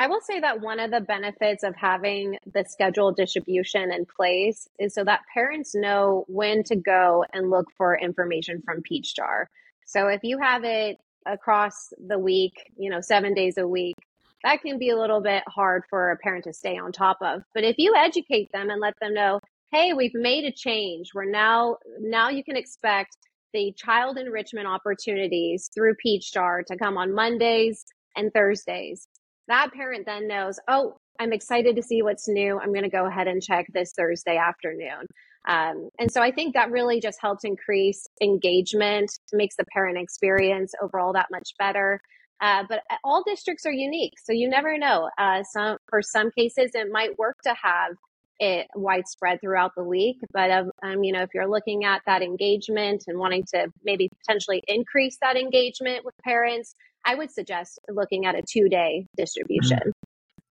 I 0.00 0.08
will 0.08 0.20
say 0.20 0.40
that 0.40 0.60
one 0.60 0.80
of 0.80 0.90
the 0.90 1.00
benefits 1.00 1.62
of 1.62 1.74
having 1.76 2.38
the 2.52 2.64
scheduled 2.68 3.16
distribution 3.16 3.92
in 3.92 4.06
place 4.06 4.68
is 4.78 4.94
so 4.94 5.04
that 5.04 5.20
parents 5.32 5.74
know 5.74 6.24
when 6.26 6.64
to 6.64 6.76
go 6.76 7.24
and 7.32 7.50
look 7.50 7.66
for 7.76 7.96
information 7.96 8.62
from 8.64 8.82
Peach 8.82 9.14
Jar. 9.14 9.48
So 9.86 10.08
if 10.08 10.24
you 10.24 10.38
have 10.38 10.64
it 10.64 10.98
across 11.26 11.92
the 12.04 12.18
week, 12.18 12.54
you 12.76 12.90
know, 12.90 13.00
seven 13.00 13.34
days 13.34 13.56
a 13.56 13.68
week, 13.68 13.94
that 14.42 14.62
can 14.62 14.78
be 14.78 14.90
a 14.90 14.98
little 14.98 15.20
bit 15.20 15.42
hard 15.46 15.84
for 15.88 16.10
a 16.10 16.18
parent 16.18 16.44
to 16.44 16.52
stay 16.52 16.76
on 16.76 16.92
top 16.92 17.18
of. 17.22 17.42
But 17.54 17.64
if 17.64 17.76
you 17.78 17.94
educate 17.96 18.50
them 18.52 18.70
and 18.70 18.80
let 18.80 18.94
them 19.00 19.14
know, 19.14 19.40
hey, 19.72 19.92
we've 19.92 20.14
made 20.14 20.44
a 20.44 20.52
change. 20.52 21.10
We're 21.14 21.30
now 21.30 21.76
now 22.00 22.30
you 22.30 22.44
can 22.44 22.56
expect 22.56 23.16
the 23.52 23.72
child 23.76 24.18
enrichment 24.18 24.66
opportunities 24.66 25.70
through 25.72 25.94
Peach 25.94 26.32
Jar 26.32 26.62
to 26.64 26.76
come 26.76 26.98
on 26.98 27.14
Mondays 27.14 27.84
and 28.16 28.32
Thursdays. 28.32 29.08
That 29.48 29.72
parent 29.72 30.06
then 30.06 30.28
knows, 30.28 30.58
oh, 30.68 30.96
I'm 31.20 31.32
excited 31.32 31.76
to 31.76 31.82
see 31.82 32.02
what's 32.02 32.28
new. 32.28 32.58
I'm 32.58 32.72
going 32.72 32.84
to 32.84 32.90
go 32.90 33.06
ahead 33.06 33.28
and 33.28 33.42
check 33.42 33.66
this 33.72 33.92
Thursday 33.96 34.36
afternoon. 34.36 35.06
Um, 35.46 35.90
and 35.98 36.10
so 36.10 36.22
I 36.22 36.32
think 36.32 36.54
that 36.54 36.70
really 36.70 37.00
just 37.00 37.20
helps 37.20 37.44
increase 37.44 38.06
engagement, 38.20 39.10
makes 39.32 39.56
the 39.56 39.64
parent 39.72 39.98
experience 39.98 40.72
overall 40.82 41.12
that 41.12 41.28
much 41.30 41.50
better. 41.58 42.00
Uh, 42.40 42.64
but 42.68 42.82
all 43.04 43.22
districts 43.24 43.64
are 43.64 43.72
unique, 43.72 44.14
so 44.22 44.32
you 44.32 44.48
never 44.48 44.76
know. 44.76 45.08
Uh, 45.18 45.42
some 45.44 45.76
for 45.88 46.02
some 46.02 46.30
cases, 46.36 46.72
it 46.74 46.88
might 46.90 47.16
work 47.18 47.36
to 47.44 47.54
have 47.54 47.92
it 48.40 48.66
widespread 48.74 49.40
throughout 49.40 49.72
the 49.76 49.84
week. 49.84 50.16
But 50.32 50.50
um, 50.50 50.70
um, 50.82 51.04
you 51.04 51.12
know, 51.12 51.22
if 51.22 51.30
you're 51.32 51.48
looking 51.48 51.84
at 51.84 52.02
that 52.06 52.22
engagement 52.22 53.04
and 53.06 53.18
wanting 53.18 53.44
to 53.54 53.68
maybe 53.84 54.10
potentially 54.20 54.62
increase 54.66 55.16
that 55.22 55.36
engagement 55.36 56.04
with 56.04 56.14
parents, 56.24 56.74
I 57.04 57.14
would 57.14 57.30
suggest 57.30 57.78
looking 57.88 58.26
at 58.26 58.34
a 58.34 58.42
two 58.42 58.68
day 58.68 59.06
distribution. 59.16 59.92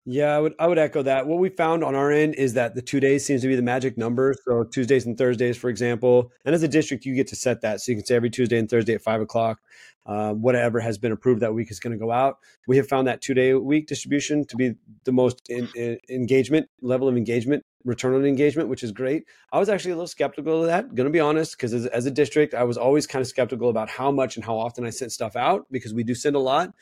Yeah, 0.05 0.35
I 0.35 0.39
would 0.39 0.53
I 0.59 0.67
would 0.67 0.77
echo 0.77 1.01
that. 1.03 1.27
What 1.27 1.39
we 1.39 1.47
found 1.47 1.81
on 1.81 1.95
our 1.95 2.11
end 2.11 2.35
is 2.35 2.55
that 2.55 2.75
the 2.75 2.81
two 2.81 2.99
days 2.99 3.25
seems 3.25 3.41
to 3.43 3.47
be 3.47 3.55
the 3.55 3.61
magic 3.61 3.97
number. 3.97 4.35
So 4.45 4.65
Tuesdays 4.65 5.05
and 5.05 5.17
Thursdays, 5.17 5.55
for 5.55 5.69
example, 5.69 6.31
and 6.43 6.53
as 6.53 6.61
a 6.61 6.67
district, 6.67 7.05
you 7.05 7.15
get 7.15 7.27
to 7.27 7.37
set 7.37 7.61
that. 7.61 7.79
So 7.79 7.93
you 7.93 7.97
can 7.97 8.05
say 8.05 8.15
every 8.15 8.29
Tuesday 8.29 8.59
and 8.59 8.69
Thursday 8.69 8.95
at 8.95 9.01
five 9.01 9.21
o'clock, 9.21 9.59
uh, 10.05 10.33
whatever 10.33 10.81
has 10.81 10.97
been 10.97 11.13
approved 11.13 11.41
that 11.41 11.53
week 11.53 11.71
is 11.71 11.79
going 11.79 11.97
to 11.97 11.97
go 11.97 12.11
out. 12.11 12.39
We 12.67 12.75
have 12.77 12.87
found 12.87 13.07
that 13.07 13.21
two 13.21 13.33
day 13.33 13.53
week 13.53 13.87
distribution 13.87 14.45
to 14.47 14.57
be 14.57 14.73
the 15.05 15.13
most 15.13 15.41
in, 15.47 15.69
in 15.73 15.97
engagement 16.09 16.67
level 16.81 17.07
of 17.07 17.15
engagement, 17.15 17.63
return 17.85 18.13
on 18.13 18.25
engagement, 18.25 18.69
which 18.69 18.83
is 18.83 18.91
great. 18.91 19.25
I 19.51 19.59
was 19.59 19.69
actually 19.69 19.91
a 19.91 19.95
little 19.95 20.07
skeptical 20.07 20.61
of 20.61 20.67
that. 20.67 20.95
Going 20.95 21.05
to 21.05 21.11
be 21.11 21.19
honest, 21.19 21.57
because 21.57 21.73
as, 21.73 21.85
as 21.87 22.05
a 22.05 22.11
district, 22.11 22.53
I 22.53 22.63
was 22.63 22.77
always 22.77 23.07
kind 23.07 23.21
of 23.21 23.27
skeptical 23.27 23.69
about 23.69 23.89
how 23.89 24.11
much 24.11 24.35
and 24.35 24.45
how 24.45 24.57
often 24.57 24.85
I 24.85 24.89
sent 24.89 25.11
stuff 25.11 25.35
out 25.35 25.65
because 25.71 25.93
we 25.93 26.03
do 26.03 26.15
send 26.15 26.35
a 26.35 26.39
lot. 26.39 26.73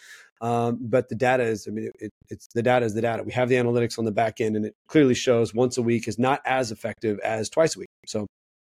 Um, 0.42 0.80
but 0.82 1.08
the 1.10 1.16
data 1.16 1.44
is, 1.44 1.68
I 1.68 1.72
mean, 1.72 1.92
it, 2.00 2.12
it's 2.30 2.48
the 2.54 2.64
data 2.64 2.86
is 2.86 2.94
the 2.94 3.02
data. 3.02 3.24
We 3.24 3.32
have 3.34 3.48
the 3.48 3.56
analytics 3.56 4.00
on 4.00 4.06
the 4.06 4.12
back 4.12 4.42
end, 4.42 4.56
and 4.56 4.66
it 4.66 4.76
clearly 4.88 5.14
shows 5.14 5.54
once 5.54 5.78
a 5.78 5.82
week 5.82 6.08
is 6.08 6.18
not 6.18 6.42
as 6.46 6.72
effective 6.72 7.20
as 7.20 7.50
twice 7.50 7.76
a 7.76 7.80
week. 7.80 7.90
So 8.08 8.26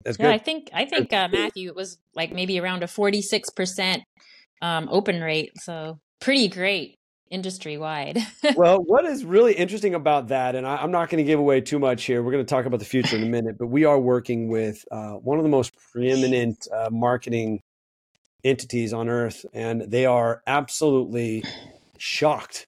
that's 0.05 0.19
Yeah, 0.19 0.27
good. 0.27 0.35
I 0.35 0.39
think 0.39 0.71
I 0.73 0.85
think 0.87 1.13
uh, 1.13 1.29
Matthew 1.29 1.69
it 1.69 1.77
was 1.77 1.99
like 2.15 2.33
maybe 2.33 2.59
around 2.59 2.83
a 2.83 2.89
forty 2.89 3.21
six 3.21 3.51
percent 3.51 4.03
um, 4.63 4.89
open 4.91 5.21
rate, 5.21 5.53
so 5.61 5.99
pretty 6.21 6.49
great 6.49 6.95
industry 7.31 7.79
wide. 7.79 8.19
well, 8.57 8.79
what 8.79 9.05
is 9.05 9.25
really 9.25 9.55
interesting 9.55 9.95
about 9.95 10.29
that, 10.29 10.55
and 10.55 10.67
I, 10.67 10.83
am 10.83 10.91
not 10.91 11.09
going 11.11 11.19
to 11.19 11.27
give 11.27 11.39
away 11.39 11.61
too 11.61 11.79
much 11.79 12.05
here. 12.05 12.23
We're 12.23 12.33
going 12.33 12.45
to 12.45 12.49
talk 12.49 12.67
about 12.67 12.79
the 12.79 12.87
future 12.87 13.17
in 13.17 13.23
a 13.23 13.27
minute, 13.27 13.57
but 13.59 13.67
we 13.67 13.85
are 13.85 13.99
working 13.99 14.49
with 14.49 14.85
uh, 14.91 15.13
one 15.13 15.39
of 15.39 15.45
the 15.45 15.51
most 15.51 15.73
preeminent 15.93 16.67
uh, 16.73 16.89
marketing 16.91 17.63
entities 18.45 18.93
on 18.93 19.09
earth, 19.09 19.45
and 19.53 19.83
they 19.83 20.07
are 20.07 20.43
absolutely 20.47 21.45
shocked 21.99 22.67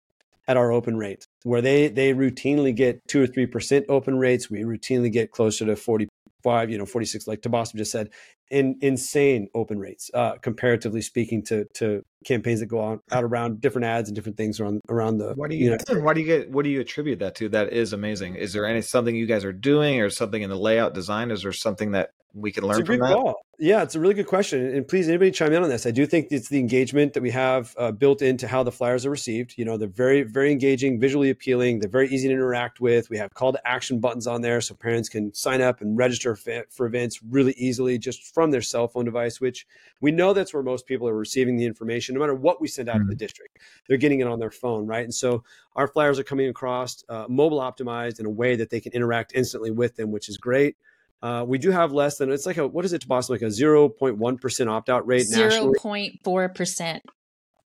at 0.49 0.57
our 0.57 0.73
open 0.73 0.97
rate, 0.97 1.27
where 1.45 1.63
they 1.63 1.89
they 1.89 2.13
routinely 2.13 2.75
get 2.75 3.07
two 3.07 3.23
or 3.23 3.27
three 3.27 3.47
percent 3.47 3.87
open 3.89 4.19
rates. 4.19 4.51
We 4.51 4.63
routinely 4.63 5.13
get 5.13 5.31
closer 5.31 5.65
to 5.67 5.77
forty 5.77 6.09
five, 6.43 6.71
you 6.71 6.79
know, 6.79 6.87
forty 6.87 7.07
six, 7.07 7.27
like 7.27 7.41
Tabassum 7.41 7.77
just 7.77 7.93
said. 7.93 8.11
In, 8.51 8.79
insane 8.81 9.49
open 9.55 9.79
rates, 9.79 10.11
uh, 10.13 10.33
comparatively 10.39 11.03
speaking, 11.03 11.45
to 11.45 11.67
to 11.75 12.05
campaigns 12.25 12.61
that 12.61 12.67
go 12.67 12.81
on 12.81 13.01
out 13.13 13.23
around 13.23 13.61
different 13.61 13.87
ads 13.87 14.09
and 14.09 14.17
different 14.17 14.37
things 14.37 14.59
around 14.59 14.81
around 14.89 15.19
the. 15.19 15.35
Why 15.35 15.47
do 15.47 15.55
you, 15.55 15.71
know, 15.71 15.77
why 16.03 16.15
do 16.15 16.21
you 16.21 16.27
get 16.27 16.51
what 16.51 16.65
do 16.65 16.71
you 16.71 16.81
attribute 16.81 17.21
that 17.21 17.37
to? 17.37 17.49
That 17.49 17.73
is 17.73 17.93
amazing. 17.93 18.35
Is 18.35 18.53
there 18.53 18.67
any 18.67 18.83
something 18.83 19.15
you 19.15 19.27
guys 19.27 19.45
are 19.45 19.53
doing 19.53 20.01
or 20.01 20.11
something 20.11 20.43
in 20.43 20.51
the 20.51 20.59
layout 20.59 20.95
design? 20.95 21.31
Is 21.31 21.43
there 21.43 21.53
something 21.53 21.93
that 21.93 22.11
we 22.35 22.53
can 22.53 22.65
learn 22.65 22.85
from 22.85 22.99
that? 23.01 23.15
call. 23.15 23.47
Yeah, 23.63 23.83
it's 23.83 23.95
a 23.95 24.01
really 24.01 24.15
good 24.15 24.27
question. 24.27 24.75
And 24.75 24.89
please, 24.89 25.07
anybody 25.07 25.31
chime 25.31 25.53
in 25.53 25.63
on 25.63 25.69
this. 25.69 25.85
I 25.85 25.91
do 25.91 26.07
think 26.07 26.29
it's 26.31 26.49
the 26.49 26.59
engagement 26.59 27.13
that 27.13 27.23
we 27.23 27.31
have 27.31 27.75
uh, 27.79 27.93
built 27.93 28.23
into 28.23 28.49
how 28.49 28.63
the 28.63 28.73
flyers 28.73 29.05
are 29.05 29.11
received. 29.11 29.55
You 29.59 29.67
know, 29.67 29.77
they're 29.77 29.87
very, 29.87 30.23
very 30.23 30.51
engaging, 30.51 30.99
visually 30.99 31.29
appealing. 31.29 31.81
They're 31.81 31.91
very 31.91 32.09
easy 32.09 32.29
to 32.29 32.33
interact 32.35 32.81
with. 32.81 33.11
We 33.11 33.19
have 33.19 33.35
call 33.35 33.53
to 33.53 33.69
action 33.69 34.01
buttons 34.01 34.27
on 34.27 34.41
there 34.41 34.63
so 34.63 34.75
parents 34.75 35.11
can 35.11 35.35
sign 35.35 35.61
up 35.61 35.83
and 35.83 35.99
register 35.99 36.37
for 36.37 36.87
events 36.87 37.21
really 37.23 37.53
easily 37.53 37.99
just 37.99 38.33
from 38.33 38.51
their 38.51 38.63
cell 38.63 38.89
phone 38.89 39.05
device, 39.05 39.43
which 39.43 39.67
we 40.01 40.11
know 40.11 40.33
that's 40.33 40.55
where 40.55 40.63
most 40.63 40.87
people 40.87 41.07
are 41.07 41.15
receiving 41.15 41.59
the 41.59 41.67
information, 41.67 42.15
no 42.15 42.21
matter 42.21 42.35
what 42.35 42.63
we 42.63 42.69
send 42.69 42.89
out 42.89 42.97
mm-hmm. 42.97 43.09
to 43.09 43.11
the 43.11 43.17
district. 43.17 43.59
They're 43.89 43.99
getting 43.99 44.21
it 44.21 44.27
on 44.27 44.39
their 44.39 44.51
phone, 44.51 44.87
right? 44.87 45.05
And 45.05 45.15
so 45.15 45.45
our 45.77 45.87
flyers 45.87 46.19
are 46.19 46.25
coming 46.25 46.49
across 46.49 47.05
uh, 47.11 47.27
mobile 47.29 47.61
optimized 47.61 48.21
in 48.21 48.27
a 48.27 48.31
way 48.31 48.57
that 48.57 48.71
they 48.71 48.81
can 48.81 48.93
interact 48.93 49.33
instantly 49.35 49.71
with 49.71 49.97
them, 49.97 50.13
which 50.13 50.31
is 50.31 50.39
great. 50.39 50.77
Uh, 51.23 51.45
we 51.47 51.59
do 51.59 51.71
have 51.71 51.93
less 51.93 52.17
than 52.17 52.31
it's 52.33 52.47
like 52.47 52.57
a 52.57 52.67
what 52.67 52.85
is 52.85 52.93
it, 52.93 53.07
Tabassum? 53.07 53.31
Like 53.31 53.43
a 53.43 53.51
zero 53.51 53.89
point 53.89 54.17
one 54.17 54.39
percent 54.39 54.71
opt 54.71 54.89
out 54.89 55.07
rate 55.07 55.25
Zero 55.25 55.73
point 55.79 56.15
four 56.25 56.49
percent. 56.49 57.03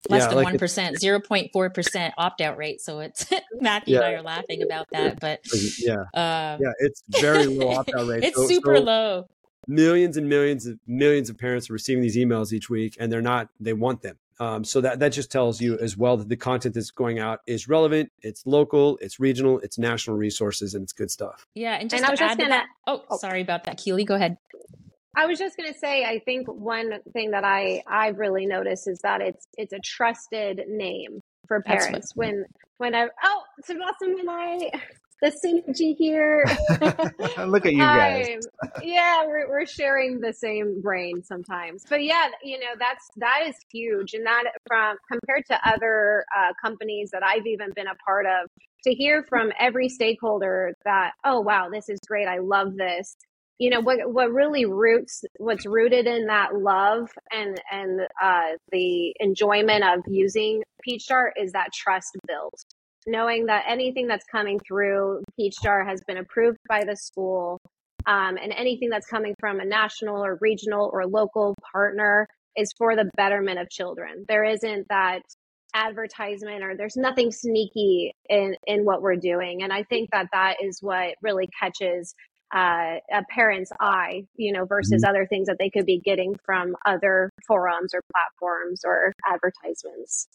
Less 0.08 0.22
Yeah, 0.22 0.28
than 0.28 0.44
one 0.44 0.96
zero 0.98 1.20
point 1.20 1.50
four 1.52 1.68
percent 1.68 2.14
opt 2.16 2.40
out 2.40 2.56
rate. 2.56 2.80
So 2.80 3.00
it's 3.00 3.26
Matthew 3.60 3.96
and 3.96 4.04
I 4.04 4.12
are 4.12 4.22
laughing 4.22 4.62
about 4.62 4.86
that, 4.92 5.20
but 5.20 5.40
Yeah, 5.78 5.96
uh, 6.14 6.56
yeah, 6.60 6.72
it's 6.78 7.02
very 7.08 7.46
low 7.46 7.70
opt 7.76 7.90
out 7.94 8.06
rate. 8.06 8.24
it's 8.24 8.36
So- 8.36 8.46
super 8.46 8.76
so 8.76 8.82
low. 8.82 9.26
Millions 9.68 10.16
and 10.16 10.26
millions 10.28 10.66
of 10.66 10.78
millions 10.86 11.28
of 11.28 11.36
parents 11.36 11.68
are 11.68 11.74
receiving 11.74 12.02
these 12.02 12.16
emails 12.16 12.52
each 12.52 12.70
week, 12.70 12.96
and 12.98 13.12
they're 13.12 13.20
not. 13.20 13.48
They 13.60 13.74
want 13.74 14.00
them. 14.02 14.16
Um, 14.40 14.64
so 14.64 14.80
that 14.80 14.98
that 15.00 15.10
just 15.10 15.30
tells 15.30 15.60
you 15.60 15.78
as 15.78 15.96
well 15.98 16.16
that 16.16 16.28
the 16.28 16.36
content 16.36 16.74
that's 16.74 16.90
going 16.90 17.18
out 17.18 17.40
is 17.46 17.68
relevant. 17.68 18.10
It's 18.22 18.46
local. 18.46 18.98
It's 19.02 19.20
regional. 19.20 19.60
It's 19.60 19.78
national 19.78 20.16
resources, 20.16 20.74
and 20.74 20.82
it's 20.82 20.94
good 20.94 21.10
stuff. 21.10 21.46
Yeah, 21.54 21.74
and 21.78 21.90
just 21.90 22.02
And 22.02 22.06
I 22.06 22.08
to 22.08 22.12
was 22.14 22.20
add 22.22 22.26
just 22.28 22.38
gonna- 22.38 22.50
that. 22.50 22.66
Oh, 22.86 23.04
oh. 23.10 23.18
sorry 23.18 23.42
about 23.42 23.64
that, 23.64 23.76
Keely. 23.76 24.04
Go 24.04 24.14
ahead. 24.14 24.36
I 25.16 25.26
was 25.26 25.38
just 25.38 25.56
going 25.56 25.70
to 25.72 25.78
say, 25.78 26.04
I 26.04 26.20
think 26.20 26.46
one 26.48 26.92
thing 27.12 27.32
that 27.32 27.44
I 27.44 27.82
I've 27.86 28.18
really 28.18 28.46
noticed 28.46 28.88
is 28.88 29.00
that 29.00 29.20
it's 29.20 29.46
it's 29.58 29.72
a 29.72 29.80
trusted 29.80 30.62
name 30.68 31.20
for 31.46 31.62
That's 31.66 31.68
what- 31.68 31.88
parents. 31.90 32.16
When 32.16 32.44
when 32.78 32.94
I 32.94 33.08
oh, 33.22 33.42
so 33.64 33.74
Blossom 33.74 34.18
and 34.20 34.30
I, 34.30 34.70
the 35.20 35.30
synergy 35.30 35.96
here. 35.96 36.44
Look 37.46 37.66
at 37.66 37.72
you 37.72 37.78
guys. 37.78 38.46
Yeah, 38.82 39.26
we're 39.26 39.48
we're 39.48 39.66
sharing 39.66 40.20
the 40.20 40.32
same 40.32 40.80
brain 40.80 41.22
sometimes, 41.22 41.84
but 41.88 42.02
yeah, 42.02 42.28
you 42.42 42.58
know 42.58 42.74
that's 42.78 43.08
that 43.16 43.42
is 43.46 43.56
huge, 43.72 44.14
and 44.14 44.26
that 44.26 44.44
from 44.66 44.96
compared 45.10 45.44
to 45.46 45.68
other 45.68 46.24
uh, 46.36 46.52
companies 46.62 47.10
that 47.12 47.22
I've 47.22 47.46
even 47.46 47.70
been 47.74 47.86
a 47.86 47.94
part 48.06 48.26
of, 48.26 48.48
to 48.84 48.94
hear 48.94 49.24
from 49.28 49.52
every 49.58 49.88
stakeholder 49.88 50.72
that 50.84 51.12
oh 51.24 51.40
wow, 51.40 51.68
this 51.70 51.88
is 51.88 51.98
great, 52.06 52.26
I 52.26 52.38
love 52.38 52.76
this. 52.76 53.16
You 53.58 53.68
know 53.68 53.80
what 53.80 53.98
what 54.10 54.32
really 54.32 54.64
roots 54.64 55.22
what's 55.36 55.66
rooted 55.66 56.06
in 56.06 56.26
that 56.26 56.54
love 56.54 57.10
and 57.30 57.60
and 57.70 58.00
uh, 58.22 58.56
the 58.72 59.14
enjoyment 59.20 59.84
of 59.84 60.00
using 60.08 60.62
Peach 60.82 61.06
Jar 61.08 61.30
is 61.36 61.52
that 61.52 61.68
trust 61.74 62.16
built 62.26 62.64
knowing 63.06 63.46
that 63.46 63.64
anything 63.68 64.06
that's 64.06 64.24
coming 64.30 64.58
through 64.66 65.22
Peach 65.36 65.56
Jar 65.62 65.84
has 65.84 66.00
been 66.06 66.18
approved 66.18 66.58
by 66.68 66.84
the 66.84 66.96
school, 66.96 67.58
um, 68.06 68.36
and 68.36 68.52
anything 68.52 68.88
that's 68.88 69.06
coming 69.06 69.34
from 69.38 69.60
a 69.60 69.64
national 69.64 70.24
or 70.24 70.38
regional 70.40 70.90
or 70.92 71.06
local 71.06 71.54
partner 71.72 72.26
is 72.56 72.72
for 72.76 72.96
the 72.96 73.10
betterment 73.16 73.58
of 73.58 73.70
children. 73.70 74.24
There 74.28 74.44
isn't 74.44 74.86
that 74.88 75.22
advertisement 75.74 76.64
or 76.64 76.76
there's 76.76 76.96
nothing 76.96 77.30
sneaky 77.30 78.12
in 78.28 78.56
in 78.66 78.84
what 78.84 79.02
we're 79.02 79.16
doing, 79.16 79.62
and 79.62 79.72
I 79.72 79.84
think 79.84 80.10
that 80.10 80.28
that 80.32 80.56
is 80.62 80.78
what 80.80 81.14
really 81.22 81.48
catches. 81.58 82.14
Uh, 82.52 82.98
a 83.12 83.22
parent's 83.32 83.70
eye, 83.78 84.24
you 84.34 84.52
know, 84.52 84.64
versus 84.64 85.04
other 85.06 85.24
things 85.24 85.46
that 85.46 85.56
they 85.60 85.70
could 85.70 85.86
be 85.86 86.00
getting 86.00 86.34
from 86.44 86.74
other 86.84 87.30
forums 87.46 87.94
or 87.94 88.00
platforms 88.12 88.80
or 88.84 89.12
advertisements. 89.24 90.26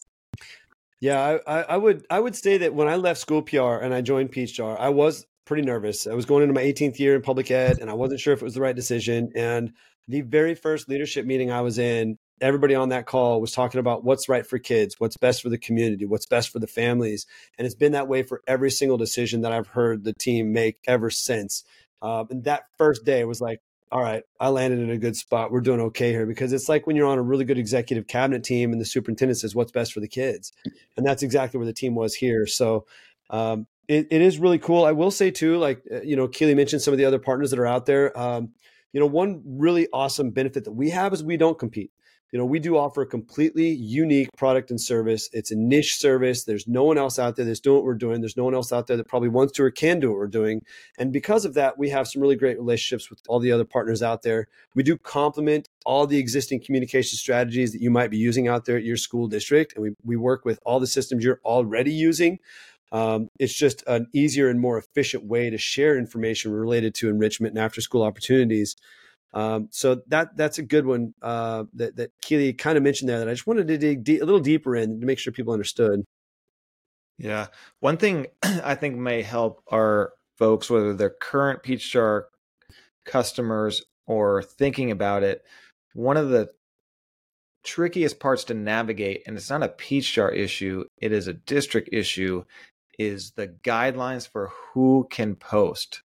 Yeah, 1.00 1.38
I, 1.46 1.62
I, 1.62 1.76
would 1.76 2.06
I 2.08 2.20
would 2.20 2.34
say 2.34 2.58
that 2.58 2.74
when 2.74 2.88
I 2.88 2.96
left 2.96 3.20
school 3.20 3.42
PR 3.42 3.76
and 3.76 3.92
I 3.92 4.00
joined 4.00 4.30
Peach 4.30 4.54
Jar, 4.54 4.78
I 4.78 4.88
was 4.88 5.26
pretty 5.44 5.62
nervous. 5.62 6.06
I 6.06 6.14
was 6.14 6.24
going 6.24 6.42
into 6.42 6.54
my 6.54 6.62
18th 6.62 6.98
year 6.98 7.14
in 7.14 7.22
public 7.22 7.50
ed, 7.50 7.78
and 7.80 7.90
I 7.90 7.94
wasn't 7.94 8.20
sure 8.20 8.32
if 8.32 8.40
it 8.40 8.44
was 8.44 8.54
the 8.54 8.62
right 8.62 8.74
decision. 8.74 9.30
And 9.34 9.72
the 10.08 10.22
very 10.22 10.54
first 10.54 10.88
leadership 10.88 11.26
meeting 11.26 11.50
I 11.50 11.60
was 11.60 11.78
in, 11.78 12.18
everybody 12.40 12.74
on 12.74 12.90
that 12.90 13.06
call 13.06 13.40
was 13.40 13.52
talking 13.52 13.80
about 13.80 14.04
what's 14.04 14.28
right 14.28 14.46
for 14.46 14.58
kids, 14.58 14.96
what's 14.98 15.16
best 15.16 15.42
for 15.42 15.48
the 15.48 15.58
community, 15.58 16.06
what's 16.06 16.26
best 16.26 16.50
for 16.50 16.58
the 16.58 16.66
families, 16.66 17.26
and 17.58 17.66
it's 17.66 17.74
been 17.74 17.92
that 17.92 18.08
way 18.08 18.22
for 18.22 18.42
every 18.46 18.70
single 18.70 18.98
decision 18.98 19.42
that 19.42 19.52
I've 19.52 19.68
heard 19.68 20.04
the 20.04 20.14
team 20.14 20.52
make 20.52 20.78
ever 20.86 21.10
since. 21.10 21.64
Um, 22.02 22.26
and 22.30 22.44
that 22.44 22.64
first 22.76 23.04
day 23.04 23.24
was 23.24 23.40
like, 23.40 23.60
all 23.92 24.02
right, 24.02 24.24
I 24.40 24.48
landed 24.48 24.80
in 24.80 24.90
a 24.90 24.98
good 24.98 25.16
spot. 25.16 25.52
We're 25.52 25.60
doing 25.60 25.80
okay 25.80 26.10
here 26.10 26.26
because 26.26 26.52
it's 26.52 26.68
like 26.68 26.86
when 26.86 26.96
you're 26.96 27.06
on 27.06 27.18
a 27.18 27.22
really 27.22 27.44
good 27.44 27.58
executive 27.58 28.06
cabinet 28.06 28.42
team 28.42 28.72
and 28.72 28.80
the 28.80 28.84
superintendent 28.84 29.38
says 29.38 29.54
what's 29.54 29.72
best 29.72 29.92
for 29.92 30.00
the 30.00 30.08
kids, 30.08 30.52
and 30.96 31.06
that's 31.06 31.22
exactly 31.22 31.58
where 31.58 31.66
the 31.66 31.72
team 31.72 31.94
was 31.94 32.14
here. 32.14 32.46
So 32.46 32.86
um, 33.30 33.66
it, 33.88 34.08
it 34.10 34.22
is 34.22 34.38
really 34.38 34.58
cool. 34.58 34.84
I 34.84 34.92
will 34.92 35.10
say 35.10 35.30
too, 35.30 35.58
like 35.58 35.82
uh, 35.92 36.02
you 36.02 36.16
know, 36.16 36.26
Keely 36.26 36.54
mentioned 36.54 36.82
some 36.82 36.92
of 36.92 36.98
the 36.98 37.04
other 37.04 37.18
partners 37.18 37.50
that 37.50 37.58
are 37.58 37.66
out 37.66 37.86
there. 37.86 38.16
Um, 38.18 38.50
you 38.92 39.00
know, 39.00 39.06
one 39.06 39.42
really 39.44 39.88
awesome 39.92 40.30
benefit 40.30 40.64
that 40.64 40.72
we 40.72 40.90
have 40.90 41.12
is 41.12 41.22
we 41.22 41.36
don't 41.36 41.58
compete. 41.58 41.92
You 42.32 42.40
know, 42.40 42.44
we 42.44 42.58
do 42.58 42.76
offer 42.76 43.02
a 43.02 43.06
completely 43.06 43.68
unique 43.68 44.28
product 44.36 44.70
and 44.70 44.80
service. 44.80 45.30
It's 45.32 45.52
a 45.52 45.56
niche 45.56 45.96
service. 45.96 46.44
There's 46.44 46.66
no 46.66 46.82
one 46.82 46.98
else 46.98 47.18
out 47.18 47.36
there 47.36 47.44
that's 47.44 47.60
doing 47.60 47.76
what 47.76 47.84
we're 47.84 47.94
doing. 47.94 48.20
There's 48.20 48.36
no 48.36 48.44
one 48.44 48.54
else 48.54 48.72
out 48.72 48.88
there 48.88 48.96
that 48.96 49.06
probably 49.06 49.28
wants 49.28 49.52
to 49.54 49.62
or 49.62 49.70
can 49.70 50.00
do 50.00 50.10
what 50.10 50.18
we're 50.18 50.26
doing. 50.26 50.62
And 50.98 51.12
because 51.12 51.44
of 51.44 51.54
that, 51.54 51.78
we 51.78 51.88
have 51.90 52.08
some 52.08 52.20
really 52.20 52.34
great 52.34 52.58
relationships 52.58 53.08
with 53.10 53.20
all 53.28 53.38
the 53.38 53.52
other 53.52 53.64
partners 53.64 54.02
out 54.02 54.22
there. 54.22 54.48
We 54.74 54.82
do 54.82 54.98
complement 54.98 55.68
all 55.84 56.06
the 56.06 56.18
existing 56.18 56.62
communication 56.64 57.16
strategies 57.16 57.72
that 57.72 57.80
you 57.80 57.90
might 57.90 58.10
be 58.10 58.18
using 58.18 58.48
out 58.48 58.64
there 58.64 58.76
at 58.76 58.84
your 58.84 58.96
school 58.96 59.28
district. 59.28 59.74
And 59.74 59.82
we, 59.82 59.90
we 60.04 60.16
work 60.16 60.44
with 60.44 60.58
all 60.66 60.80
the 60.80 60.86
systems 60.88 61.24
you're 61.24 61.40
already 61.44 61.92
using. 61.92 62.40
Um, 62.92 63.30
it's 63.38 63.54
just 63.54 63.82
an 63.86 64.08
easier 64.12 64.48
and 64.48 64.60
more 64.60 64.78
efficient 64.78 65.24
way 65.24 65.50
to 65.50 65.58
share 65.58 65.96
information 65.98 66.52
related 66.52 66.94
to 66.96 67.08
enrichment 67.08 67.54
and 67.54 67.64
after 67.64 67.80
school 67.80 68.02
opportunities. 68.02 68.76
Um, 69.34 69.68
so 69.70 70.02
that 70.08 70.36
that's 70.36 70.58
a 70.58 70.62
good 70.62 70.86
one 70.86 71.12
uh, 71.20 71.64
that 71.74 71.96
that 71.96 72.12
Keely 72.22 72.52
kind 72.52 72.76
of 72.76 72.82
mentioned 72.82 73.08
there 73.08 73.18
that 73.18 73.28
I 73.28 73.32
just 73.32 73.46
wanted 73.46 73.68
to 73.68 73.78
dig 73.78 74.08
a 74.08 74.24
little 74.24 74.40
deeper 74.40 74.74
in 74.74 75.00
to 75.00 75.06
make 75.06 75.18
sure 75.18 75.32
people 75.32 75.52
understood. 75.52 76.04
Yeah. 77.18 77.48
One 77.80 77.96
thing 77.96 78.26
I 78.42 78.74
think 78.74 78.96
may 78.96 79.22
help 79.22 79.62
our 79.70 80.12
folks, 80.36 80.70
whether 80.70 80.94
they're 80.94 81.10
current 81.10 81.62
Peach 81.62 81.90
Jar 81.90 82.28
customers 83.04 83.82
or 84.06 84.42
thinking 84.42 84.90
about 84.90 85.22
it, 85.22 85.42
one 85.94 86.16
of 86.16 86.28
the 86.28 86.50
trickiest 87.64 88.20
parts 88.20 88.44
to 88.44 88.54
navigate, 88.54 89.22
and 89.26 89.36
it's 89.36 89.50
not 89.50 89.62
a 89.62 89.68
Peach 89.68 90.12
Jar 90.12 90.30
issue, 90.30 90.84
it 90.98 91.12
is 91.12 91.26
a 91.26 91.32
district 91.32 91.88
issue, 91.92 92.44
is 92.98 93.32
the 93.32 93.48
guidelines 93.48 94.28
for 94.28 94.50
who 94.72 95.06
can 95.10 95.34
post. 95.34 96.02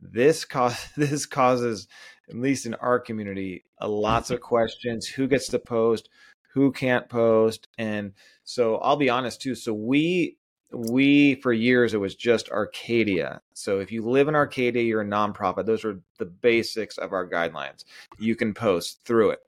This 0.00 0.44
cause 0.44 0.88
this 0.96 1.26
causes, 1.26 1.88
at 2.28 2.36
least 2.36 2.66
in 2.66 2.74
our 2.74 2.98
community, 2.98 3.64
a 3.78 3.88
lots 3.88 4.30
of 4.30 4.40
questions. 4.42 5.06
Who 5.06 5.26
gets 5.26 5.48
to 5.48 5.58
post? 5.58 6.08
Who 6.54 6.72
can't 6.72 7.08
post? 7.08 7.68
And 7.78 8.12
so 8.44 8.76
I'll 8.76 8.96
be 8.96 9.10
honest 9.10 9.40
too. 9.40 9.54
So 9.54 9.72
we 9.72 10.36
we 10.72 11.36
for 11.36 11.52
years 11.52 11.94
it 11.94 12.00
was 12.00 12.14
just 12.14 12.50
Arcadia. 12.50 13.40
So 13.54 13.80
if 13.80 13.92
you 13.92 14.02
live 14.02 14.28
in 14.28 14.34
Arcadia, 14.34 14.82
you're 14.82 15.02
a 15.02 15.06
nonprofit. 15.06 15.66
Those 15.66 15.84
are 15.84 16.00
the 16.18 16.26
basics 16.26 16.98
of 16.98 17.12
our 17.12 17.28
guidelines. 17.28 17.84
You 18.18 18.36
can 18.36 18.54
post 18.54 19.00
through 19.04 19.30
it. 19.30 19.40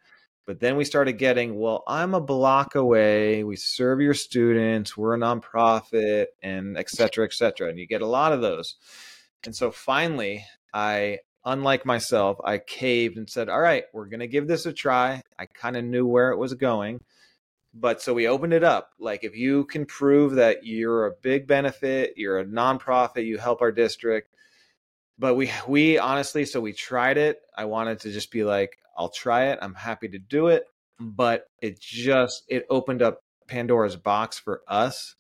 But 0.46 0.60
then 0.60 0.76
we 0.76 0.84
started 0.84 1.14
getting, 1.14 1.58
well, 1.58 1.82
I'm 1.88 2.14
a 2.14 2.20
block 2.20 2.76
away. 2.76 3.42
We 3.42 3.56
serve 3.56 4.00
your 4.00 4.14
students. 4.14 4.96
We're 4.96 5.16
a 5.16 5.18
nonprofit, 5.18 6.26
and 6.40 6.78
et 6.78 6.88
cetera, 6.88 7.24
et 7.24 7.32
cetera. 7.32 7.68
And 7.68 7.78
you 7.80 7.86
get 7.86 8.00
a 8.00 8.06
lot 8.06 8.32
of 8.32 8.40
those. 8.40 8.76
And 9.44 9.54
so 9.54 9.70
finally, 9.70 10.44
I, 10.72 11.18
unlike 11.44 11.86
myself, 11.86 12.38
I 12.44 12.58
caved 12.58 13.16
and 13.16 13.28
said, 13.28 13.48
all 13.48 13.60
right, 13.60 13.84
we're 13.92 14.06
going 14.06 14.20
to 14.20 14.26
give 14.26 14.48
this 14.48 14.66
a 14.66 14.72
try. 14.72 15.22
I 15.38 15.46
kind 15.46 15.76
of 15.76 15.84
knew 15.84 16.06
where 16.06 16.30
it 16.30 16.38
was 16.38 16.54
going 16.54 17.00
but 17.78 18.00
so 18.00 18.14
we 18.14 18.26
opened 18.26 18.54
it 18.54 18.64
up. 18.64 18.90
Like 18.98 19.22
if 19.22 19.36
you 19.36 19.64
can 19.64 19.84
prove 19.84 20.36
that 20.36 20.64
you're 20.64 21.06
a 21.06 21.12
big 21.22 21.46
benefit 21.46 22.14
you're 22.16 22.38
a 22.38 22.44
nonprofit 22.44 23.26
you 23.26 23.38
help 23.38 23.60
our 23.60 23.72
district 23.72 24.34
but 25.18 25.34
we 25.34 25.50
we 25.68 25.98
honestly 25.98 26.44
so 26.44 26.60
we 26.60 26.72
tried 26.72 27.18
it. 27.18 27.40
I 27.56 27.66
wanted 27.66 28.00
to 28.00 28.12
just 28.12 28.30
be 28.30 28.44
like 28.44 28.78
i'll 28.96 29.10
try 29.10 29.46
it. 29.46 29.58
I'm 29.62 29.74
happy 29.74 30.08
to 30.08 30.18
do 30.18 30.48
it. 30.48 30.64
But 30.98 31.44
it 31.60 31.78
just 31.78 32.44
it 32.48 32.66
opened 32.70 33.02
up 33.02 33.22
pandora's 33.46 33.96
box 33.96 34.38
for 34.38 34.62
us. 34.66 35.14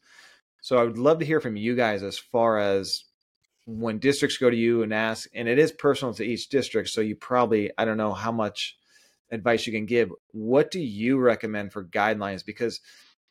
So 0.62 0.78
i 0.78 0.82
would 0.82 0.98
love 0.98 1.18
to 1.20 1.26
hear 1.26 1.40
from 1.40 1.56
you 1.56 1.76
guys 1.76 2.02
as 2.02 2.18
far 2.18 2.58
as 2.58 3.04
when 3.66 3.98
districts 3.98 4.38
go 4.38 4.48
to 4.48 4.56
you 4.56 4.82
and 4.82 4.94
ask 4.94 5.28
and 5.34 5.48
it 5.48 5.58
is 5.58 5.72
personal 5.72 6.14
to 6.14 6.24
each 6.24 6.48
district 6.48 6.88
so 6.88 7.00
you 7.00 7.16
probably 7.16 7.70
i 7.76 7.84
don't 7.84 7.96
know 7.96 8.12
how 8.12 8.32
much 8.32 8.76
advice 9.30 9.66
you 9.66 9.72
can 9.72 9.86
give. 9.86 10.10
What 10.32 10.70
do 10.70 10.80
you 10.80 11.18
recommend 11.18 11.72
for 11.72 11.84
guidelines? 11.84 12.44
Because 12.44 12.80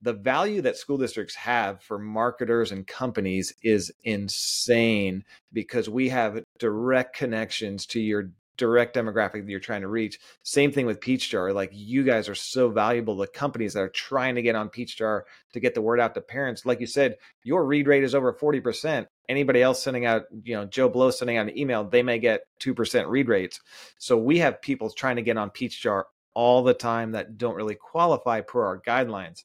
the 0.02 0.14
value 0.14 0.62
that 0.62 0.78
school 0.78 0.98
districts 0.98 1.36
have 1.36 1.82
for 1.82 1.98
marketers 1.98 2.72
and 2.72 2.86
companies 2.86 3.54
is 3.64 3.92
insane 4.04 5.24
because 5.54 5.90
we 5.90 6.10
have 6.10 6.44
direct 6.60 7.16
connections 7.16 7.86
to 7.88 8.00
your 8.00 8.32
direct 8.58 8.96
demographic 8.96 9.44
that 9.44 9.50
you're 9.50 9.60
trying 9.60 9.82
to 9.82 9.88
reach. 9.88 10.20
Same 10.44 10.72
thing 10.72 10.86
with 10.86 11.02
Peach 11.02 11.30
Jar. 11.30 11.54
Like 11.54 11.72
you 11.74 12.04
guys 12.04 12.30
are 12.30 12.36
so 12.36 12.70
valuable 12.70 13.18
to 13.20 13.28
companies 13.28 13.74
that 13.74 13.82
are 13.82 13.90
trying 13.90 14.36
to 14.36 14.42
get 14.42 14.56
on 14.56 14.70
Peach 14.70 14.98
Jar 14.98 15.26
to 15.54 15.60
get 15.60 15.74
the 15.74 15.82
word 15.82 16.00
out 16.00 16.14
to 16.16 16.22
parents. 16.22 16.66
Like 16.66 16.80
you 16.80 16.88
said, 16.88 17.18
your 17.44 17.66
read 17.66 17.88
rate 17.88 18.04
is 18.04 18.16
over 18.16 18.34
40%. 18.34 19.08
Anybody 19.28 19.62
else 19.62 19.82
sending 19.82 20.06
out, 20.06 20.24
you 20.44 20.56
know, 20.56 20.66
Joe 20.66 20.90
Blow 20.90 21.12
sending 21.12 21.38
out 21.38 21.48
an 21.48 21.58
email, 21.58 21.84
they 21.84 22.04
may 22.04 22.20
get 22.20 22.42
2% 22.62 23.08
read 23.08 23.28
rates. 23.28 23.60
So 23.98 24.18
we 24.18 24.40
have 24.40 24.62
people 24.62 24.90
trying 24.90 25.16
to 25.16 25.22
get 25.22 25.38
on 25.38 25.50
Peach 25.50 25.82
Jar 25.82 26.08
all 26.34 26.64
the 26.64 26.74
time 26.74 27.14
that 27.14 27.38
don't 27.38 27.56
really 27.56 27.76
qualify 27.76 28.42
per 28.42 28.66
our 28.66 28.80
guidelines. 28.82 29.44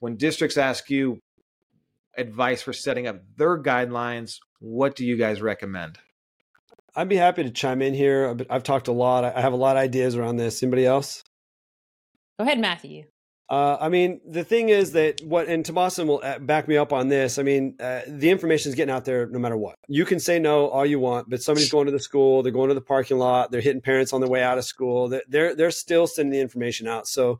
When 0.00 0.16
districts 0.16 0.58
ask 0.58 0.90
you 0.90 1.22
advice 2.16 2.62
for 2.62 2.72
setting 2.72 3.06
up 3.06 3.22
their 3.36 3.58
guidelines, 3.62 4.38
what 4.60 4.96
do 4.96 5.06
you 5.06 5.16
guys 5.16 5.40
recommend? 5.40 5.98
I'd 6.96 7.08
be 7.08 7.16
happy 7.16 7.42
to 7.42 7.50
chime 7.50 7.82
in 7.82 7.94
here. 7.94 8.36
I've 8.48 8.62
talked 8.62 8.88
a 8.88 8.92
lot. 8.92 9.24
I 9.24 9.40
have 9.40 9.52
a 9.52 9.56
lot 9.56 9.76
of 9.76 9.82
ideas 9.82 10.16
around 10.16 10.36
this. 10.36 10.62
Anybody 10.62 10.86
else? 10.86 11.24
Go 12.38 12.44
ahead, 12.44 12.60
Matthew. 12.60 13.04
Uh, 13.50 13.76
I 13.78 13.90
mean, 13.90 14.20
the 14.26 14.42
thing 14.42 14.70
is 14.70 14.92
that 14.92 15.20
what, 15.22 15.48
and 15.48 15.64
Tabassum 15.64 16.06
will 16.06 16.20
uh, 16.24 16.38
back 16.38 16.66
me 16.66 16.78
up 16.78 16.92
on 16.92 17.08
this. 17.08 17.38
I 17.38 17.42
mean, 17.42 17.76
uh, 17.78 18.00
the 18.06 18.30
information 18.30 18.70
is 18.70 18.74
getting 18.74 18.92
out 18.92 19.04
there 19.04 19.26
no 19.26 19.38
matter 19.38 19.56
what. 19.56 19.76
You 19.86 20.06
can 20.06 20.18
say 20.18 20.38
no 20.38 20.68
all 20.68 20.86
you 20.86 20.98
want, 20.98 21.28
but 21.28 21.42
somebody's 21.42 21.70
going 21.70 21.86
to 21.86 21.92
the 21.92 22.00
school, 22.00 22.42
they're 22.42 22.52
going 22.52 22.68
to 22.68 22.74
the 22.74 22.80
parking 22.80 23.18
lot, 23.18 23.50
they're 23.50 23.60
hitting 23.60 23.82
parents 23.82 24.14
on 24.14 24.20
their 24.22 24.30
way 24.30 24.42
out 24.42 24.56
of 24.56 24.64
school. 24.64 25.08
They're 25.08 25.22
they're, 25.28 25.54
they're 25.54 25.70
still 25.70 26.06
sending 26.06 26.32
the 26.32 26.40
information 26.40 26.88
out. 26.88 27.06
So 27.06 27.38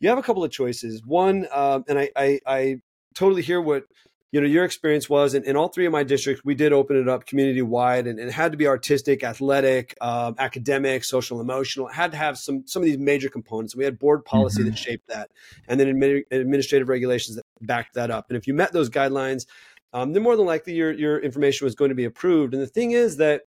you 0.00 0.08
have 0.08 0.18
a 0.18 0.22
couple 0.22 0.42
of 0.42 0.50
choices. 0.50 1.04
One, 1.04 1.46
um, 1.52 1.84
and 1.86 1.98
I, 1.98 2.10
I 2.16 2.40
I 2.46 2.76
totally 3.14 3.42
hear 3.42 3.60
what 3.60 3.84
you 4.32 4.40
know 4.40 4.46
your 4.46 4.64
experience 4.64 5.08
was 5.08 5.34
in, 5.34 5.44
in 5.44 5.56
all 5.56 5.68
three 5.68 5.86
of 5.86 5.92
my 5.92 6.02
districts 6.02 6.42
we 6.44 6.54
did 6.54 6.72
open 6.72 6.96
it 6.96 7.08
up 7.08 7.26
community 7.26 7.62
wide 7.62 8.06
and, 8.06 8.18
and, 8.18 8.28
it 8.28 8.32
had 8.32 8.50
to 8.50 8.58
be 8.58 8.66
artistic 8.66 9.22
athletic 9.22 9.94
um, 10.00 10.34
academic 10.38 11.04
social 11.04 11.40
emotional. 11.40 11.88
It 11.88 11.94
had 11.94 12.10
to 12.12 12.16
have 12.16 12.38
some 12.38 12.66
some 12.66 12.82
of 12.82 12.86
these 12.86 12.98
major 12.98 13.28
components. 13.28 13.76
We 13.76 13.84
had 13.84 13.98
board 13.98 14.24
policy 14.24 14.62
mm-hmm. 14.62 14.70
that 14.70 14.78
shaped 14.78 15.08
that 15.08 15.30
and 15.68 15.78
then 15.78 15.86
admi- 15.88 16.24
administrative 16.30 16.88
regulations 16.88 17.36
that 17.36 17.44
backed 17.60 17.94
that 17.94 18.10
up. 18.10 18.26
And 18.28 18.36
if 18.36 18.46
you 18.46 18.54
met 18.54 18.72
those 18.72 18.90
guidelines 18.90 19.46
um, 19.92 20.12
then 20.12 20.22
more 20.22 20.36
than 20.36 20.46
likely 20.46 20.74
your 20.74 20.92
your 20.92 21.18
information 21.18 21.64
was 21.64 21.74
going 21.74 21.90
to 21.90 21.94
be 21.94 22.04
approved. 22.04 22.54
And 22.54 22.62
the 22.62 22.66
thing 22.66 22.92
is 22.92 23.18
that 23.18 23.42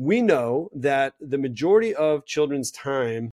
we 0.00 0.22
know 0.22 0.70
that 0.72 1.12
the 1.20 1.36
majority 1.36 1.94
of 1.94 2.24
children's 2.24 2.70
time 2.70 3.30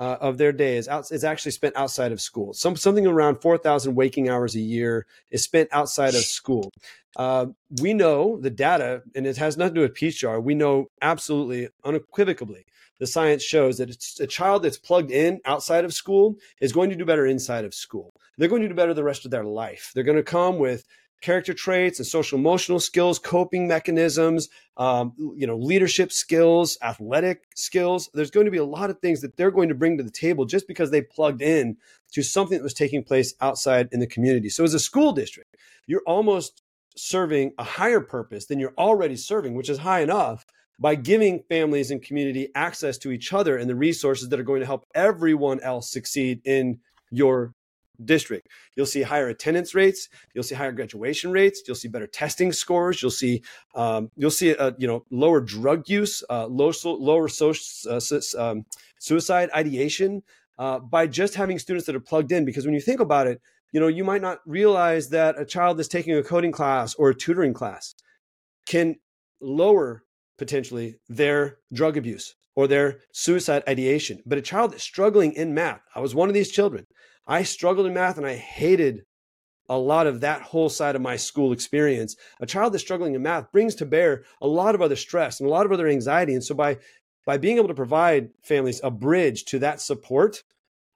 uh, 0.00 0.16
of 0.18 0.38
their 0.38 0.50
day 0.50 0.78
is, 0.78 0.88
out, 0.88 1.12
is 1.12 1.24
actually 1.24 1.50
spent 1.50 1.76
outside 1.76 2.10
of 2.10 2.22
school. 2.22 2.54
Some, 2.54 2.74
something 2.74 3.06
around 3.06 3.42
4,000 3.42 3.94
waking 3.94 4.30
hours 4.30 4.54
a 4.54 4.60
year 4.60 5.04
is 5.30 5.44
spent 5.44 5.68
outside 5.72 6.14
of 6.14 6.22
school. 6.22 6.72
Uh, 7.16 7.48
we 7.82 7.92
know 7.92 8.38
the 8.40 8.48
data, 8.48 9.02
and 9.14 9.26
it 9.26 9.36
has 9.36 9.58
nothing 9.58 9.74
to 9.74 9.80
do 9.80 9.82
with 9.82 9.92
Peach 9.92 10.20
Jar. 10.20 10.40
We 10.40 10.54
know 10.54 10.86
absolutely, 11.02 11.68
unequivocally, 11.84 12.64
the 12.98 13.06
science 13.06 13.42
shows 13.42 13.76
that 13.76 13.94
a 14.18 14.26
child 14.26 14.62
that's 14.62 14.78
plugged 14.78 15.10
in 15.10 15.38
outside 15.44 15.84
of 15.84 15.92
school 15.92 16.36
is 16.62 16.72
going 16.72 16.88
to 16.88 16.96
do 16.96 17.04
better 17.04 17.26
inside 17.26 17.66
of 17.66 17.74
school. 17.74 18.14
They're 18.38 18.48
going 18.48 18.62
to 18.62 18.68
do 18.68 18.74
better 18.74 18.94
the 18.94 19.04
rest 19.04 19.26
of 19.26 19.30
their 19.30 19.44
life. 19.44 19.92
They're 19.94 20.02
going 20.02 20.16
to 20.16 20.22
come 20.22 20.58
with 20.58 20.86
character 21.20 21.54
traits 21.54 21.98
and 21.98 22.06
social 22.06 22.38
emotional 22.38 22.78
skills, 22.78 23.18
coping 23.18 23.66
mechanisms, 23.66 24.48
um, 24.76 25.12
you 25.36 25.46
know, 25.46 25.56
leadership 25.56 26.12
skills, 26.12 26.78
athletic 26.82 27.44
skills. 27.54 28.10
There's 28.14 28.30
going 28.30 28.46
to 28.46 28.50
be 28.50 28.58
a 28.58 28.64
lot 28.64 28.90
of 28.90 28.98
things 29.00 29.20
that 29.22 29.36
they're 29.36 29.50
going 29.50 29.68
to 29.68 29.74
bring 29.74 29.96
to 29.98 30.04
the 30.04 30.10
table 30.10 30.44
just 30.44 30.68
because 30.68 30.90
they 30.90 31.02
plugged 31.02 31.42
in 31.42 31.76
to 32.12 32.22
something 32.22 32.58
that 32.58 32.64
was 32.64 32.74
taking 32.74 33.02
place 33.02 33.34
outside 33.40 33.88
in 33.92 34.00
the 34.00 34.06
community. 34.06 34.48
So 34.48 34.64
as 34.64 34.74
a 34.74 34.78
school 34.78 35.12
district, 35.12 35.56
you're 35.86 36.02
almost 36.06 36.62
serving 36.96 37.52
a 37.58 37.64
higher 37.64 38.00
purpose 38.00 38.46
than 38.46 38.58
you're 38.58 38.74
already 38.78 39.16
serving, 39.16 39.54
which 39.54 39.68
is 39.68 39.78
high 39.78 40.00
enough 40.00 40.46
by 40.78 40.94
giving 40.94 41.42
families 41.48 41.90
and 41.90 42.02
community 42.02 42.48
access 42.54 42.98
to 42.98 43.10
each 43.10 43.32
other 43.32 43.56
and 43.56 43.68
the 43.68 43.74
resources 43.74 44.28
that 44.28 44.38
are 44.38 44.44
going 44.44 44.60
to 44.60 44.66
help 44.66 44.86
everyone 44.94 45.60
else 45.60 45.90
succeed 45.90 46.40
in 46.44 46.78
your 47.10 47.54
district. 48.04 48.48
You'll 48.74 48.86
see 48.86 49.02
higher 49.02 49.28
attendance 49.28 49.74
rates. 49.74 50.08
You'll 50.34 50.44
see 50.44 50.54
higher 50.54 50.72
graduation 50.72 51.30
rates. 51.30 51.62
You'll 51.66 51.76
see 51.76 51.88
better 51.88 52.06
testing 52.06 52.52
scores. 52.52 53.00
You'll 53.02 53.10
see 53.10 53.42
um, 53.74 54.10
you'll 54.16 54.30
see 54.30 54.50
a, 54.50 54.74
you 54.78 54.86
know 54.86 55.04
lower 55.10 55.40
drug 55.40 55.88
use, 55.88 56.22
uh, 56.30 56.46
low, 56.46 56.72
lower 56.84 57.28
social, 57.28 57.92
uh, 57.92 58.20
um, 58.38 58.64
suicide 58.98 59.50
ideation 59.54 60.22
uh, 60.58 60.78
by 60.78 61.06
just 61.06 61.34
having 61.34 61.58
students 61.58 61.86
that 61.86 61.96
are 61.96 62.00
plugged 62.00 62.32
in. 62.32 62.44
Because 62.44 62.64
when 62.64 62.74
you 62.74 62.80
think 62.80 63.00
about 63.00 63.26
it, 63.26 63.40
you 63.72 63.80
know 63.80 63.88
you 63.88 64.04
might 64.04 64.22
not 64.22 64.38
realize 64.46 65.08
that 65.10 65.40
a 65.40 65.44
child 65.44 65.78
that's 65.78 65.88
taking 65.88 66.16
a 66.16 66.22
coding 66.22 66.52
class 66.52 66.94
or 66.94 67.10
a 67.10 67.14
tutoring 67.14 67.54
class 67.54 67.94
can 68.66 68.96
lower 69.40 70.02
potentially 70.38 70.98
their 71.08 71.58
drug 71.72 71.96
abuse 71.96 72.34
or 72.56 72.66
their 72.66 73.00
suicide 73.12 73.62
ideation. 73.68 74.20
But 74.26 74.38
a 74.38 74.42
child 74.42 74.72
that's 74.72 74.82
struggling 74.82 75.34
in 75.34 75.54
math, 75.54 75.82
I 75.94 76.00
was 76.00 76.14
one 76.14 76.28
of 76.28 76.34
these 76.34 76.50
children. 76.50 76.86
I 77.26 77.42
struggled 77.42 77.86
in 77.86 77.94
math 77.94 78.16
and 78.16 78.26
I 78.26 78.34
hated 78.34 79.02
a 79.68 79.78
lot 79.78 80.06
of 80.06 80.20
that 80.20 80.42
whole 80.42 80.68
side 80.68 80.96
of 80.96 81.02
my 81.02 81.16
school 81.16 81.52
experience. 81.52 82.16
A 82.40 82.46
child 82.46 82.72
that's 82.72 82.84
struggling 82.84 83.14
in 83.14 83.22
math 83.22 83.50
brings 83.52 83.74
to 83.76 83.86
bear 83.86 84.24
a 84.40 84.46
lot 84.46 84.74
of 84.74 84.82
other 84.82 84.96
stress 84.96 85.40
and 85.40 85.48
a 85.48 85.52
lot 85.52 85.66
of 85.66 85.72
other 85.72 85.88
anxiety. 85.88 86.34
And 86.34 86.44
so 86.44 86.54
by 86.54 86.78
by 87.26 87.36
being 87.36 87.56
able 87.58 87.68
to 87.68 87.74
provide 87.74 88.28
families 88.44 88.80
a 88.84 88.90
bridge 88.90 89.44
to 89.46 89.58
that 89.58 89.80
support 89.80 90.44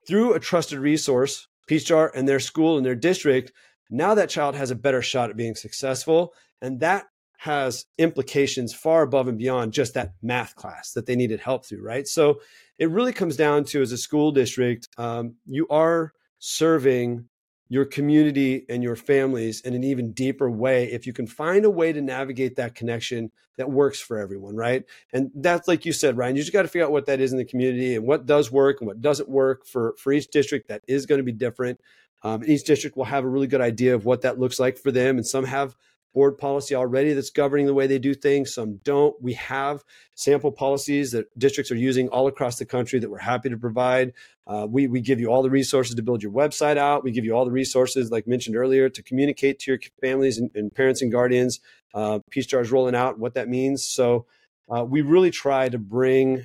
through 0.07 0.33
a 0.33 0.41
trusted 0.41 0.79
resource, 0.79 1.49
Peach 1.67 1.87
Jar 1.87 2.13
and 2.15 2.29
their 2.29 2.39
school 2.39 2.77
and 2.77 2.87
their 2.87 2.95
district, 2.95 3.53
now 3.91 4.15
that 4.15 4.31
child 4.31 4.55
has 4.55 4.71
a 4.71 4.77
better 4.77 5.03
shot 5.03 5.31
at 5.31 5.37
being 5.37 5.57
successful. 5.57 6.33
And 6.63 6.79
that 6.81 7.07
has 7.41 7.87
implications 7.97 8.75
far 8.75 9.01
above 9.01 9.27
and 9.27 9.39
beyond 9.39 9.73
just 9.73 9.95
that 9.95 10.13
math 10.21 10.55
class 10.57 10.93
that 10.93 11.07
they 11.07 11.17
needed 11.17 11.41
help 11.41 11.65
through, 11.65 11.83
right? 11.83 12.07
So 12.07 12.43
it 12.79 12.91
really 12.91 13.15
comes 13.15 13.35
down 13.35 13.65
to 13.65 13.81
as 13.81 13.93
a 13.93 13.97
school 13.97 14.31
district, 14.31 14.89
um, 14.99 15.37
you 15.47 15.67
are 15.71 16.13
serving 16.39 17.31
your 17.71 17.87
community 17.87 18.67
and 18.69 18.83
your 18.83 18.95
families 18.95 19.63
in 19.63 19.73
an 19.73 19.85
even 19.85 20.13
deeper 20.13 20.51
way 20.51 20.93
if 20.93 21.07
you 21.07 21.15
can 21.15 21.27
find 21.27 21.65
a 21.65 21.71
way 21.71 21.95
to 21.95 22.03
navigate 22.03 22.57
that 22.57 22.75
connection 22.75 23.31
that 23.57 23.71
works 23.71 24.01
for 24.01 24.19
everyone 24.19 24.57
right 24.57 24.85
and 25.13 25.31
that's 25.37 25.69
like 25.69 25.85
you 25.85 25.93
said 25.93 26.17
ryan 26.17 26.35
you 26.35 26.43
just 26.43 26.53
got 26.53 26.63
to 26.63 26.69
figure 26.69 26.85
out 26.85 26.91
what 26.91 27.07
that 27.07 27.21
is 27.21 27.31
in 27.31 27.39
the 27.39 27.45
community 27.45 27.95
and 27.95 28.05
what 28.05 28.27
does 28.27 28.51
work 28.51 28.81
and 28.81 28.89
what 28.89 29.01
doesn't 29.01 29.29
work 29.29 29.65
for 29.67 29.95
for 29.99 30.13
each 30.13 30.29
district 30.29 30.69
that 30.69 30.83
is 30.89 31.07
going 31.07 31.19
to 31.19 31.25
be 31.25 31.33
different 31.33 31.79
um, 32.23 32.43
each 32.45 32.65
district 32.65 32.97
will 32.97 33.05
have 33.05 33.25
a 33.25 33.29
really 33.29 33.47
good 33.47 33.61
idea 33.61 33.95
of 33.95 34.05
what 34.05 34.23
that 34.23 34.41
looks 34.41 34.59
like 34.59 34.77
for 34.77 34.91
them 34.91 35.17
and 35.17 35.27
some 35.27 35.45
have 35.45 35.77
board 36.13 36.39
policy 36.39 36.75
already 36.75 37.13
that's 37.13 37.31
governing 37.31 37.67
the 37.67 37.75
way 37.75 37.87
they 37.87 37.99
do 37.99 38.15
things. 38.15 38.55
Some 38.55 38.81
don't. 38.85 39.15
We 39.23 39.35
have 39.35 39.85
sample 40.15 40.53
policies 40.53 41.13
that 41.13 41.27
districts 41.39 41.71
are 41.71 41.77
using 41.77 42.09
all 42.09 42.27
across 42.27 42.59
the 42.59 42.67
country 42.67 42.99
that 42.99 43.11
we're 43.11 43.19
happy 43.19 43.49
to 43.49 43.57
provide. 43.57 44.13
Uh, 44.47 44.67
we, 44.69 44.89
we 44.89 45.01
give 45.01 45.21
you 45.21 45.29
all 45.29 45.43
the 45.43 45.51
resources 45.51 45.95
to 45.95 46.03
build 46.03 46.23
your 46.23 46.33
website 46.33 46.77
out. 46.77 47.05
We 47.05 47.13
give 47.13 47.25
you 47.25 47.37
all 47.37 47.45
the 47.45 47.53
resources, 47.53 48.11
like 48.11 48.27
mentioned 48.27 48.57
earlier, 48.57 48.89
to 48.89 49.03
communicate 49.03 49.61
to 49.61 49.71
your 49.71 49.81
families 50.01 50.39
and, 50.39 50.51
and 50.55 50.75
parents 50.75 51.03
and 51.03 51.13
guardians. 51.13 51.61
Uh, 51.95 52.19
Peach 52.31 52.49
Jar 52.49 52.61
is 52.61 52.73
rolling 52.73 52.95
out 52.95 53.19
what 53.19 53.35
that 53.35 53.49
means. 53.49 53.87
So 53.87 54.27
uh, 54.69 54.85
we 54.85 55.03
really 55.03 55.31
try 55.31 55.69
to 55.69 55.79
bring, 55.79 56.45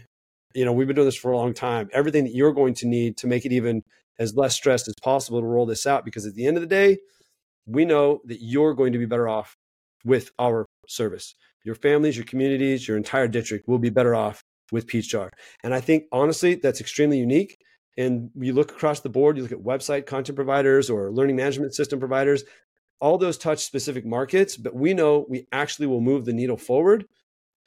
you 0.53 0.65
know, 0.65 0.73
we've 0.73 0.87
been 0.87 0.95
doing 0.95 1.07
this 1.07 1.15
for 1.15 1.31
a 1.31 1.37
long 1.37 1.53
time, 1.53 1.89
everything 1.91 2.23
that 2.25 2.33
you're 2.33 2.53
going 2.53 2.75
to 2.75 2.87
need 2.87 3.17
to 3.17 3.27
make 3.27 3.45
it 3.45 3.51
even 3.51 3.83
as 4.19 4.35
less 4.35 4.55
stressed 4.55 4.87
as 4.87 4.95
possible 5.01 5.41
to 5.41 5.45
roll 5.45 5.65
this 5.65 5.85
out. 5.85 6.05
Because 6.05 6.25
at 6.25 6.35
the 6.35 6.45
end 6.45 6.57
of 6.57 6.61
the 6.61 6.67
day, 6.67 6.99
we 7.65 7.85
know 7.85 8.21
that 8.25 8.41
you're 8.41 8.73
going 8.73 8.93
to 8.93 8.99
be 8.99 9.05
better 9.05 9.27
off 9.27 9.55
with 10.03 10.31
our 10.39 10.65
service. 10.87 11.35
Your 11.63 11.75
families, 11.75 12.15
your 12.15 12.25
communities, 12.25 12.87
your 12.87 12.97
entire 12.97 13.27
district 13.27 13.67
will 13.67 13.79
be 13.79 13.89
better 13.89 14.13
off 14.13 14.41
with 14.71 14.87
Peach 14.87 15.09
Jar. 15.09 15.31
And 15.63 15.73
I 15.73 15.81
think 15.81 16.05
honestly, 16.11 16.55
that's 16.55 16.79
extremely 16.79 17.17
unique. 17.17 17.57
And 17.97 18.29
you 18.35 18.53
look 18.53 18.71
across 18.71 18.99
the 18.99 19.09
board, 19.09 19.37
you 19.37 19.43
look 19.43 19.51
at 19.51 19.59
website 19.59 20.05
content 20.05 20.35
providers 20.35 20.89
or 20.89 21.11
learning 21.11 21.37
management 21.37 21.73
system 21.73 21.99
providers, 21.99 22.43
all 22.99 23.17
those 23.17 23.37
touch 23.37 23.59
specific 23.59 24.05
markets, 24.05 24.57
but 24.57 24.75
we 24.75 24.93
know 24.93 25.25
we 25.29 25.47
actually 25.51 25.87
will 25.87 26.01
move 26.01 26.25
the 26.25 26.33
needle 26.33 26.57
forward 26.57 27.05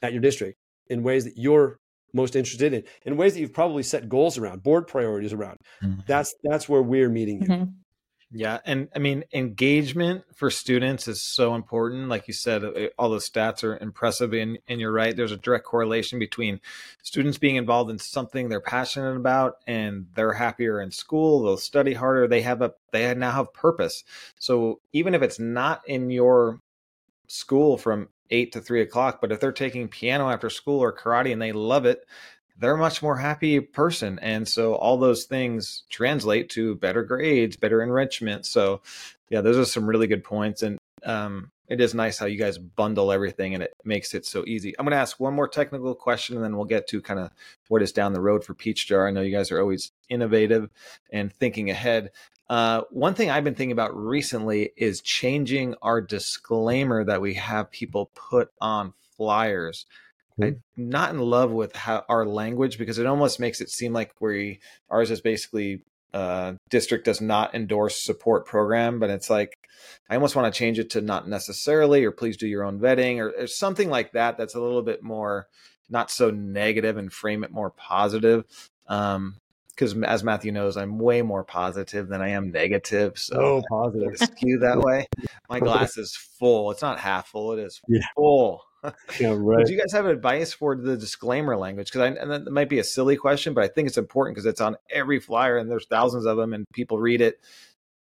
at 0.03 0.13
your 0.13 0.21
district 0.21 0.59
in 0.89 1.03
ways 1.03 1.25
that 1.25 1.37
you're 1.37 1.79
most 2.13 2.37
interested 2.37 2.73
in, 2.73 2.83
in 3.05 3.17
ways 3.17 3.35
that 3.35 3.41
you've 3.41 3.53
probably 3.53 3.83
set 3.83 4.09
goals 4.09 4.39
around, 4.39 4.63
board 4.63 4.87
priorities 4.87 5.33
around. 5.33 5.59
Mm-hmm. 5.83 6.01
That's 6.07 6.35
that's 6.43 6.69
where 6.69 6.83
we're 6.83 7.11
meeting 7.11 7.43
you. 7.43 7.49
Mm-hmm. 7.49 7.65
Yeah, 8.31 8.59
and 8.67 8.91
I 8.95 8.99
mean 8.99 9.25
engagement 9.33 10.23
for 10.35 10.51
students 10.51 11.09
is 11.09 11.23
so 11.23 11.55
important. 11.55 12.11
Like 12.11 12.29
you 12.29 12.35
said, 12.35 12.63
uh, 12.63 12.89
all 12.99 13.09
those 13.09 13.29
stats 13.29 13.65
are 13.65 13.79
impressive, 13.79 14.35
and, 14.35 14.59
and 14.69 14.79
you're 14.81 14.93
right. 14.93 15.17
There's 15.17 15.33
a 15.33 15.39
direct 15.39 15.65
correlation 15.65 16.19
between 16.19 16.61
students 17.03 17.39
being 17.39 17.57
involved 17.57 17.91
in 17.91 17.99
something 17.99 18.49
they're 18.51 18.61
passionate 18.61 19.17
about, 19.17 19.55
and 19.67 20.09
they're 20.15 20.35
happier 20.35 20.79
in 20.83 20.91
school. 20.91 21.43
They'll 21.43 21.57
study 21.57 21.95
harder. 21.95 22.29
They 22.29 22.43
have 22.43 22.61
a 22.61 22.75
they 22.93 23.15
now 23.15 23.31
have 23.31 23.55
purpose. 23.55 24.05
So 24.39 24.81
even 24.93 25.15
if 25.15 25.23
it's 25.23 25.39
not 25.39 25.81
in 25.89 26.11
your 26.11 26.61
school 27.29 27.79
from 27.79 28.09
eight 28.31 28.53
to 28.53 28.61
three 28.61 28.83
o'clock, 28.83 29.21
but 29.23 29.33
if 29.33 29.41
they're 29.41 29.53
taking 29.53 29.89
piano 29.89 30.29
after 30.29 30.51
school 30.51 30.81
or 30.81 30.93
karate 30.93 31.33
and 31.33 31.41
they 31.41 31.53
love 31.53 31.87
it, 31.87 32.05
they're 32.59 32.75
a 32.75 32.79
much 32.79 33.03
more 33.03 33.17
happy 33.17 33.61
person. 33.61 34.19
And 34.21 34.47
so 34.47 34.75
all 34.75 34.99
those 34.99 35.25
things 35.25 35.85
translate 35.89 36.51
to 36.51 36.75
better 36.77 37.03
grades, 37.03 37.57
better 37.57 37.83
enrichment. 37.83 38.47
So 38.47 38.81
yeah, 39.31 39.41
those 39.41 39.57
are 39.57 39.65
some 39.65 39.89
really 39.89 40.07
good 40.07 40.25
points. 40.25 40.63
And 40.63 40.79
um, 41.05 41.51
it 41.69 41.81
is 41.81 41.95
nice 41.95 42.19
how 42.19 42.27
you 42.27 42.39
guys 42.39 42.59
bundle 42.59 43.13
everything 43.13 43.55
and 43.55 43.63
it 43.63 43.75
makes 43.85 44.15
it 44.15 44.25
so 44.25 44.45
easy. 44.47 44.75
I'm 44.79 44.85
going 44.85 44.93
to 44.93 45.01
ask 45.01 45.21
one 45.21 45.35
more 45.35 45.49
technical 45.49 45.95
question 45.95 46.37
and 46.37 46.45
then 46.45 46.57
we'll 46.57 46.65
get 46.65 46.89
to 46.89 47.03
kind 47.03 47.21
of 47.21 47.31
what 47.69 47.83
is 47.83 47.93
down 47.93 48.13
the 48.13 48.21
road 48.21 48.45
for 48.45 48.55
Peach 48.55 48.87
Jar. 48.87 49.07
I 49.07 49.11
know 49.11 49.21
you 49.21 49.37
guys 49.37 49.53
are 49.53 49.61
always 49.61 49.93
innovative 50.09 50.71
and 51.13 51.33
thinking 51.33 51.71
ahead. 51.71 52.11
Uh, 52.49 52.83
one 52.91 53.15
thing 53.15 53.31
I've 53.31 53.45
been 53.45 53.55
thinking 53.55 53.73
about 53.73 53.95
recently 53.95 54.73
is 54.77 55.03
changing 55.03 55.75
our 55.83 56.01
disclaimer 56.01 57.05
that 57.05 57.21
we 57.21 57.35
have 57.35 57.71
people 57.71 58.11
put 58.15 58.51
on 58.61 58.95
flyers. 59.17 59.85
I'm 60.41 60.63
not 60.77 61.11
in 61.11 61.19
love 61.21 61.51
with 61.51 61.75
how 61.75 62.05
our 62.09 62.25
language 62.27 62.79
because 62.79 62.99
it 62.99 63.07
almost 63.07 63.41
makes 63.41 63.61
it 63.61 63.71
seem 63.71 63.93
like 63.93 64.13
we 64.21 64.61
ours 64.91 65.11
is 65.11 65.21
basically 65.21 65.83
uh, 66.15 66.55
district 66.71 67.05
does 67.05 67.21
not 67.21 67.55
endorse 67.55 68.01
support 68.01 68.47
program, 68.47 68.99
but 68.99 69.11
it's 69.11 69.29
like 69.29 69.57
I 70.09 70.15
almost 70.15 70.37
want 70.37 70.53
to 70.53 70.59
change 70.59 70.79
it 70.79 70.91
to 70.91 71.01
not 71.01 71.29
necessarily 71.29 72.05
or 72.05 72.13
please 72.13 72.37
do 72.37 72.47
your 72.47 72.65
own 72.65 72.79
vetting 72.81 73.19
or, 73.19 73.31
or 73.43 73.47
something 73.47 73.91
like 73.91 74.13
that. 74.13 74.39
That's 74.39 74.55
a 74.55 74.61
little 74.61 74.83
bit 74.83 75.03
more 75.03 75.49
not 75.91 76.11
so 76.11 76.31
negative 76.31 76.97
and 76.97 77.13
frame 77.13 77.45
it 77.45 77.51
more 77.51 77.71
positive. 77.71 78.45
Um, 78.89 79.37
because 79.71 79.95
as 80.03 80.25
Matthew 80.25 80.51
knows, 80.51 80.77
I'm 80.77 80.99
way 80.99 81.23
more 81.23 81.45
positive 81.45 82.09
than 82.09 82.21
I 82.21 82.31
am 82.31 82.51
negative. 82.51 83.17
So 83.17 83.37
oh, 83.41 83.63
positive. 83.69 84.17
skew 84.17 84.59
that 84.59 84.81
way. 84.81 85.07
My 85.49 85.61
glass 85.61 85.97
is 85.97 86.17
full. 86.17 86.73
It's 86.73 86.83
not 86.83 86.99
half 86.99 87.29
full. 87.29 87.53
It 87.53 87.61
is 87.61 87.81
Yeah. 87.87 88.01
full. 88.17 88.65
Yeah, 89.21 89.35
right. 89.37 89.67
Do 89.67 89.73
you 89.73 89.79
guys 89.79 89.93
have 89.93 90.07
advice 90.07 90.53
for 90.53 90.77
the 90.77 90.97
disclaimer 90.97 91.57
language? 91.57 91.91
Because 91.91 92.03
I 92.03 92.07
and 92.09 92.31
that 92.31 92.51
might 92.51 92.69
be 92.69 92.79
a 92.79 92.85
silly 92.85 93.17
question, 93.17 93.55
but 93.55 93.65
I 93.65 93.69
think 93.69 93.89
it's 93.89 93.99
important 93.99 94.37
because 94.37 94.47
it's 94.47 94.61
on 94.61 94.77
every 94.91 95.21
flyer 95.21 95.57
and 95.57 95.71
there's 95.71 95.87
thousands 95.87 96.27
of 96.27 96.37
them 96.37 96.53
and 96.53 96.65
people 96.73 96.99
read 96.99 97.21
it. 97.21 97.41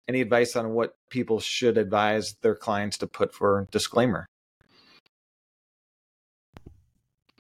Any 0.09 0.21
advice 0.21 0.57
on 0.57 0.71
what 0.71 0.95
people 1.11 1.41
should 1.41 1.79
advise 1.79 2.35
their 2.43 2.55
clients 2.55 2.99
to 2.99 3.07
put 3.07 3.35
for 3.35 3.67
disclaimer? 3.71 4.27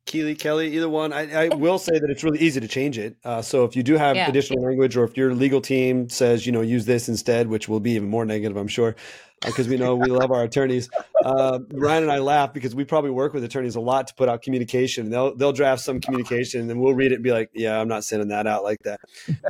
Keely, 0.08 0.34
Kelly, 0.34 0.74
either 0.74 0.88
one. 0.88 1.12
I, 1.12 1.44
I 1.44 1.48
will 1.50 1.78
say 1.78 1.92
that 1.92 2.08
it's 2.08 2.24
really 2.24 2.38
easy 2.38 2.60
to 2.60 2.66
change 2.66 2.96
it. 2.96 3.18
Uh, 3.24 3.42
so 3.42 3.64
if 3.64 3.76
you 3.76 3.82
do 3.82 3.94
have 3.96 4.16
Yeah. 4.16 4.26
additional 4.28 4.64
language, 4.64 4.96
or 4.96 5.04
if 5.04 5.18
your 5.18 5.34
legal 5.34 5.60
team 5.60 6.08
says, 6.08 6.46
you 6.46 6.52
know, 6.52 6.62
use 6.62 6.86
this 6.86 7.10
instead, 7.10 7.46
which 7.46 7.68
will 7.68 7.78
be 7.78 7.90
even 7.92 8.08
more 8.08 8.24
negative, 8.24 8.56
I'm 8.56 8.68
sure, 8.68 8.96
because 9.44 9.68
we 9.68 9.76
know 9.76 9.96
we 9.96 10.08
love 10.08 10.32
our 10.32 10.42
attorneys. 10.44 10.88
Uh, 11.22 11.58
Ryan 11.72 12.04
and 12.04 12.10
I 12.10 12.20
laugh 12.20 12.54
because 12.54 12.74
we 12.74 12.86
probably 12.86 13.10
work 13.10 13.34
with 13.34 13.44
attorneys 13.44 13.76
a 13.76 13.80
lot 13.80 14.06
to 14.06 14.14
put 14.14 14.30
out 14.30 14.40
communication. 14.40 15.10
They'll 15.10 15.36
they'll 15.36 15.52
draft 15.52 15.82
some 15.82 16.00
communication, 16.00 16.62
and 16.62 16.70
then 16.70 16.80
we'll 16.80 16.94
read 16.94 17.12
it 17.12 17.16
and 17.16 17.22
be 17.22 17.32
like, 17.32 17.50
yeah, 17.52 17.78
I'm 17.78 17.88
not 17.88 18.02
sending 18.02 18.28
that 18.28 18.46
out 18.46 18.64
like 18.64 18.78
that. 18.84 19.00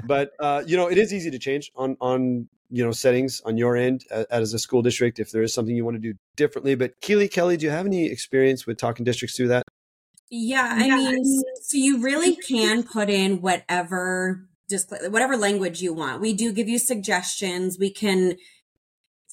But 0.04 0.32
uh, 0.40 0.64
you 0.66 0.76
know, 0.76 0.88
it 0.88 0.98
is 0.98 1.14
easy 1.14 1.30
to 1.30 1.38
change 1.38 1.70
on 1.76 1.96
on 2.00 2.48
you 2.68 2.84
know 2.84 2.90
settings 2.90 3.40
on 3.44 3.56
your 3.56 3.76
end 3.76 4.04
as 4.10 4.52
a 4.54 4.58
school 4.58 4.82
district 4.82 5.20
if 5.20 5.30
there 5.30 5.42
is 5.42 5.54
something 5.54 5.76
you 5.76 5.84
want 5.84 5.94
to 5.94 6.00
do 6.00 6.18
differently. 6.34 6.74
But 6.74 7.00
Keely, 7.00 7.28
Kelly, 7.28 7.56
do 7.56 7.64
you 7.64 7.70
have 7.70 7.86
any 7.86 8.06
experience 8.10 8.66
with 8.66 8.76
talking 8.76 9.04
districts 9.04 9.36
through 9.36 9.48
that? 9.48 9.62
Yeah, 10.30 10.76
I 10.78 10.90
mean, 10.90 11.44
so 11.62 11.76
you 11.78 12.02
really 12.02 12.36
can 12.36 12.82
put 12.82 13.08
in 13.08 13.40
whatever 13.40 14.46
whatever 15.08 15.36
language 15.38 15.80
you 15.80 15.94
want. 15.94 16.20
We 16.20 16.34
do 16.34 16.52
give 16.52 16.68
you 16.68 16.78
suggestions. 16.78 17.78
We 17.78 17.90
can 17.90 18.36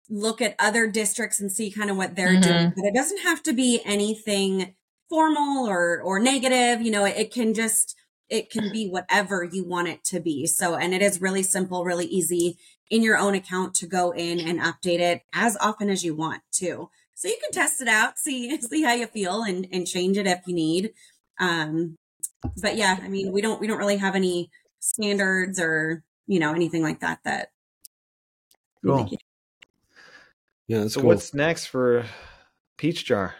look 0.10 0.42
at 0.42 0.56
other 0.60 0.88
districts 0.90 1.40
and 1.40 1.52
see 1.52 1.72
kind 1.72 1.90
of 1.90 1.98
what 1.98 2.16
they're 2.16 2.38
Mhm. 2.38 2.42
doing, 2.42 2.74
but 2.76 2.86
it 2.86 2.94
doesn't 2.94 3.20
have 3.22 3.42
to 3.44 3.54
be 3.54 3.82
anything 3.86 4.76
formal 5.10 5.68
or 5.68 6.02
or 6.02 6.20
negative. 6.20 6.82
You 6.86 6.92
know, 6.92 7.06
it, 7.06 7.16
it 7.18 7.34
can 7.34 7.54
just 7.54 7.96
it 8.30 8.50
can 8.50 8.70
be 8.70 8.88
whatever 8.90 9.44
you 9.44 9.64
want 9.68 9.88
it 9.88 10.04
to 10.06 10.20
be. 10.20 10.48
So, 10.48 10.76
and 10.76 10.94
it 10.94 11.02
is 11.02 11.22
really 11.22 11.44
simple, 11.44 11.84
really 11.84 12.06
easy 12.08 12.58
in 12.90 13.02
your 13.04 13.18
own 13.18 13.36
account 13.36 13.76
to 13.76 13.88
go 13.88 14.12
in 14.12 14.40
and 14.40 14.60
update 14.60 15.00
it 15.00 15.22
as 15.34 15.58
often 15.58 15.90
as 15.90 16.04
you 16.04 16.16
want 16.16 16.42
to. 16.54 16.90
So 17.16 17.28
you 17.28 17.38
can 17.42 17.52
test 17.52 17.82
it 17.82 17.88
out, 17.88 18.20
see 18.20 18.60
see 18.62 18.84
how 18.84 18.94
you 18.94 19.08
feel, 19.08 19.44
and 19.44 19.68
and 19.72 19.88
change 19.88 20.18
it 20.18 20.28
if 20.28 20.42
you 20.46 20.54
need. 20.54 20.94
Um, 21.40 21.98
but 22.62 22.76
yeah, 22.76 23.00
I 23.02 23.08
mean, 23.08 23.32
we 23.32 23.42
don't 23.42 23.60
we 23.60 23.68
don't 23.68 23.80
really 23.80 23.98
have 23.98 24.16
any 24.16 24.52
standards 24.80 25.60
or 25.60 26.04
you 26.28 26.40
know 26.40 26.54
anything 26.54 26.84
like 26.84 27.00
that 27.00 27.20
that. 27.24 27.50
Cool. 28.84 29.10
Yeah, 30.68 30.82
that's 30.82 30.94
So 30.94 31.02
cool. 31.02 31.10
what's 31.10 31.34
next 31.34 31.66
for 31.66 32.06
Peach 32.78 33.06
Jar? 33.06 33.36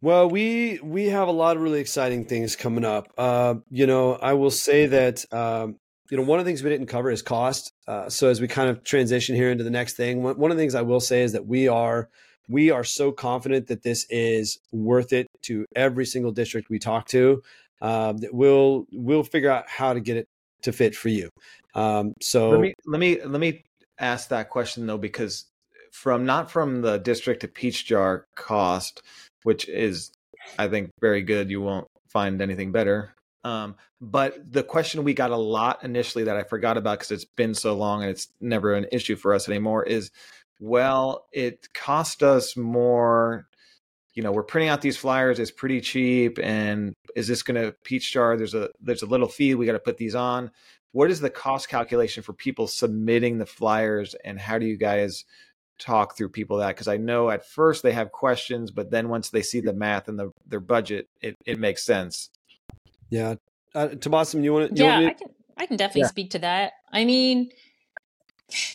Well, 0.00 0.28
we 0.28 0.78
we 0.82 1.06
have 1.06 1.28
a 1.28 1.32
lot 1.32 1.56
of 1.56 1.62
really 1.62 1.80
exciting 1.80 2.26
things 2.26 2.54
coming 2.54 2.84
up. 2.84 3.12
Uh, 3.16 3.56
you 3.70 3.86
know, 3.86 4.14
I 4.14 4.34
will 4.34 4.50
say 4.50 4.86
that 4.86 5.24
um, 5.32 5.78
you 6.10 6.16
know 6.16 6.22
one 6.22 6.38
of 6.38 6.44
the 6.44 6.48
things 6.48 6.62
we 6.62 6.70
didn't 6.70 6.86
cover 6.86 7.10
is 7.10 7.22
cost. 7.22 7.72
Uh, 7.88 8.08
so 8.08 8.28
as 8.28 8.40
we 8.40 8.48
kind 8.48 8.68
of 8.70 8.84
transition 8.84 9.34
here 9.34 9.50
into 9.50 9.64
the 9.64 9.70
next 9.70 9.94
thing, 9.94 10.22
one, 10.22 10.38
one 10.38 10.50
of 10.50 10.56
the 10.56 10.62
things 10.62 10.74
I 10.74 10.82
will 10.82 11.00
say 11.00 11.22
is 11.22 11.32
that 11.32 11.46
we 11.46 11.68
are 11.68 12.10
we 12.48 12.70
are 12.70 12.84
so 12.84 13.12
confident 13.12 13.66
that 13.68 13.82
this 13.82 14.06
is 14.10 14.58
worth 14.72 15.12
it 15.12 15.26
to 15.42 15.66
every 15.74 16.06
single 16.06 16.32
district 16.32 16.70
we 16.70 16.78
talk 16.78 17.06
to. 17.08 17.42
Um, 17.82 18.18
that 18.18 18.32
we'll 18.32 18.86
we'll 18.92 19.22
figure 19.22 19.50
out 19.50 19.68
how 19.68 19.92
to 19.92 20.00
get 20.00 20.16
it 20.16 20.26
to 20.62 20.72
fit 20.72 20.94
for 20.96 21.08
you. 21.08 21.28
Um, 21.74 22.14
so 22.22 22.50
let 22.50 22.60
me 22.60 22.74
let 22.86 22.98
me 22.98 23.20
let 23.22 23.40
me 23.40 23.62
ask 23.98 24.28
that 24.28 24.50
question 24.50 24.86
though 24.86 24.98
because 24.98 25.46
from 25.92 26.26
not 26.26 26.50
from 26.50 26.82
the 26.82 26.98
district 26.98 27.40
to 27.40 27.48
peach 27.48 27.86
jar 27.86 28.26
cost 28.34 29.02
which 29.44 29.68
is 29.68 30.12
i 30.58 30.68
think 30.68 30.90
very 31.00 31.22
good 31.22 31.50
you 31.50 31.60
won't 31.60 31.86
find 32.08 32.42
anything 32.42 32.72
better 32.72 33.14
um, 33.44 33.76
but 34.00 34.52
the 34.52 34.64
question 34.64 35.04
we 35.04 35.14
got 35.14 35.30
a 35.30 35.36
lot 35.36 35.82
initially 35.82 36.24
that 36.24 36.36
i 36.36 36.42
forgot 36.42 36.76
about 36.76 36.98
because 36.98 37.10
it's 37.10 37.24
been 37.24 37.54
so 37.54 37.74
long 37.74 38.02
and 38.02 38.10
it's 38.10 38.28
never 38.40 38.74
an 38.74 38.86
issue 38.92 39.16
for 39.16 39.32
us 39.32 39.48
anymore 39.48 39.84
is 39.84 40.10
well 40.58 41.26
it 41.32 41.68
cost 41.74 42.22
us 42.22 42.56
more 42.56 43.46
you 44.14 44.22
know 44.22 44.32
we're 44.32 44.42
printing 44.42 44.68
out 44.68 44.80
these 44.80 44.96
flyers 44.96 45.38
it's 45.38 45.50
pretty 45.50 45.80
cheap 45.80 46.38
and 46.42 46.94
is 47.14 47.28
this 47.28 47.42
going 47.42 47.60
to 47.60 47.72
peach 47.84 48.12
jar 48.12 48.36
there's 48.36 48.54
a 48.54 48.70
there's 48.80 49.02
a 49.02 49.06
little 49.06 49.28
fee 49.28 49.54
we 49.54 49.66
got 49.66 49.72
to 49.72 49.78
put 49.78 49.98
these 49.98 50.14
on 50.14 50.50
what 50.92 51.10
is 51.10 51.20
the 51.20 51.30
cost 51.30 51.68
calculation 51.68 52.22
for 52.22 52.32
people 52.32 52.66
submitting 52.66 53.38
the 53.38 53.46
flyers 53.46 54.14
and 54.24 54.40
how 54.40 54.58
do 54.58 54.66
you 54.66 54.76
guys 54.76 55.24
talk 55.78 56.16
through 56.16 56.30
people 56.30 56.56
that 56.56 56.68
because 56.68 56.88
i 56.88 56.96
know 56.96 57.28
at 57.28 57.44
first 57.46 57.82
they 57.82 57.92
have 57.92 58.10
questions 58.10 58.70
but 58.70 58.90
then 58.90 59.10
once 59.10 59.28
they 59.28 59.42
see 59.42 59.60
the 59.60 59.74
math 59.74 60.08
and 60.08 60.18
the, 60.18 60.30
their 60.46 60.60
budget 60.60 61.06
it, 61.20 61.34
it 61.44 61.58
makes 61.58 61.84
sense 61.84 62.30
yeah, 63.10 63.34
uh, 63.74 63.88
Tabassum, 63.88 64.42
you 64.42 64.52
want 64.52 64.74
to? 64.74 64.82
Yeah, 64.82 64.98
I 65.06 65.12
can 65.12 65.28
I 65.56 65.66
can 65.66 65.76
definitely 65.76 66.02
Yeah. 66.02 66.08
speak 66.08 66.30
to 66.30 66.38
that. 66.40 66.72
I 66.92 67.04
mean, 67.04 67.50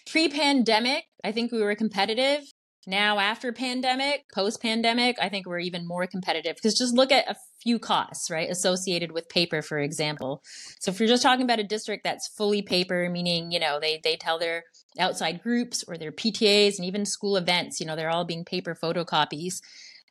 pre-pandemic, 0.07 1.05
I 1.23 1.31
think 1.31 1.51
we 1.51 1.61
were 1.61 1.75
competitive. 1.75 2.43
Now 2.87 3.19
after 3.19 3.53
pandemic, 3.53 4.25
post-pandemic, 4.33 5.17
I 5.21 5.29
think 5.29 5.45
we're 5.45 5.59
even 5.59 5.87
more 5.87 6.07
competitive 6.07 6.55
because 6.55 6.77
just 6.77 6.95
look 6.95 7.11
at 7.11 7.29
a 7.29 7.35
few 7.61 7.77
costs, 7.77 8.31
right, 8.31 8.49
associated 8.49 9.11
with 9.11 9.29
paper, 9.29 9.61
for 9.61 9.77
example. 9.77 10.41
So 10.79 10.89
if 10.89 10.99
you're 10.99 11.07
just 11.07 11.21
talking 11.21 11.43
about 11.43 11.59
a 11.59 11.63
district 11.63 12.03
that's 12.03 12.27
fully 12.27 12.63
paper, 12.63 13.07
meaning 13.09 13.51
you 13.51 13.59
know 13.59 13.79
they 13.79 14.01
they 14.03 14.15
tell 14.15 14.39
their 14.39 14.63
outside 14.99 15.43
groups 15.43 15.83
or 15.87 15.95
their 15.95 16.11
PTAs 16.11 16.77
and 16.77 16.85
even 16.85 17.05
school 17.05 17.37
events, 17.37 17.79
you 17.79 17.85
know, 17.85 17.95
they're 17.95 18.09
all 18.09 18.25
being 18.25 18.43
paper 18.43 18.75
photocopies. 18.75 19.61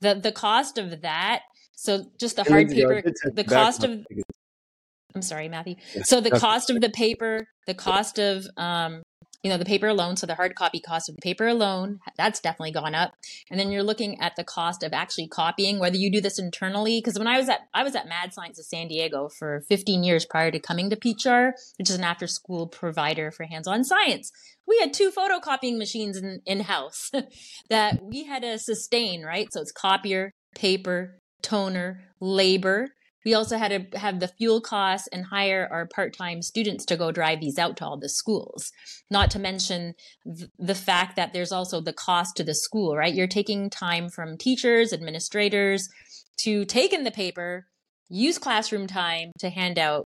The 0.01 0.15
the 0.15 0.33
cost 0.33 0.79
of 0.79 1.03
that. 1.03 1.43
So 1.75 2.05
just 2.21 2.37
the 2.37 2.45
hard 2.45 2.69
paper, 2.69 3.03
the 3.35 3.45
cost 3.45 3.83
of 3.83 4.07
I'm 5.15 5.23
sorry, 5.23 5.49
Matthew. 5.49 5.75
So 6.05 6.21
the 6.21 6.31
cost 6.31 6.71
of 6.71 6.81
the 6.81 6.91
paper, 6.91 7.49
the 7.67 7.75
cost 7.75 8.21
of 8.21 8.47
um, 8.57 9.03
you 9.43 9.51
know, 9.51 9.57
the 9.57 9.65
paper 9.65 9.87
alone, 9.87 10.17
so 10.17 10.27
the 10.27 10.35
hard 10.35 10.55
copy 10.55 10.81
cost 10.81 11.09
of 11.09 11.15
the 11.15 11.23
paper 11.23 11.47
alone, 11.47 12.01
that's 12.17 12.41
definitely 12.41 12.73
gone 12.73 12.95
up. 12.95 13.15
And 13.51 13.59
then 13.59 13.71
you're 13.71 13.83
looking 13.83 14.21
at 14.21 14.37
the 14.37 14.45
cost 14.45 14.83
of 14.83 14.93
actually 14.93 15.29
copying, 15.29 15.79
whether 15.79 15.97
you 15.97 16.11
do 16.11 16.21
this 16.21 16.39
internally. 16.39 16.99
Because 16.99 17.19
when 17.19 17.27
I 17.27 17.39
was 17.39 17.49
at 17.49 17.61
I 17.73 17.83
was 17.83 17.95
at 17.95 18.09
Mad 18.09 18.35
Science 18.35 18.59
of 18.59 18.67
San 18.67 18.89
Diego 18.89 19.29
for 19.29 19.63
15 19.69 20.05
years 20.05 20.27
prior 20.27 20.51
to 20.51 20.61
coming 20.61 20.91
to 20.91 20.97
Peach 20.97 21.23
Jar, 21.23 21.55
which 21.79 21.89
is 21.89 21.97
an 21.97 22.05
after 22.05 22.27
school 22.27 22.67
provider 22.67 23.31
for 23.31 23.45
hands-on 23.45 23.85
science. 23.85 24.31
We 24.67 24.79
had 24.79 24.93
two 24.93 25.11
photocopying 25.11 25.79
machines 25.79 26.17
in 26.17 26.43
in 26.45 26.61
house 26.61 27.11
that 27.71 28.03
we 28.03 28.25
had 28.25 28.43
to 28.43 28.59
sustain, 28.59 29.23
right? 29.23 29.51
So 29.53 29.63
it's 29.63 29.73
copier, 29.73 30.33
paper, 30.55 31.19
toner, 31.43 32.03
labor. 32.21 32.89
We 33.25 33.35
also 33.35 33.59
had 33.59 33.93
to 33.93 33.99
have 33.99 34.21
the 34.21 34.29
fuel 34.29 34.61
costs 34.61 35.09
and 35.13 35.27
hire 35.27 35.69
our 35.71 35.87
part 35.87 36.17
time 36.17 36.43
students 36.43 36.85
to 36.87 36.97
go 36.97 37.13
drive 37.13 37.41
these 37.41 37.59
out 37.59 37.77
to 37.79 37.85
all 37.85 37.99
the 37.99 38.09
schools. 38.09 38.73
Not 39.11 39.31
to 39.33 39.39
mention 39.39 39.95
th- 40.25 40.51
the 40.59 40.75
fact 40.75 41.17
that 41.17 41.33
there's 41.33 41.53
also 41.53 41.81
the 41.81 41.93
cost 41.93 42.37
to 42.37 42.45
the 42.45 42.55
school, 42.55 42.97
right? 42.97 43.13
You're 43.15 43.27
taking 43.27 43.69
time 43.69 44.09
from 44.09 44.39
teachers, 44.39 44.93
administrators 44.93 45.89
to 46.39 46.65
take 46.65 46.93
in 46.93 47.05
the 47.05 47.11
paper, 47.11 47.67
use 48.09 48.39
classroom 48.39 48.87
time 48.87 49.33
to 49.39 49.51
hand 49.51 49.79
out 49.79 50.07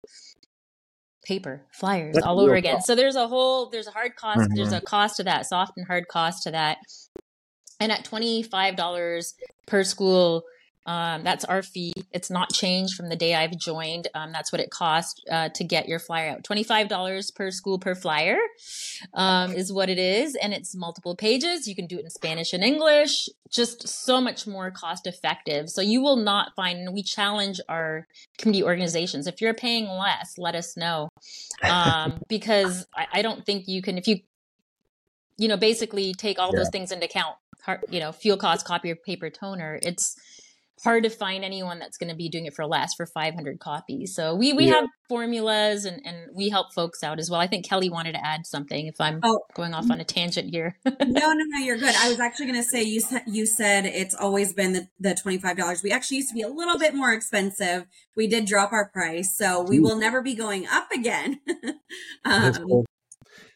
paper 1.25 1.63
flyers 1.73 2.15
That's 2.15 2.27
all 2.27 2.41
over 2.41 2.55
again. 2.55 2.77
cost. 2.77 2.87
So 2.87 2.95
there's 2.95 3.15
a 3.15 3.29
whole, 3.29 3.69
there's 3.71 3.87
a 3.87 3.93
hard 3.93 4.17
cost, 4.17 4.49
there's 4.55 4.73
Mhm. 4.73 4.79
a 4.79 4.81
cost 4.81 5.17
to 5.17 5.25
that, 5.25 5.47
soft 5.47 5.73
and 5.77 5.87
hard 5.87 6.09
cost 6.09 6.43
to 6.45 6.51
that. 6.51 6.79
And 7.79 7.93
at 7.93 8.05
$25 8.05 9.35
per 9.67 9.85
school, 9.85 10.43
um, 10.85 11.23
that's 11.23 11.45
our 11.45 11.63
fee. 11.63 11.93
It's 12.13 12.31
not 12.31 12.53
changed 12.53 12.95
from 12.95 13.09
the 13.09 13.17
day 13.17 13.35
I've 13.35 13.57
joined. 13.57 14.09
Um, 14.15 14.33
that's 14.33 14.51
what 14.51 14.61
it 14.61 14.71
costs 14.71 15.23
uh, 15.31 15.49
to 15.51 15.65
get 15.65 15.89
your 15.89 15.99
flyer 15.99 16.31
out. 16.31 16.43
$25 16.43 17.35
per 17.35 17.51
school 17.51 17.79
per 17.79 17.95
flyer 17.95 18.39
um, 19.15 19.53
is 19.53 19.73
what 19.73 19.89
it 19.89 19.99
is. 19.99 20.35
And 20.35 20.53
it's 20.53 20.75
multiple 20.75 21.15
pages. 21.15 21.69
You 21.69 21.77
can 21.77 21.87
do 21.87 21.99
it 21.99 22.05
in 22.05 22.11
Spanish 22.11 22.53
and 22.53 22.65
English, 22.65 23.29
just 23.49 23.87
so 23.87 24.21
much 24.21 24.47
more 24.47 24.71
cost 24.71 25.07
effective. 25.07 25.71
So 25.71 25.81
you 25.81 26.03
will 26.03 26.17
not 26.17 26.55
find, 26.57 26.93
we 26.93 27.03
challenge 27.03 27.61
our 27.69 28.09
community 28.39 28.65
organizations. 28.65 29.27
If 29.27 29.41
you're 29.41 29.55
paying 29.55 29.89
less, 29.89 30.37
let 30.37 30.57
us 30.57 30.77
know. 30.77 31.09
Um, 31.63 32.21
because 32.29 32.87
I, 32.97 33.07
I 33.15 33.23
don't 33.23 33.47
think 33.47 33.69
you 33.69 33.83
can, 33.83 33.99
if 33.99 34.09
you, 34.09 34.21
you 35.39 35.49
know, 35.49 35.57
basically 35.57 36.13
take 36.13 36.39
all 36.39 36.55
those 36.55 36.71
things 36.71 36.91
into 36.91 37.07
account, 37.07 37.37
you 37.89 38.01
know, 38.01 38.11
fuel 38.11 38.37
cost, 38.37 38.67
copier, 38.67 38.97
paper, 38.97 39.31
toner, 39.31 39.79
it's, 39.83 40.17
hard 40.83 41.05
to 41.05 41.11
find 41.11 41.45
anyone 41.45 41.79
that's 41.79 41.97
going 41.97 42.11
to 42.11 42.17
be 42.17 42.29
doing 42.29 42.47
it 42.47 42.55
for 42.55 42.67
less 42.67 42.95
for 42.95 43.07
500 43.07 43.59
copies. 43.61 44.15
So 44.15 44.35
we 44.35 44.53
we 44.53 44.67
yeah. 44.67 44.75
have 44.75 44.89
formulas 45.09 45.85
and 45.85 46.01
and 46.05 46.29
we 46.35 46.49
help 46.49 46.73
folks 46.75 47.03
out 47.03 47.19
as 47.19 47.31
well. 47.31 47.41
I 47.41 47.47
think 47.47 47.67
Kelly 47.67 47.89
wanted 47.89 48.13
to 48.13 48.25
add 48.25 48.47
something. 48.47 48.87
If 48.87 49.01
I'm 49.01 49.21
oh. 49.23 49.41
going 49.55 49.75
off 49.75 49.91
on 49.91 50.01
a 50.01 50.05
tangent 50.05 50.51
here. 50.51 50.77
no, 50.85 50.93
no, 51.01 51.33
no, 51.35 51.59
you're 51.59 51.79
good. 51.79 51.95
I 51.95 52.09
was 52.09 52.21
actually 52.21 52.47
going 52.47 52.63
to 52.63 52.69
say 52.69 52.83
you 52.83 53.01
said 53.01 53.23
you 53.27 53.47
said 53.47 53.87
it's 53.87 54.15
always 54.15 54.53
been 54.53 54.73
the 54.73 54.89
the 54.99 55.15
twenty 55.15 55.39
five 55.39 55.57
dollars. 55.57 55.83
We 55.83 55.93
actually 55.93 56.19
used 56.19 56.31
to 56.31 56.35
be 56.35 56.43
a 56.43 56.49
little 56.49 56.79
bit 56.79 56.95
more 56.95 57.13
expensive. 57.13 57.87
We 58.17 58.27
did 58.27 58.47
drop 58.47 58.73
our 58.73 58.89
price, 58.89 59.37
so 59.37 59.63
we 59.63 59.79
will 59.79 59.97
never 59.97 60.23
be 60.23 60.35
going 60.35 60.67
up 60.67 60.91
again. 60.93 61.41
um, 62.25 62.55
cool. 62.55 62.85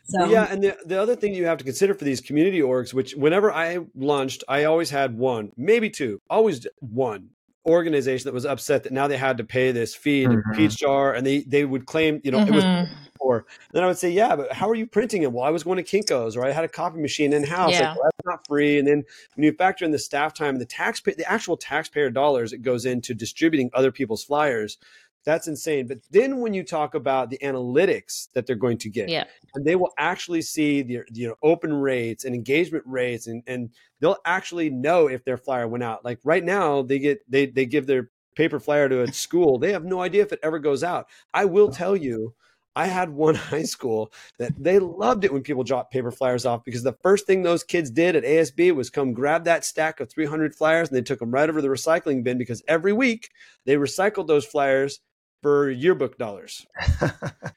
So 0.09 0.27
yeah, 0.27 0.47
and 0.51 0.63
the 0.63 0.77
the 0.85 1.01
other 1.01 1.17
thing 1.17 1.35
you 1.35 1.47
have 1.47 1.59
to 1.59 1.65
consider 1.65 1.95
for 1.95 2.05
these 2.05 2.21
community 2.21 2.61
orgs, 2.61 2.95
which 2.95 3.15
whenever 3.15 3.53
I 3.53 3.79
launched, 3.95 4.45
I 4.49 4.65
always 4.65 4.91
had 4.91 5.19
one, 5.19 5.53
maybe 5.57 5.91
two, 5.91 6.21
always 6.31 6.67
one 6.79 7.31
organization 7.67 8.29
that 8.29 8.35
was 8.35 8.47
upset 8.47 8.85
that 8.85 8.93
now 8.93 9.09
they 9.09 9.17
had 9.17 9.39
to 9.39 9.45
pay 9.45 9.73
this 9.73 9.95
fee 9.95 10.23
to 10.23 10.29
mm-hmm. 10.29 10.53
Peach 10.53 10.77
Jar, 10.77 11.13
and 11.13 11.27
they 11.27 11.41
they 11.41 11.65
would 11.65 11.87
claim, 11.87 12.21
you 12.23 12.31
know, 12.31 12.39
mm-hmm. 12.39 12.53
it 12.53 12.55
was 12.55 12.65
mm-hmm. 12.65 12.95
before. 13.13 13.47
Then 13.73 13.83
I 13.83 13.87
would 13.87 13.99
say, 13.99 14.11
yeah, 14.11 14.37
but 14.37 14.53
how 14.53 14.71
are 14.71 14.75
you 14.77 14.87
printing 14.87 15.23
it? 15.23 15.33
Well, 15.33 15.45
I 15.45 15.51
was 15.51 15.65
going 15.65 15.83
to 15.83 15.83
Kinko's, 15.83 16.37
or 16.37 16.47
I 16.47 16.53
had 16.53 16.65
a 16.65 16.69
copy 16.69 17.01
machine 17.01 17.33
in 17.33 17.43
house. 17.43 17.73
Yeah. 17.73 17.89
Like, 17.89 17.99
well, 17.99 18.05
that's 18.05 18.27
not 18.27 18.47
free. 18.47 18.79
And 18.79 18.87
then 18.87 19.05
when 19.35 19.45
you 19.45 19.53
factor 19.53 19.85
in 19.85 19.91
the 19.91 19.99
staff 19.99 20.35
time 20.35 20.51
and 20.51 20.61
the 20.61 20.67
taxpayer, 20.67 21.17
the 21.17 21.31
actual 21.31 21.57
taxpayer 21.57 22.11
dollars 22.11 22.53
it 22.53 22.63
goes 22.63 22.87
into 22.87 23.13
distributing 23.13 23.71
other 23.75 23.91
people's 23.91 24.23
flyers 24.23 24.79
that's 25.27 25.49
insane. 25.49 25.89
But 25.89 25.99
then 26.11 26.39
when 26.39 26.55
you 26.55 26.62
talk 26.62 26.95
about 26.95 27.29
the 27.31 27.39
analytics 27.39 28.29
that 28.33 28.47
they're 28.47 28.55
going 28.55 28.79
to 28.79 28.89
get, 28.89 29.09
yeah. 29.09 29.24
and 29.55 29.64
they 29.64 29.74
will 29.74 29.93
actually 29.99 30.41
see 30.41 30.83
the 30.83 31.01
you 31.12 31.29
know 31.29 31.35
open 31.43 31.74
rates 31.74 32.24
and 32.24 32.35
engagement 32.35 32.85
rates, 32.87 33.27
and 33.27 33.43
and 33.47 33.70
they'll 34.01 34.16
actually 34.24 34.70
know 34.70 35.09
if 35.09 35.24
their 35.24 35.37
flyer 35.37 35.66
went 35.66 35.85
out. 35.85 36.05
Like 36.05 36.20
right 36.24 36.45
now, 36.45 36.81
they 36.81 37.01
get 37.01 37.31
they 37.31 37.47
they 37.47 37.66
give 37.66 37.87
their 37.87 38.09
paper 38.37 38.61
flyer 38.61 38.89
to 38.89 39.03
a 39.03 39.12
school. 39.12 39.59
They 39.59 39.72
have 39.72 39.85
no 39.85 40.01
idea 40.01 40.22
if 40.22 40.33
it 40.33 40.41
ever 40.43 40.61
goes 40.61 40.83
out. 40.83 41.09
I 41.35 41.45
will 41.45 41.68
tell 41.68 41.97
you. 41.97 42.35
I 42.79 42.89
had 42.89 43.09
one 43.09 43.35
high 43.53 43.62
school 43.62 44.12
that 44.39 44.53
they 44.62 44.79
loved 44.79 45.24
it 45.24 45.33
when 45.33 45.41
people 45.41 45.64
dropped 45.64 45.95
paper 45.95 46.11
flyers 46.11 46.45
off 46.45 46.62
because 46.62 46.83
the 46.83 46.93
first 47.03 47.27
thing 47.27 47.43
those 47.43 47.64
kids 47.64 47.91
did 47.91 48.14
at 48.14 48.22
ASB 48.22 48.74
was 48.74 48.91
come 48.91 49.14
grab 49.14 49.45
that 49.45 49.64
stack 49.64 49.99
of 49.99 50.11
300 50.11 50.55
flyers 50.55 50.89
and 50.89 50.95
they 50.99 51.01
took 51.01 51.20
them 51.20 51.31
right 51.31 51.49
over 51.49 51.62
the 51.62 51.68
recycling 51.68 52.22
bin 52.22 52.37
because 52.37 52.62
every 52.68 52.93
week 52.93 53.31
they 53.64 53.77
recycled 53.77 54.27
those 54.27 54.45
flyers 54.45 55.01
for 55.47 55.71
yearbook 55.71 56.19
dollars. 56.19 56.67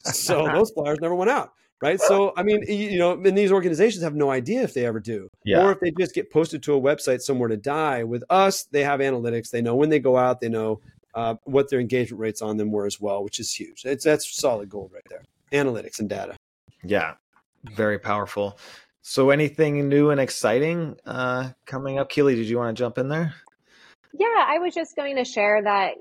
so 0.04 0.46
those 0.54 0.70
flyers 0.70 1.00
never 1.02 1.16
went 1.16 1.32
out. 1.32 1.54
Right. 1.82 2.00
So, 2.00 2.34
I 2.38 2.44
mean, 2.44 2.62
you 2.68 3.00
know, 3.00 3.14
and 3.14 3.36
these 3.36 3.52
organizations 3.52 4.04
have 4.04 4.14
no 4.14 4.30
idea 4.30 4.62
if 4.62 4.76
they 4.76 4.86
ever 4.86 5.00
do, 5.00 5.28
yeah. 5.44 5.64
or 5.64 5.72
if 5.72 5.80
they 5.80 5.92
just 5.98 6.14
get 6.14 6.30
posted 6.30 6.62
to 6.64 6.76
a 6.76 6.80
website 6.80 7.22
somewhere 7.22 7.50
to 7.50 7.58
die. 7.58 8.04
With 8.04 8.24
us, 8.30 8.66
they 8.66 8.84
have 8.84 9.00
analytics. 9.00 9.50
They 9.50 9.64
know 9.64 9.76
when 9.76 9.90
they 9.90 9.98
go 9.98 10.18
out, 10.18 10.40
they 10.40 10.50
know 10.50 10.82
uh, 11.16 11.36
what 11.46 11.72
their 11.72 11.80
engagement 11.80 12.20
rates 12.20 12.44
on 12.44 12.58
them 12.58 12.72
were 12.72 12.86
as 12.86 13.02
well, 13.02 13.24
which 13.24 13.40
is 13.40 13.52
huge. 13.52 13.86
It's 13.86 14.04
that's 14.04 14.40
solid 14.40 14.70
gold 14.70 14.92
right 14.94 15.08
there. 15.10 15.24
Analytics 15.52 16.00
and 16.00 16.08
data. 16.08 16.36
Yeah. 16.84 17.16
Very 17.64 17.98
powerful. 17.98 18.60
So, 19.02 19.32
anything 19.32 19.90
new 19.90 20.12
and 20.12 20.20
exciting 20.20 20.96
uh, 21.08 21.52
coming 21.66 21.98
up? 21.98 22.10
Keely, 22.10 22.36
did 22.36 22.48
you 22.50 22.58
want 22.58 22.78
to 22.78 22.80
jump 22.80 23.00
in 23.00 23.08
there? 23.08 23.34
Yeah, 24.12 24.46
I 24.48 24.58
was 24.58 24.74
just 24.74 24.96
going 24.96 25.18
to 25.18 25.24
share 25.24 25.62
that 25.64 25.94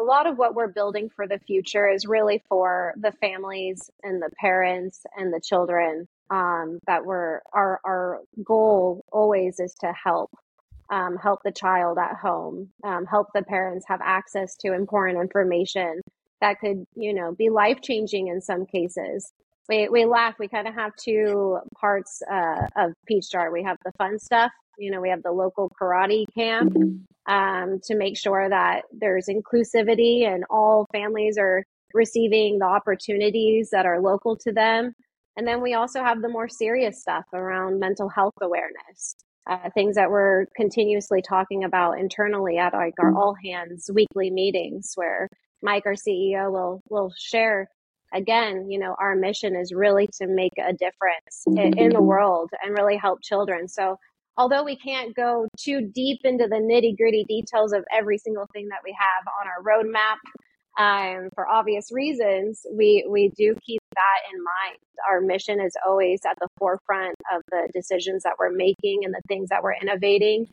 a 0.00 0.02
lot 0.02 0.26
of 0.26 0.38
what 0.38 0.54
we're 0.54 0.68
building 0.68 1.10
for 1.14 1.26
the 1.26 1.40
future 1.40 1.88
is 1.88 2.06
really 2.06 2.42
for 2.48 2.94
the 2.96 3.12
families 3.12 3.90
and 4.04 4.22
the 4.22 4.30
parents 4.40 5.04
and 5.16 5.32
the 5.32 5.40
children. 5.40 6.06
Um, 6.28 6.80
that 6.88 7.04
we're 7.04 7.40
our 7.52 7.80
our 7.84 8.20
goal 8.44 9.04
always 9.12 9.60
is 9.60 9.74
to 9.80 9.92
help 9.92 10.30
um, 10.90 11.16
help 11.16 11.40
the 11.44 11.52
child 11.52 11.98
at 11.98 12.16
home, 12.16 12.70
um, 12.84 13.06
help 13.06 13.28
the 13.34 13.42
parents 13.42 13.86
have 13.88 14.00
access 14.02 14.56
to 14.56 14.72
important 14.72 15.20
information 15.20 16.00
that 16.40 16.60
could 16.60 16.84
you 16.94 17.14
know 17.14 17.34
be 17.34 17.50
life 17.50 17.80
changing 17.82 18.28
in 18.28 18.40
some 18.40 18.66
cases. 18.66 19.32
We 19.68 19.88
we 19.88 20.04
laugh. 20.04 20.34
We 20.38 20.48
kind 20.48 20.68
of 20.68 20.74
have 20.74 20.92
two 20.96 21.58
parts 21.80 22.22
uh, 22.30 22.66
of 22.76 22.92
Peach 23.06 23.30
Jar. 23.30 23.50
We 23.50 23.64
have 23.64 23.78
the 23.84 23.92
fun 23.98 24.18
stuff. 24.18 24.52
You 24.78 24.90
know, 24.90 25.00
we 25.00 25.10
have 25.10 25.22
the 25.22 25.32
local 25.32 25.70
karate 25.80 26.24
camp 26.34 26.74
um, 27.26 27.80
to 27.84 27.96
make 27.96 28.16
sure 28.16 28.48
that 28.48 28.82
there's 28.92 29.28
inclusivity 29.28 30.26
and 30.26 30.44
all 30.50 30.86
families 30.92 31.36
are 31.38 31.64
receiving 31.94 32.58
the 32.58 32.66
opportunities 32.66 33.70
that 33.72 33.86
are 33.86 34.00
local 34.00 34.36
to 34.36 34.52
them. 34.52 34.92
And 35.36 35.46
then 35.46 35.60
we 35.60 35.74
also 35.74 36.02
have 36.02 36.22
the 36.22 36.28
more 36.28 36.48
serious 36.48 37.00
stuff 37.00 37.24
around 37.32 37.80
mental 37.80 38.08
health 38.08 38.34
awareness, 38.40 39.16
uh, 39.48 39.70
things 39.74 39.96
that 39.96 40.10
we're 40.10 40.46
continuously 40.56 41.20
talking 41.20 41.64
about 41.64 41.98
internally 41.98 42.58
at 42.58 42.72
like 42.72 42.94
our 42.98 43.14
all 43.14 43.34
hands 43.44 43.90
weekly 43.92 44.30
meetings, 44.30 44.92
where 44.94 45.28
Mike, 45.62 45.84
our 45.86 45.94
CEO, 45.94 46.50
will 46.50 46.80
will 46.88 47.12
share 47.18 47.68
again. 48.14 48.70
You 48.70 48.78
know, 48.78 48.96
our 48.98 49.14
mission 49.14 49.54
is 49.56 49.72
really 49.74 50.08
to 50.20 50.26
make 50.26 50.52
a 50.58 50.72
difference 50.72 51.42
in, 51.46 51.78
in 51.78 51.90
the 51.90 52.00
world 52.00 52.50
and 52.62 52.74
really 52.74 52.96
help 52.96 53.20
children. 53.22 53.68
So 53.68 53.98
although 54.36 54.62
we 54.62 54.76
can't 54.76 55.14
go 55.14 55.48
too 55.58 55.90
deep 55.94 56.20
into 56.24 56.46
the 56.46 56.56
nitty 56.56 56.96
gritty 56.96 57.24
details 57.28 57.72
of 57.72 57.84
every 57.92 58.18
single 58.18 58.46
thing 58.52 58.68
that 58.68 58.80
we 58.84 58.94
have 58.98 59.26
on 59.40 59.46
our 59.48 59.62
roadmap, 59.62 60.16
um, 60.78 61.30
for 61.34 61.48
obvious 61.48 61.90
reasons, 61.90 62.66
we, 62.70 63.06
we 63.08 63.30
do 63.36 63.54
keep 63.64 63.80
that 63.94 64.32
in 64.32 64.38
mind. 64.38 64.78
Our 65.08 65.20
mission 65.22 65.58
is 65.58 65.74
always 65.86 66.20
at 66.28 66.36
the 66.38 66.48
forefront 66.58 67.14
of 67.34 67.42
the 67.50 67.68
decisions 67.72 68.24
that 68.24 68.34
we're 68.38 68.52
making 68.52 69.04
and 69.04 69.14
the 69.14 69.22
things 69.26 69.48
that 69.48 69.62
we're 69.62 69.74
innovating. 69.80 70.46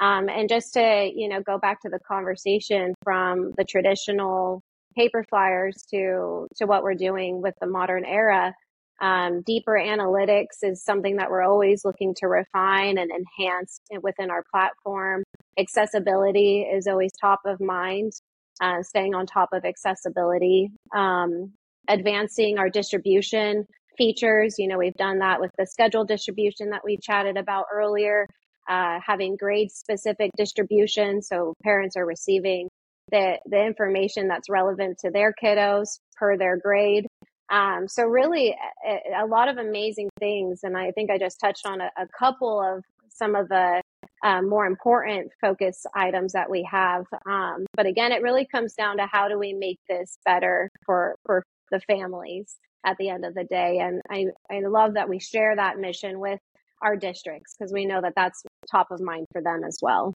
Um, 0.00 0.28
and 0.28 0.48
just 0.48 0.74
to, 0.74 1.10
you 1.14 1.28
know, 1.28 1.40
go 1.40 1.58
back 1.58 1.80
to 1.82 1.88
the 1.88 1.98
conversation 2.06 2.94
from 3.04 3.52
the 3.56 3.64
traditional 3.64 4.62
paper 4.96 5.24
flyers 5.28 5.84
to, 5.90 6.46
to 6.56 6.66
what 6.66 6.82
we're 6.82 6.94
doing 6.94 7.40
with 7.40 7.54
the 7.60 7.66
modern 7.66 8.04
era, 8.04 8.52
um, 9.00 9.42
deeper 9.42 9.72
analytics 9.72 10.62
is 10.62 10.84
something 10.84 11.16
that 11.16 11.30
we're 11.30 11.42
always 11.42 11.84
looking 11.84 12.14
to 12.18 12.26
refine 12.26 12.98
and 12.98 13.10
enhance 13.10 13.80
within 14.02 14.30
our 14.30 14.44
platform. 14.52 15.22
Accessibility 15.58 16.62
is 16.62 16.86
always 16.86 17.10
top 17.20 17.40
of 17.46 17.60
mind, 17.60 18.12
uh, 18.60 18.82
staying 18.82 19.14
on 19.14 19.26
top 19.26 19.50
of 19.52 19.64
accessibility, 19.64 20.70
um, 20.94 21.52
advancing 21.88 22.58
our 22.58 22.68
distribution 22.68 23.64
features. 23.96 24.56
You 24.58 24.68
know, 24.68 24.78
we've 24.78 24.94
done 24.94 25.18
that 25.20 25.40
with 25.40 25.50
the 25.58 25.66
schedule 25.66 26.04
distribution 26.04 26.70
that 26.70 26.82
we 26.84 26.98
chatted 27.02 27.36
about 27.36 27.66
earlier, 27.72 28.26
uh, 28.68 28.98
having 29.04 29.36
grade 29.36 29.70
specific 29.70 30.30
distribution. 30.36 31.22
So 31.22 31.54
parents 31.62 31.96
are 31.96 32.06
receiving 32.06 32.68
the, 33.10 33.38
the 33.46 33.64
information 33.64 34.28
that's 34.28 34.48
relevant 34.48 34.98
to 35.00 35.10
their 35.10 35.32
kiddos 35.42 35.98
per 36.16 36.36
their 36.36 36.58
grade. 36.58 37.06
Um, 37.50 37.88
so 37.88 38.04
really 38.04 38.56
a, 38.86 39.24
a, 39.24 39.26
lot 39.26 39.48
of 39.48 39.58
amazing 39.58 40.08
things. 40.20 40.60
And 40.62 40.76
I 40.76 40.92
think 40.92 41.10
I 41.10 41.18
just 41.18 41.40
touched 41.40 41.66
on 41.66 41.80
a, 41.80 41.90
a 41.96 42.06
couple 42.16 42.60
of 42.60 42.84
some 43.08 43.34
of 43.34 43.48
the 43.48 43.82
um, 44.22 44.48
more 44.48 44.66
important 44.66 45.32
focus 45.40 45.84
items 45.94 46.32
that 46.32 46.48
we 46.48 46.66
have. 46.70 47.06
Um, 47.26 47.66
but 47.74 47.86
again, 47.86 48.12
it 48.12 48.22
really 48.22 48.46
comes 48.46 48.74
down 48.74 48.98
to 48.98 49.06
how 49.06 49.28
do 49.28 49.38
we 49.38 49.52
make 49.52 49.80
this 49.88 50.18
better 50.24 50.70
for, 50.86 51.16
for 51.26 51.44
the 51.70 51.80
families 51.80 52.56
at 52.84 52.96
the 52.98 53.08
end 53.08 53.24
of 53.24 53.34
the 53.34 53.44
day. 53.44 53.78
And 53.80 54.00
I, 54.10 54.26
I 54.50 54.60
love 54.60 54.94
that 54.94 55.08
we 55.08 55.18
share 55.18 55.56
that 55.56 55.78
mission 55.78 56.20
with 56.20 56.40
our 56.82 56.96
districts 56.96 57.54
because 57.58 57.72
we 57.72 57.84
know 57.84 58.00
that 58.00 58.14
that's 58.16 58.42
top 58.70 58.90
of 58.90 59.00
mind 59.00 59.26
for 59.32 59.42
them 59.42 59.64
as 59.66 59.78
well. 59.82 60.14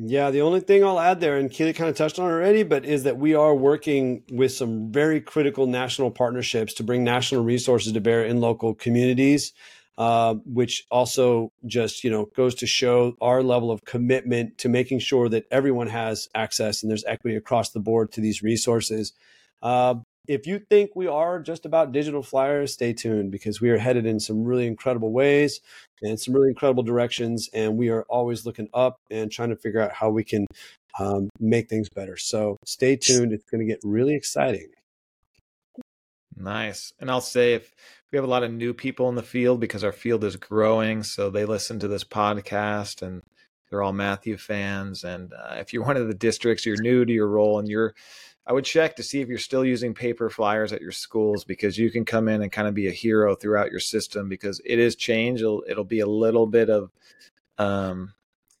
Yeah, 0.00 0.30
the 0.30 0.42
only 0.42 0.60
thing 0.60 0.84
I'll 0.84 1.00
add 1.00 1.18
there, 1.18 1.38
and 1.38 1.50
Keely 1.50 1.72
kind 1.72 1.90
of 1.90 1.96
touched 1.96 2.20
on 2.20 2.30
already, 2.30 2.62
but 2.62 2.84
is 2.84 3.02
that 3.02 3.18
we 3.18 3.34
are 3.34 3.52
working 3.52 4.22
with 4.30 4.52
some 4.52 4.92
very 4.92 5.20
critical 5.20 5.66
national 5.66 6.12
partnerships 6.12 6.72
to 6.74 6.84
bring 6.84 7.02
national 7.02 7.42
resources 7.42 7.92
to 7.92 8.00
bear 8.00 8.24
in 8.24 8.40
local 8.40 8.74
communities, 8.74 9.52
uh, 9.96 10.34
which 10.46 10.86
also 10.88 11.50
just 11.66 12.04
you 12.04 12.10
know 12.10 12.26
goes 12.36 12.54
to 12.56 12.66
show 12.66 13.16
our 13.20 13.42
level 13.42 13.72
of 13.72 13.84
commitment 13.84 14.56
to 14.58 14.68
making 14.68 15.00
sure 15.00 15.28
that 15.28 15.46
everyone 15.50 15.88
has 15.88 16.28
access 16.32 16.84
and 16.84 16.90
there's 16.90 17.04
equity 17.04 17.34
across 17.34 17.70
the 17.70 17.80
board 17.80 18.12
to 18.12 18.20
these 18.20 18.40
resources. 18.40 19.12
Uh, 19.62 19.96
if 20.28 20.46
you 20.46 20.58
think 20.58 20.90
we 20.94 21.06
are 21.06 21.40
just 21.40 21.64
about 21.64 21.90
digital 21.90 22.22
flyers, 22.22 22.74
stay 22.74 22.92
tuned 22.92 23.32
because 23.32 23.62
we 23.62 23.70
are 23.70 23.78
headed 23.78 24.04
in 24.04 24.20
some 24.20 24.44
really 24.44 24.66
incredible 24.66 25.10
ways 25.10 25.60
and 26.02 26.20
some 26.20 26.34
really 26.34 26.50
incredible 26.50 26.82
directions. 26.82 27.48
And 27.54 27.78
we 27.78 27.88
are 27.88 28.04
always 28.10 28.44
looking 28.44 28.68
up 28.74 28.98
and 29.10 29.32
trying 29.32 29.48
to 29.48 29.56
figure 29.56 29.80
out 29.80 29.92
how 29.92 30.10
we 30.10 30.22
can 30.22 30.46
um, 31.00 31.30
make 31.40 31.70
things 31.70 31.88
better. 31.88 32.18
So 32.18 32.58
stay 32.66 32.94
tuned. 32.96 33.32
It's 33.32 33.48
going 33.50 33.66
to 33.66 33.66
get 33.66 33.80
really 33.82 34.14
exciting. 34.14 34.68
Nice. 36.36 36.92
And 37.00 37.10
I'll 37.10 37.22
say 37.22 37.54
if 37.54 37.72
we 38.12 38.16
have 38.16 38.24
a 38.24 38.30
lot 38.30 38.44
of 38.44 38.52
new 38.52 38.74
people 38.74 39.08
in 39.08 39.14
the 39.14 39.22
field 39.22 39.60
because 39.60 39.82
our 39.82 39.92
field 39.92 40.24
is 40.24 40.36
growing, 40.36 41.02
so 41.02 41.30
they 41.30 41.46
listen 41.46 41.78
to 41.80 41.88
this 41.88 42.04
podcast 42.04 43.02
and 43.02 43.22
they're 43.70 43.82
all 43.82 43.92
Matthew 43.92 44.36
fans. 44.36 45.04
And 45.04 45.32
uh, 45.32 45.56
if 45.58 45.72
you're 45.72 45.84
one 45.84 45.96
of 45.96 46.06
the 46.06 46.14
districts, 46.14 46.64
you're 46.64 46.80
new 46.80 47.04
to 47.04 47.12
your 47.12 47.28
role 47.28 47.58
and 47.58 47.68
you're 47.68 47.94
I 48.48 48.52
would 48.52 48.64
check 48.64 48.96
to 48.96 49.02
see 49.02 49.20
if 49.20 49.28
you're 49.28 49.36
still 49.36 49.64
using 49.64 49.92
paper 49.92 50.30
flyers 50.30 50.72
at 50.72 50.80
your 50.80 50.90
schools 50.90 51.44
because 51.44 51.76
you 51.76 51.90
can 51.90 52.06
come 52.06 52.28
in 52.28 52.40
and 52.40 52.50
kind 52.50 52.66
of 52.66 52.72
be 52.72 52.88
a 52.88 52.92
hero 52.92 53.34
throughout 53.34 53.70
your 53.70 53.78
system 53.78 54.26
because 54.26 54.58
it 54.64 54.78
is 54.78 54.96
change. 54.96 55.40
It'll, 55.40 55.62
it'll 55.68 55.84
be 55.84 56.00
a 56.00 56.06
little 56.06 56.46
bit 56.46 56.70
of 56.70 56.90
um, 57.58 58.14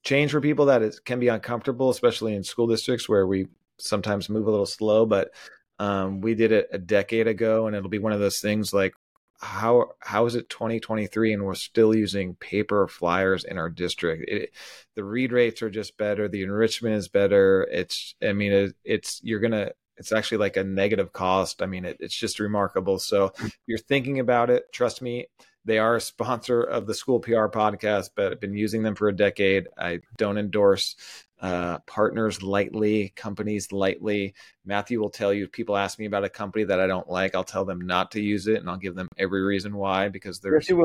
change 0.04 0.30
for 0.30 0.42
people 0.42 0.66
that 0.66 0.82
it 0.82 1.00
can 1.06 1.18
be 1.18 1.28
uncomfortable, 1.28 1.88
especially 1.88 2.34
in 2.34 2.44
school 2.44 2.66
districts 2.66 3.08
where 3.08 3.26
we 3.26 3.48
sometimes 3.78 4.28
move 4.28 4.46
a 4.46 4.50
little 4.50 4.66
slow. 4.66 5.06
But 5.06 5.30
um, 5.78 6.20
we 6.20 6.34
did 6.34 6.52
it 6.52 6.68
a 6.70 6.78
decade 6.78 7.26
ago, 7.26 7.66
and 7.66 7.74
it'll 7.74 7.88
be 7.88 7.98
one 7.98 8.12
of 8.12 8.20
those 8.20 8.40
things 8.40 8.74
like 8.74 8.92
how 9.38 9.90
how 10.00 10.26
is 10.26 10.34
it 10.34 10.48
2023 10.48 11.32
and 11.32 11.44
we're 11.44 11.54
still 11.54 11.94
using 11.94 12.34
paper 12.36 12.88
flyers 12.88 13.44
in 13.44 13.56
our 13.56 13.70
district? 13.70 14.28
It, 14.28 14.50
the 14.96 15.04
read 15.04 15.32
rates 15.32 15.62
are 15.62 15.70
just 15.70 15.96
better 15.96 16.28
the 16.28 16.42
enrichment 16.42 16.96
is 16.96 17.08
better. 17.08 17.66
It's 17.70 18.14
i 18.22 18.32
mean 18.32 18.52
it, 18.52 18.74
it's 18.84 19.20
you're 19.22 19.40
gonna 19.40 19.70
it's 19.96 20.12
actually 20.12 20.38
like 20.38 20.56
a 20.56 20.64
negative 20.64 21.12
cost. 21.12 21.62
I 21.62 21.66
mean 21.66 21.84
it, 21.84 21.98
it's 22.00 22.16
just 22.16 22.40
remarkable. 22.40 22.98
So 22.98 23.32
you're 23.66 23.78
thinking 23.78 24.18
about 24.18 24.50
it 24.50 24.72
trust 24.72 25.02
me 25.02 25.28
they 25.64 25.78
are 25.78 25.96
a 25.96 26.00
sponsor 26.00 26.62
of 26.62 26.86
the 26.86 26.94
School 26.94 27.20
PR 27.20 27.46
podcast, 27.46 28.10
but 28.16 28.32
I've 28.32 28.40
been 28.40 28.56
using 28.56 28.82
them 28.82 28.94
for 28.94 29.08
a 29.08 29.16
decade. 29.16 29.68
I 29.76 30.00
don't 30.16 30.38
endorse 30.38 30.96
uh, 31.40 31.78
partners 31.80 32.42
lightly, 32.42 33.12
companies 33.16 33.72
lightly. 33.72 34.34
Matthew 34.64 35.00
will 35.00 35.10
tell 35.10 35.32
you 35.32 35.44
if 35.44 35.52
people 35.52 35.76
ask 35.76 35.98
me 35.98 36.06
about 36.06 36.24
a 36.24 36.28
company 36.28 36.64
that 36.64 36.80
I 36.80 36.86
don't 36.86 37.08
like, 37.08 37.34
I'll 37.34 37.44
tell 37.44 37.64
them 37.64 37.80
not 37.80 38.10
to 38.12 38.20
use 38.20 38.46
it, 38.46 38.60
and 38.60 38.68
I'll 38.68 38.76
give 38.76 38.94
them 38.94 39.08
every 39.16 39.42
reason 39.42 39.76
why 39.76 40.08
because 40.08 40.40
there's 40.40 40.68
yes, 40.68 40.78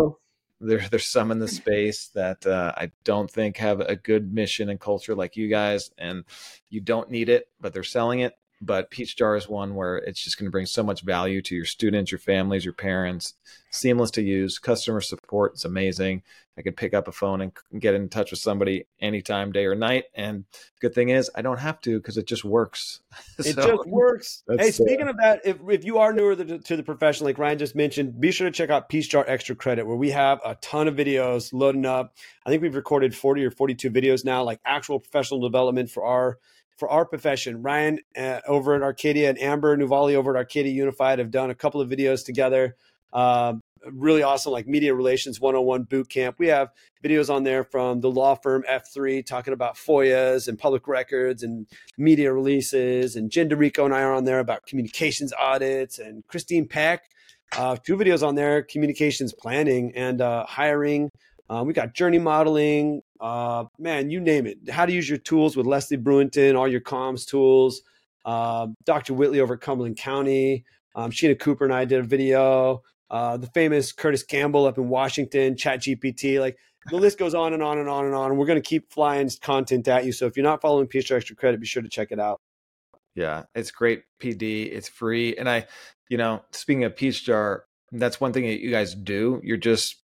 there, 0.62 0.88
there's 0.91 1.06
some 1.06 1.32
in 1.32 1.39
the 1.39 1.47
space 1.47 2.08
that 2.16 2.45
uh, 2.45 2.74
I 2.78 2.91
don't 3.04 3.30
think 3.30 3.58
have 3.58 3.82
a 3.82 3.95
good 3.95 4.34
mission 4.34 4.70
and 4.70 4.80
culture 4.80 5.16
like 5.16 5.36
you 5.36 5.49
guys, 5.49 5.91
and 5.97 6.24
you 6.70 6.82
don't 6.82 7.10
need 7.10 7.30
it, 7.30 7.47
but 7.60 7.74
they're 7.74 7.84
selling 7.84 8.20
it 8.20 8.36
but 8.66 8.89
Peach 8.89 9.18
Jar 9.18 9.36
is 9.36 9.49
one 9.49 9.76
where 9.76 9.97
it's 9.97 10.24
just 10.24 10.38
going 10.38 10.47
to 10.47 10.51
bring 10.51 10.66
so 10.66 10.84
much 10.84 11.01
value 11.01 11.41
to 11.41 11.56
your 11.56 11.66
students, 11.66 12.12
your 12.12 12.20
families, 12.20 12.64
your 12.64 12.74
parents. 12.74 13.34
Seamless 13.72 14.12
to 14.12 14.22
use, 14.22 14.58
customer 14.58 15.01
support 15.01 15.56
is 15.56 15.66
amazing. 15.66 16.24
I 16.58 16.62
can 16.62 16.74
pick 16.74 16.93
up 16.93 17.08
a 17.08 17.12
phone 17.12 17.41
and 17.41 17.51
get 17.80 17.95
in 17.95 18.10
touch 18.10 18.32
with 18.32 18.39
somebody 18.39 18.86
anytime, 18.99 19.51
day 19.51 19.66
or 19.66 19.74
night. 19.74 20.06
And 20.14 20.45
good 20.80 20.93
thing 20.93 21.10
is, 21.10 21.30
I 21.34 21.41
don't 21.41 21.58
have 21.58 21.82
to 21.82 21.97
because 21.97 22.18
it 22.18 22.28
just 22.28 22.43
works. 22.43 23.01
It 23.39 23.56
so, 23.56 23.78
just 23.78 23.88
works. 23.88 24.43
Hey, 24.47 24.70
speaking 24.70 25.08
uh, 25.08 25.12
of 25.12 25.18
that, 25.18 25.41
if, 25.43 25.58
if 25.68 25.84
you 25.84 25.97
are 25.97 26.14
newer 26.14 26.36
to, 26.36 26.60
to 26.60 26.78
the 26.78 26.84
profession, 26.84 27.26
like 27.26 27.39
Ryan 27.39 27.58
just 27.58 27.76
mentioned, 27.76 28.20
be 28.20 28.32
sure 28.32 28.47
to 28.47 28.51
check 28.51 28.70
out 28.70 28.89
Peach 28.89 29.10
Jar 29.10 29.26
Extra 29.28 29.56
Credit, 29.56 29.86
where 29.88 29.95
we 29.95 30.12
have 30.12 30.39
a 30.45 30.56
ton 30.56 30.88
of 30.88 30.95
videos 30.95 31.51
loading 31.51 31.86
up. 31.86 32.16
I 32.45 32.49
think 32.49 32.62
we've 32.62 32.76
recorded 32.76 33.16
40 33.16 33.45
or 33.45 33.51
42 33.51 33.89
videos 33.89 34.24
now, 34.24 34.43
like 34.43 34.60
actual 34.66 34.99
professional 34.99 35.41
development 35.41 35.89
for 35.89 36.06
our 36.06 36.38
for 36.78 36.89
our 36.89 37.06
profession. 37.06 37.62
Ryan 37.62 37.99
uh, 38.18 38.41
over 38.47 38.76
at 38.76 38.82
Arcadia 38.82 39.30
and 39.30 39.39
Amber 39.39 39.76
Nuvali 39.78 40.16
over 40.16 40.36
at 40.36 40.39
Arcadia 40.39 40.72
Unified 40.72 41.20
have 41.20 41.32
done 41.32 41.49
a 41.49 41.56
couple 41.56 41.82
of 41.82 41.89
videos 41.89 42.26
together. 42.26 42.76
Uh, 43.12 43.54
really 43.91 44.23
awesome, 44.23 44.51
like 44.51 44.67
media 44.67 44.93
relations 44.93 45.39
101 45.39 45.84
boot 45.84 46.09
camp. 46.09 46.36
We 46.39 46.47
have 46.47 46.69
videos 47.03 47.34
on 47.34 47.43
there 47.43 47.63
from 47.63 48.01
the 48.01 48.09
law 48.09 48.36
firm 48.36 48.63
F3 48.69 49.25
talking 49.25 49.53
about 49.53 49.75
FOIAs 49.75 50.47
and 50.47 50.57
public 50.57 50.88
records 50.88 51.43
and 51.43 51.67
media 51.97 52.31
releases. 52.34 53.15
And 53.15 53.29
Jen 53.29 53.49
DeRico 53.49 53.86
and 53.86 53.93
I 53.93 54.01
are 54.01 54.13
on 54.13 54.23
there 54.23 54.39
about 54.39 54.65
communications 54.65 55.34
audits. 55.34 55.99
And 55.99 56.25
Christine 56.27 56.67
Peck, 56.67 57.03
uh, 57.57 57.77
two 57.84 57.97
videos 57.97 58.25
on 58.25 58.36
there, 58.36 58.63
communications 58.63 59.34
planning 59.34 59.93
and 59.95 60.21
uh, 60.21 60.45
hiring. 60.45 61.09
Um, 61.49 61.67
we 61.67 61.73
got 61.73 61.93
journey 61.93 62.19
modeling, 62.19 63.01
uh, 63.19 63.65
man, 63.77 64.09
you 64.09 64.19
name 64.19 64.47
it. 64.47 64.69
How 64.69 64.86
to 64.86 64.93
use 64.93 65.07
your 65.07 65.17
tools 65.17 65.57
with 65.57 65.65
Leslie 65.65 65.97
Bruinton, 65.97 66.55
all 66.55 66.67
your 66.67 66.81
comms 66.81 67.25
tools. 67.25 67.81
Uh, 68.25 68.67
Dr. 68.86 69.13
Whitley 69.13 69.41
over 69.41 69.57
Cumberland 69.57 69.97
County. 69.97 70.65
Um, 70.95 71.11
Sheena 71.11 71.38
Cooper 71.38 71.65
and 71.65 71.73
I 71.73 71.86
did 71.86 71.99
a 71.99 72.03
video. 72.03 72.84
Uh, 73.10 73.38
the 73.38 73.47
famous 73.47 73.91
Curtis 73.91 74.24
Campbell 74.24 74.66
up 74.66 74.78
in 74.78 74.89
Washington, 74.89 75.56
Chat 75.56 75.82
GPT. 75.82 76.39
Like 76.39 76.58
the 76.89 76.97
list 76.97 77.18
goes 77.18 77.36
on 77.36 77.54
and 77.54 77.62
on 77.62 77.78
and 77.78 77.88
on 77.88 78.06
and 78.06 78.16
on. 78.16 78.32
And 78.32 78.39
we're 78.39 78.45
going 78.45 78.62
to 78.62 78.68
keep 78.68 78.91
flying 78.91 79.30
content 79.41 79.88
at 79.88 80.06
you. 80.06 80.12
So 80.12 80.26
if 80.26 80.36
you're 80.36 80.43
not 80.43 80.62
following 80.62 80.88
Jar 80.89 81.18
Extra 81.18 81.36
Credit, 81.36 81.60
be 81.60 81.66
sure 81.66 81.84
to 81.84 81.89
check 81.89 82.12
it 82.12 82.20
out. 82.20 82.39
Yeah, 83.16 83.43
it's 83.54 83.72
great 83.72 84.04
PD. 84.20 84.72
It's 84.72 84.89
free. 84.89 85.36
And 85.38 85.47
I, 85.47 85.68
you 86.10 86.18
know, 86.18 86.43
speaking 86.51 86.84
of 86.84 86.95
Peach 86.95 87.24
Jar, 87.24 87.66
that's 87.91 88.20
one 88.20 88.34
thing 88.34 88.45
that 88.45 88.60
you 88.60 88.72
guys 88.72 88.95
do. 88.95 89.39
You're 89.43 89.58
just 89.58 89.97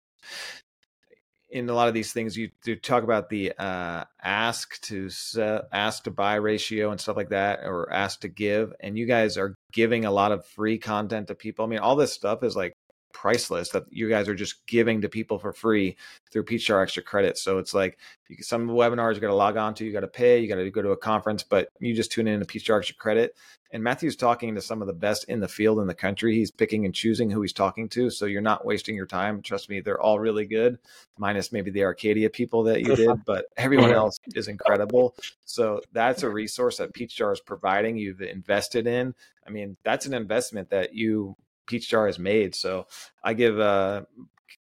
in 1.50 1.68
a 1.70 1.72
lot 1.72 1.88
of 1.88 1.94
these 1.94 2.12
things 2.12 2.36
you, 2.36 2.50
you 2.64 2.76
talk 2.76 3.02
about 3.02 3.30
the 3.30 3.52
uh, 3.58 4.04
ask 4.22 4.80
to 4.82 5.08
sell, 5.08 5.62
ask 5.72 6.04
to 6.04 6.10
buy 6.10 6.34
ratio 6.34 6.90
and 6.90 7.00
stuff 7.00 7.16
like 7.16 7.30
that 7.30 7.60
or 7.64 7.90
ask 7.90 8.20
to 8.20 8.28
give 8.28 8.72
and 8.80 8.98
you 8.98 9.06
guys 9.06 9.38
are 9.38 9.54
giving 9.72 10.04
a 10.04 10.10
lot 10.10 10.30
of 10.30 10.44
free 10.44 10.76
content 10.76 11.28
to 11.28 11.34
people 11.34 11.64
i 11.64 11.68
mean 11.68 11.78
all 11.78 11.96
this 11.96 12.12
stuff 12.12 12.42
is 12.42 12.54
like 12.54 12.74
priceless 13.18 13.70
that 13.70 13.82
you 13.90 14.08
guys 14.08 14.28
are 14.28 14.34
just 14.34 14.64
giving 14.68 15.00
to 15.00 15.08
people 15.08 15.40
for 15.40 15.52
free 15.52 15.96
through 16.30 16.44
Peach 16.44 16.68
Jar 16.68 16.82
Extra 16.82 17.02
Credit. 17.02 17.36
So 17.36 17.58
it's 17.58 17.74
like 17.74 17.98
you, 18.28 18.44
some 18.44 18.68
webinars 18.68 19.16
you 19.16 19.20
got 19.20 19.26
to 19.26 19.34
log 19.34 19.56
on 19.56 19.74
to, 19.74 19.84
you 19.84 19.92
got 19.92 20.00
to 20.00 20.06
pay, 20.06 20.38
you 20.38 20.48
got 20.48 20.54
to 20.54 20.70
go 20.70 20.82
to 20.82 20.92
a 20.92 20.96
conference, 20.96 21.42
but 21.42 21.68
you 21.80 21.96
just 21.96 22.12
tune 22.12 22.28
in 22.28 22.38
to 22.38 22.46
Peach 22.46 22.66
Jar 22.66 22.78
Extra 22.78 22.94
Credit. 22.94 23.34
And 23.72 23.82
Matthew's 23.82 24.14
talking 24.14 24.54
to 24.54 24.60
some 24.60 24.82
of 24.82 24.86
the 24.86 24.94
best 24.94 25.24
in 25.24 25.40
the 25.40 25.48
field 25.48 25.80
in 25.80 25.88
the 25.88 25.94
country. 25.94 26.36
He's 26.36 26.52
picking 26.52 26.84
and 26.84 26.94
choosing 26.94 27.28
who 27.28 27.42
he's 27.42 27.52
talking 27.52 27.88
to. 27.88 28.08
So 28.08 28.26
you're 28.26 28.40
not 28.40 28.64
wasting 28.64 28.94
your 28.94 29.04
time. 29.04 29.42
Trust 29.42 29.68
me, 29.68 29.80
they're 29.80 30.00
all 30.00 30.20
really 30.20 30.46
good, 30.46 30.78
minus 31.18 31.50
maybe 31.50 31.72
the 31.72 31.82
Arcadia 31.82 32.30
people 32.30 32.62
that 32.62 32.82
you 32.82 32.94
did, 32.94 33.24
but 33.26 33.46
everyone 33.56 33.90
else 33.92 34.20
is 34.36 34.46
incredible. 34.46 35.16
So 35.44 35.80
that's 35.92 36.22
a 36.22 36.30
resource 36.30 36.76
that 36.76 36.94
Peach 36.94 37.16
Jar 37.16 37.32
is 37.32 37.40
providing. 37.40 37.96
You've 37.96 38.22
invested 38.22 38.86
in. 38.86 39.12
I 39.44 39.50
mean, 39.50 39.76
that's 39.82 40.06
an 40.06 40.14
investment 40.14 40.70
that 40.70 40.94
you 40.94 41.36
Peach 41.68 41.88
Jar 41.88 42.06
has 42.06 42.18
made. 42.18 42.56
So 42.56 42.86
I 43.22 43.34
give 43.34 43.58
uh, 43.60 44.02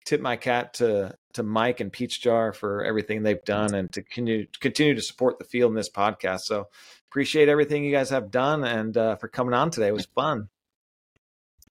tip 0.06 0.22
my 0.22 0.36
cat 0.36 0.76
to 0.76 1.16
to 1.34 1.44
Mike 1.44 1.80
and 1.80 1.92
Peach 1.92 2.22
Jar 2.22 2.54
for 2.54 2.84
everything 2.84 3.24
they've 3.24 3.44
done 3.44 3.74
and 3.74 3.92
to 3.94 4.04
continue 4.04 4.46
continue 4.60 4.94
to 4.94 5.02
support 5.02 5.40
the 5.40 5.46
field 5.46 5.72
in 5.72 5.76
this 5.76 5.90
podcast. 5.90 6.42
So 6.42 6.68
appreciate 7.10 7.50
everything 7.50 7.84
you 7.84 7.92
guys 7.92 8.10
have 8.10 8.30
done 8.30 8.64
and 8.64 8.96
uh, 8.96 9.16
for 9.16 9.28
coming 9.28 9.54
on 9.54 9.72
today. 9.72 9.88
It 9.88 9.94
was 9.94 10.06
fun. 10.06 10.50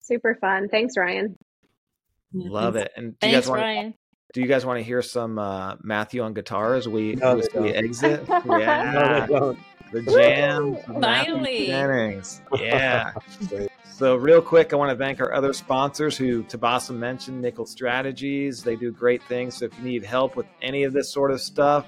Super 0.01 0.35
fun. 0.41 0.68
Thanks, 0.68 0.97
Ryan. 0.97 1.37
Love 2.33 2.77
it. 2.77 2.93
And 2.97 3.18
do 3.18 3.29
you 3.29 3.35
guys 3.35 3.49
want 3.49 3.61
Ryan. 3.61 3.95
Do 4.33 4.41
you 4.41 4.47
guys 4.47 4.64
want 4.64 4.79
to 4.79 4.85
hear 4.85 5.03
some 5.03 5.39
uh, 5.39 5.75
Matthew 5.83 6.23
on 6.23 6.35
guitar 6.35 6.75
as 6.75 6.87
we, 6.87 7.16
no, 7.16 7.39
as 7.39 7.49
we 7.53 7.71
exit? 7.71 8.25
yeah. 8.29 9.27
No, 9.29 9.57
the 9.93 10.03
jam. 10.03 10.76
Finally. 11.01 11.66
Jennings. 11.66 12.43
Yeah. 12.55 13.12
So, 14.01 14.16
real 14.16 14.41
quick, 14.41 14.72
I 14.72 14.76
want 14.76 14.91
to 14.91 14.97
thank 14.97 15.20
our 15.20 15.34
other 15.34 15.53
sponsors 15.53 16.16
who 16.16 16.43
Tabassum 16.45 16.97
mentioned, 16.97 17.43
Nichols 17.43 17.70
Strategies. 17.70 18.62
They 18.62 18.74
do 18.74 18.91
great 18.91 19.22
things. 19.24 19.59
So, 19.59 19.66
if 19.66 19.76
you 19.76 19.84
need 19.84 20.07
help 20.07 20.36
with 20.36 20.47
any 20.62 20.84
of 20.84 20.95
this 20.95 21.12
sort 21.12 21.30
of 21.30 21.38
stuff, 21.38 21.86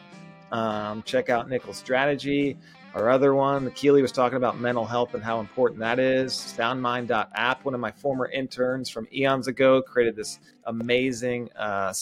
um, 0.51 1.03
check 1.05 1.31
out 1.31 1.49
Nichols 1.49 1.79
Strategy. 1.79 2.59
Our 2.95 3.09
other 3.09 3.35
one, 3.35 3.71
Keely 3.71 4.03
was 4.03 4.13
talking 4.13 4.37
about 4.37 4.61
mental 4.61 4.85
health 4.85 5.15
and 5.15 5.25
how 5.25 5.41
important 5.41 5.81
that 5.81 5.99
is. 5.99 6.35
Soundmind.app, 6.35 7.65
one 7.65 7.73
of 7.73 7.81
my 7.81 7.93
former 7.93 8.27
interns 8.27 8.91
from 8.91 9.09
eons 9.11 9.49
ago, 9.49 9.81
created 9.81 10.15
this 10.15 10.39
amazing 10.65 11.51
uh, 11.53 11.95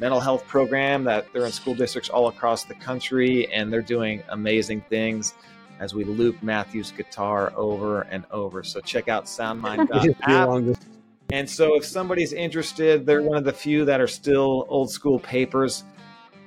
mental 0.00 0.18
health 0.18 0.46
program 0.46 1.04
that 1.04 1.30
they're 1.32 1.44
in 1.44 1.52
school 1.52 1.74
districts 1.74 2.08
all 2.08 2.28
across 2.28 2.64
the 2.64 2.74
country, 2.74 3.52
and 3.52 3.70
they're 3.70 3.82
doing 3.82 4.22
amazing 4.30 4.80
things 4.88 5.34
as 5.78 5.94
we 5.94 6.04
loop 6.04 6.42
Matthew's 6.42 6.90
guitar 6.90 7.52
over 7.54 8.02
and 8.02 8.24
over. 8.30 8.64
So 8.64 8.80
check 8.80 9.08
out 9.08 9.26
soundmind.app. 9.26 10.78
and 11.32 11.48
so 11.48 11.76
if 11.76 11.84
somebody's 11.84 12.32
interested, 12.32 13.04
they're 13.04 13.22
one 13.22 13.36
of 13.36 13.44
the 13.44 13.52
few 13.52 13.84
that 13.84 14.00
are 14.00 14.08
still 14.08 14.66
old 14.68 14.90
school 14.90 15.18
papers. 15.18 15.84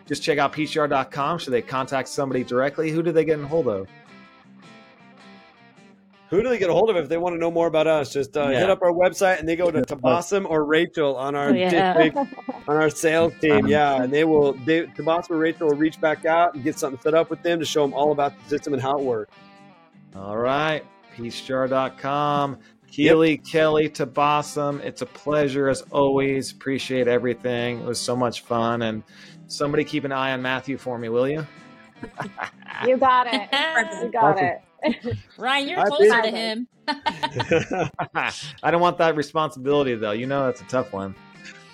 Just 0.07 0.23
check 0.23 0.39
out 0.39 0.51
peachjar.com. 0.51 1.39
Should 1.39 1.53
they 1.53 1.61
contact 1.61 2.09
somebody 2.09 2.43
directly? 2.43 2.89
Who 2.91 3.01
do 3.01 3.11
they 3.11 3.23
get 3.23 3.39
in 3.39 3.45
hold 3.45 3.67
of? 3.67 3.87
Who 6.33 6.41
do 6.41 6.49
they 6.49 6.57
get 6.57 6.69
a 6.69 6.73
hold 6.73 6.89
of 6.89 6.95
if 6.95 7.07
they 7.09 7.17
want 7.17 7.35
to 7.35 7.37
know 7.37 7.51
more 7.51 7.67
about 7.67 7.85
us? 7.85 8.11
Just 8.11 8.35
uh, 8.35 8.49
yeah. 8.49 8.61
hit 8.61 8.69
up 8.69 8.81
our 8.81 8.91
website 8.91 9.39
and 9.39 9.47
they 9.47 9.55
go 9.55 9.69
to 9.69 9.81
Tabassum 9.81 10.49
or 10.49 10.65
Rachel 10.65 11.15
on 11.15 11.35
our 11.35 11.49
oh, 11.49 11.53
yeah. 11.53 11.93
district, 11.93 12.17
on 12.67 12.75
our 12.75 12.89
sales 12.89 13.33
team. 13.39 13.67
Yeah, 13.67 14.01
and 14.01 14.11
they 14.11 14.23
will. 14.23 14.53
They, 14.53 14.87
Tabassum 14.87 15.31
or 15.31 15.37
Rachel 15.37 15.67
will 15.67 15.75
reach 15.75 16.01
back 16.01 16.25
out 16.25 16.55
and 16.55 16.63
get 16.63 16.79
something 16.79 16.99
set 17.01 17.13
up 17.13 17.29
with 17.29 17.43
them 17.43 17.59
to 17.59 17.65
show 17.65 17.83
them 17.83 17.93
all 17.93 18.11
about 18.11 18.33
the 18.35 18.49
system 18.49 18.73
and 18.73 18.81
how 18.81 18.97
it 18.97 19.03
works. 19.03 19.35
All 20.15 20.37
right, 20.37 20.83
peachjar.com. 21.15 22.57
Keely, 22.87 23.31
yep. 23.31 23.43
Kelly, 23.45 23.89
Tabassum, 23.89 24.79
it's 24.81 25.01
a 25.01 25.07
pleasure 25.07 25.67
as 25.67 25.81
always. 25.91 26.51
Appreciate 26.51 27.07
everything. 27.07 27.79
It 27.79 27.85
was 27.85 27.99
so 27.99 28.15
much 28.15 28.41
fun. 28.41 28.83
And 28.83 29.03
somebody 29.47 29.83
keep 29.83 30.03
an 30.03 30.11
eye 30.11 30.31
on 30.31 30.41
Matthew 30.41 30.77
for 30.77 30.97
me, 30.97 31.09
will 31.09 31.27
you? 31.27 31.45
you 32.87 32.97
got 32.97 33.27
it. 33.27 33.49
You 34.03 34.11
got 34.11 34.39
it. 34.39 34.61
Ryan, 35.37 35.67
you're 35.67 35.85
closer 35.85 36.21
to 36.21 36.29
him. 36.29 36.67
I 38.63 38.71
don't 38.71 38.81
want 38.81 38.97
that 38.97 39.15
responsibility 39.15 39.95
though. 39.95 40.11
You 40.11 40.27
know 40.27 40.45
that's 40.45 40.61
a 40.61 40.65
tough 40.65 40.91
one. 40.93 41.15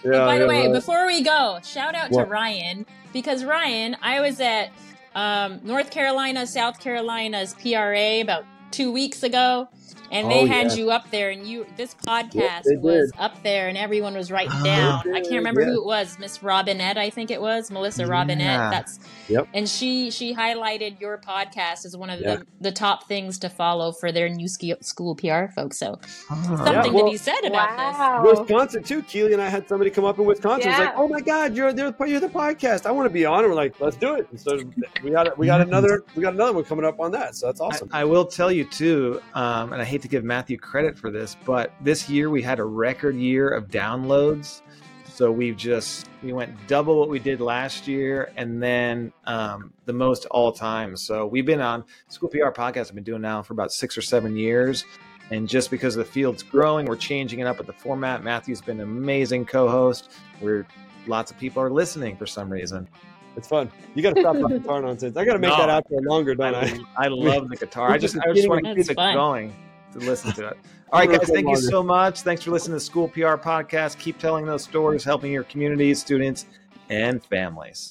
Yeah, 0.03 0.25
by 0.25 0.39
the 0.39 0.47
way, 0.47 0.71
before 0.71 1.05
we 1.05 1.23
go, 1.23 1.59
shout 1.63 1.93
out 1.93 2.11
what? 2.11 2.23
to 2.23 2.29
Ryan 2.29 2.85
because 3.11 3.43
Ryan, 3.43 3.97
I 4.01 4.21
was 4.21 4.39
at 4.39 4.71
um, 5.15 5.59
North 5.63 5.91
Carolina, 5.91 6.47
South 6.47 6.79
Carolina's 6.79 7.53
PRA 7.55 8.21
about 8.21 8.45
two 8.71 8.91
weeks 8.91 9.23
ago, 9.23 9.67
and 10.11 10.29
they 10.29 10.43
Oh, 10.43 10.47
had 10.47 10.67
yeah. 10.71 10.73
you 10.75 10.91
up 10.91 11.09
there, 11.11 11.29
and 11.29 11.45
you 11.47 11.65
this 11.77 11.95
podcast 11.95 12.63
they 12.63 12.77
was 12.77 13.11
did. 13.11 13.19
up 13.19 13.41
there, 13.43 13.67
and 13.67 13.77
everyone 13.77 14.13
was 14.15 14.31
writing 14.31 14.51
Oh, 14.55 14.63
down. 14.63 14.99
I 14.99 15.03
can't 15.19 15.23
did, 15.25 15.35
remember 15.35 15.61
yeah. 15.61 15.67
who 15.67 15.81
it 15.81 15.85
was, 15.85 16.17
Miss 16.19 16.41
Robinette, 16.43 16.97
I 16.97 17.09
think 17.09 17.31
it 17.31 17.41
was 17.41 17.69
Melissa 17.71 18.05
Robinette. 18.07 18.45
Yeah. 18.59 18.69
That's 18.69 18.99
Yep. 19.29 19.47
and 19.53 19.69
she 19.69 20.09
she 20.11 20.33
highlighted 20.33 20.99
your 20.99 21.17
podcast 21.19 21.85
as 21.85 21.95
one 21.95 22.09
of 22.09 22.19
Yeah. 22.19 22.37
the 22.37 22.45
the 22.61 22.71
top 22.71 23.07
things 23.07 23.37
to 23.39 23.49
follow 23.49 23.91
for 23.91 24.11
their 24.11 24.27
new 24.29 24.47
ski, 24.47 24.73
school 24.81 25.15
PR 25.15 25.47
folks. 25.53 25.77
So 25.77 25.99
Ah. 26.29 26.63
something 26.65 26.93
well- 26.93 27.05
to 27.05 27.11
be 27.11 27.17
said 27.17 27.43
about 27.45 27.69
this. 27.77 27.97
Wow. 27.99 28.23
Wisconsin 28.25 28.83
too. 28.83 29.01
Keely 29.03 29.33
and 29.33 29.41
I 29.41 29.49
had 29.49 29.67
somebody 29.67 29.89
come 29.89 30.05
up 30.05 30.19
in 30.19 30.25
Wisconsin. 30.25 30.67
It 30.69 30.71
was 30.71 30.79
Yeah. 30.79 30.85
like, 30.85 30.93
"Oh 30.97 31.07
my 31.07 31.21
God, 31.21 31.55
you're 31.55 31.73
they're, 31.73 31.93
you're 32.07 32.19
the 32.19 32.27
podcast. 32.29 32.85
I 32.85 32.91
want 32.91 33.05
to 33.05 33.13
be 33.13 33.25
on." 33.25 33.39
And 33.39 33.49
we're 33.49 33.55
like, 33.55 33.79
"Let's 33.79 33.95
do 33.97 34.15
it." 34.15 34.27
And 34.31 34.39
so 34.39 34.59
we 35.03 35.11
got 35.11 35.37
we 35.37 35.45
got 35.45 35.61
another 35.67 36.03
we 36.15 36.21
got 36.23 36.33
another 36.33 36.53
one 36.53 36.63
coming 36.63 36.85
up 36.85 36.99
on 36.99 37.11
that. 37.11 37.35
So 37.35 37.45
that's 37.45 37.61
awesome. 37.61 37.89
I, 37.91 38.01
I 38.01 38.03
will 38.05 38.25
tell 38.25 38.51
you 38.51 38.65
too, 38.65 39.21
um, 39.35 39.73
and 39.73 39.78
I 39.81 39.85
hate 39.85 40.01
to 40.03 40.07
give 40.07 40.23
Matthew 40.23 40.57
credit 40.57 40.97
for 40.97 41.11
this, 41.11 41.35
but 41.45 41.71
this 41.81 42.09
year 42.09 42.29
we 42.29 42.41
had 42.41 42.59
a 42.59 42.63
record 42.65 43.15
year 43.15 43.49
of 43.49 43.67
downloads. 43.67 44.61
So 45.07 45.31
we've 45.31 45.57
just 45.57 46.07
we 46.23 46.31
went 46.31 46.55
double 46.67 46.97
what 46.97 47.09
we 47.09 47.19
did 47.19 47.41
last 47.41 47.87
year, 47.87 48.31
and 48.37 48.63
then 48.63 49.11
um, 49.25 49.73
the 49.85 49.91
most 49.93 50.25
all 50.27 50.51
time. 50.51 50.95
So 50.95 51.27
we've 51.27 51.45
been 51.45 51.59
on 51.61 51.83
School 52.07 52.29
PR 52.29 52.51
podcast. 52.51 52.87
I've 52.87 52.95
been 52.95 53.03
doing 53.03 53.21
now 53.21 53.41
for 53.41 53.51
about 53.53 53.73
six 53.73 53.97
or 53.97 54.01
seven 54.01 54.37
years, 54.37 54.85
and 55.29 55.47
just 55.47 55.71
because 55.71 55.93
the 55.93 56.05
field's 56.05 56.41
growing, 56.41 56.85
we're 56.85 56.95
changing 56.95 57.39
it 57.39 57.47
up 57.47 57.57
with 57.57 57.67
the 57.67 57.73
format. 57.73 58.23
Matthew's 58.23 58.61
been 58.61 58.79
an 58.79 58.87
amazing 58.87 59.45
co-host. 59.45 60.09
We're 60.39 60.65
lots 61.05 61.31
of 61.31 61.37
people 61.37 61.61
are 61.61 61.69
listening 61.71 62.15
for 62.15 62.25
some 62.25 62.49
reason. 62.49 62.87
It's 63.35 63.47
fun. 63.47 63.69
You 63.95 64.03
got 64.03 64.15
to 64.15 64.21
stop 64.21 64.35
that 64.37 64.47
guitar 64.61 64.81
nonsense. 64.81 65.17
I 65.17 65.25
got 65.25 65.33
to 65.33 65.39
make 65.39 65.49
No. 65.51 65.57
that 65.57 65.69
out 65.69 65.85
there 65.89 65.99
longer, 66.01 66.33
don't 66.33 66.55
I? 66.55 66.61
I, 66.97 67.05
I 67.05 67.07
love 67.09 67.49
the 67.49 67.57
guitar. 67.57 67.91
I 67.91 67.97
just 67.97 68.17
I 68.17 68.31
just 68.33 68.47
want 68.47 68.63
to 68.63 68.69
keep 68.73 68.85
That's 68.85 68.89
it 68.89 68.95
going 68.95 69.53
to 69.93 69.99
listen 69.99 70.31
to 70.33 70.47
it. 70.49 70.57
All 70.91 70.99
right, 70.99 71.09
guys, 71.09 71.29
thank 71.29 71.47
you 71.47 71.55
so 71.55 71.83
much. 71.83 72.21
Thanks 72.21 72.43
for 72.43 72.51
listening 72.51 72.77
to 72.77 72.83
School 72.83 73.07
PR 73.09 73.37
Podcast. 73.37 73.99
Keep 73.99 74.17
telling 74.17 74.45
those 74.45 74.63
stories, 74.63 75.03
helping 75.03 75.31
your 75.31 75.43
communities, 75.43 75.99
students, 75.99 76.47
and 76.89 77.23
families. 77.23 77.87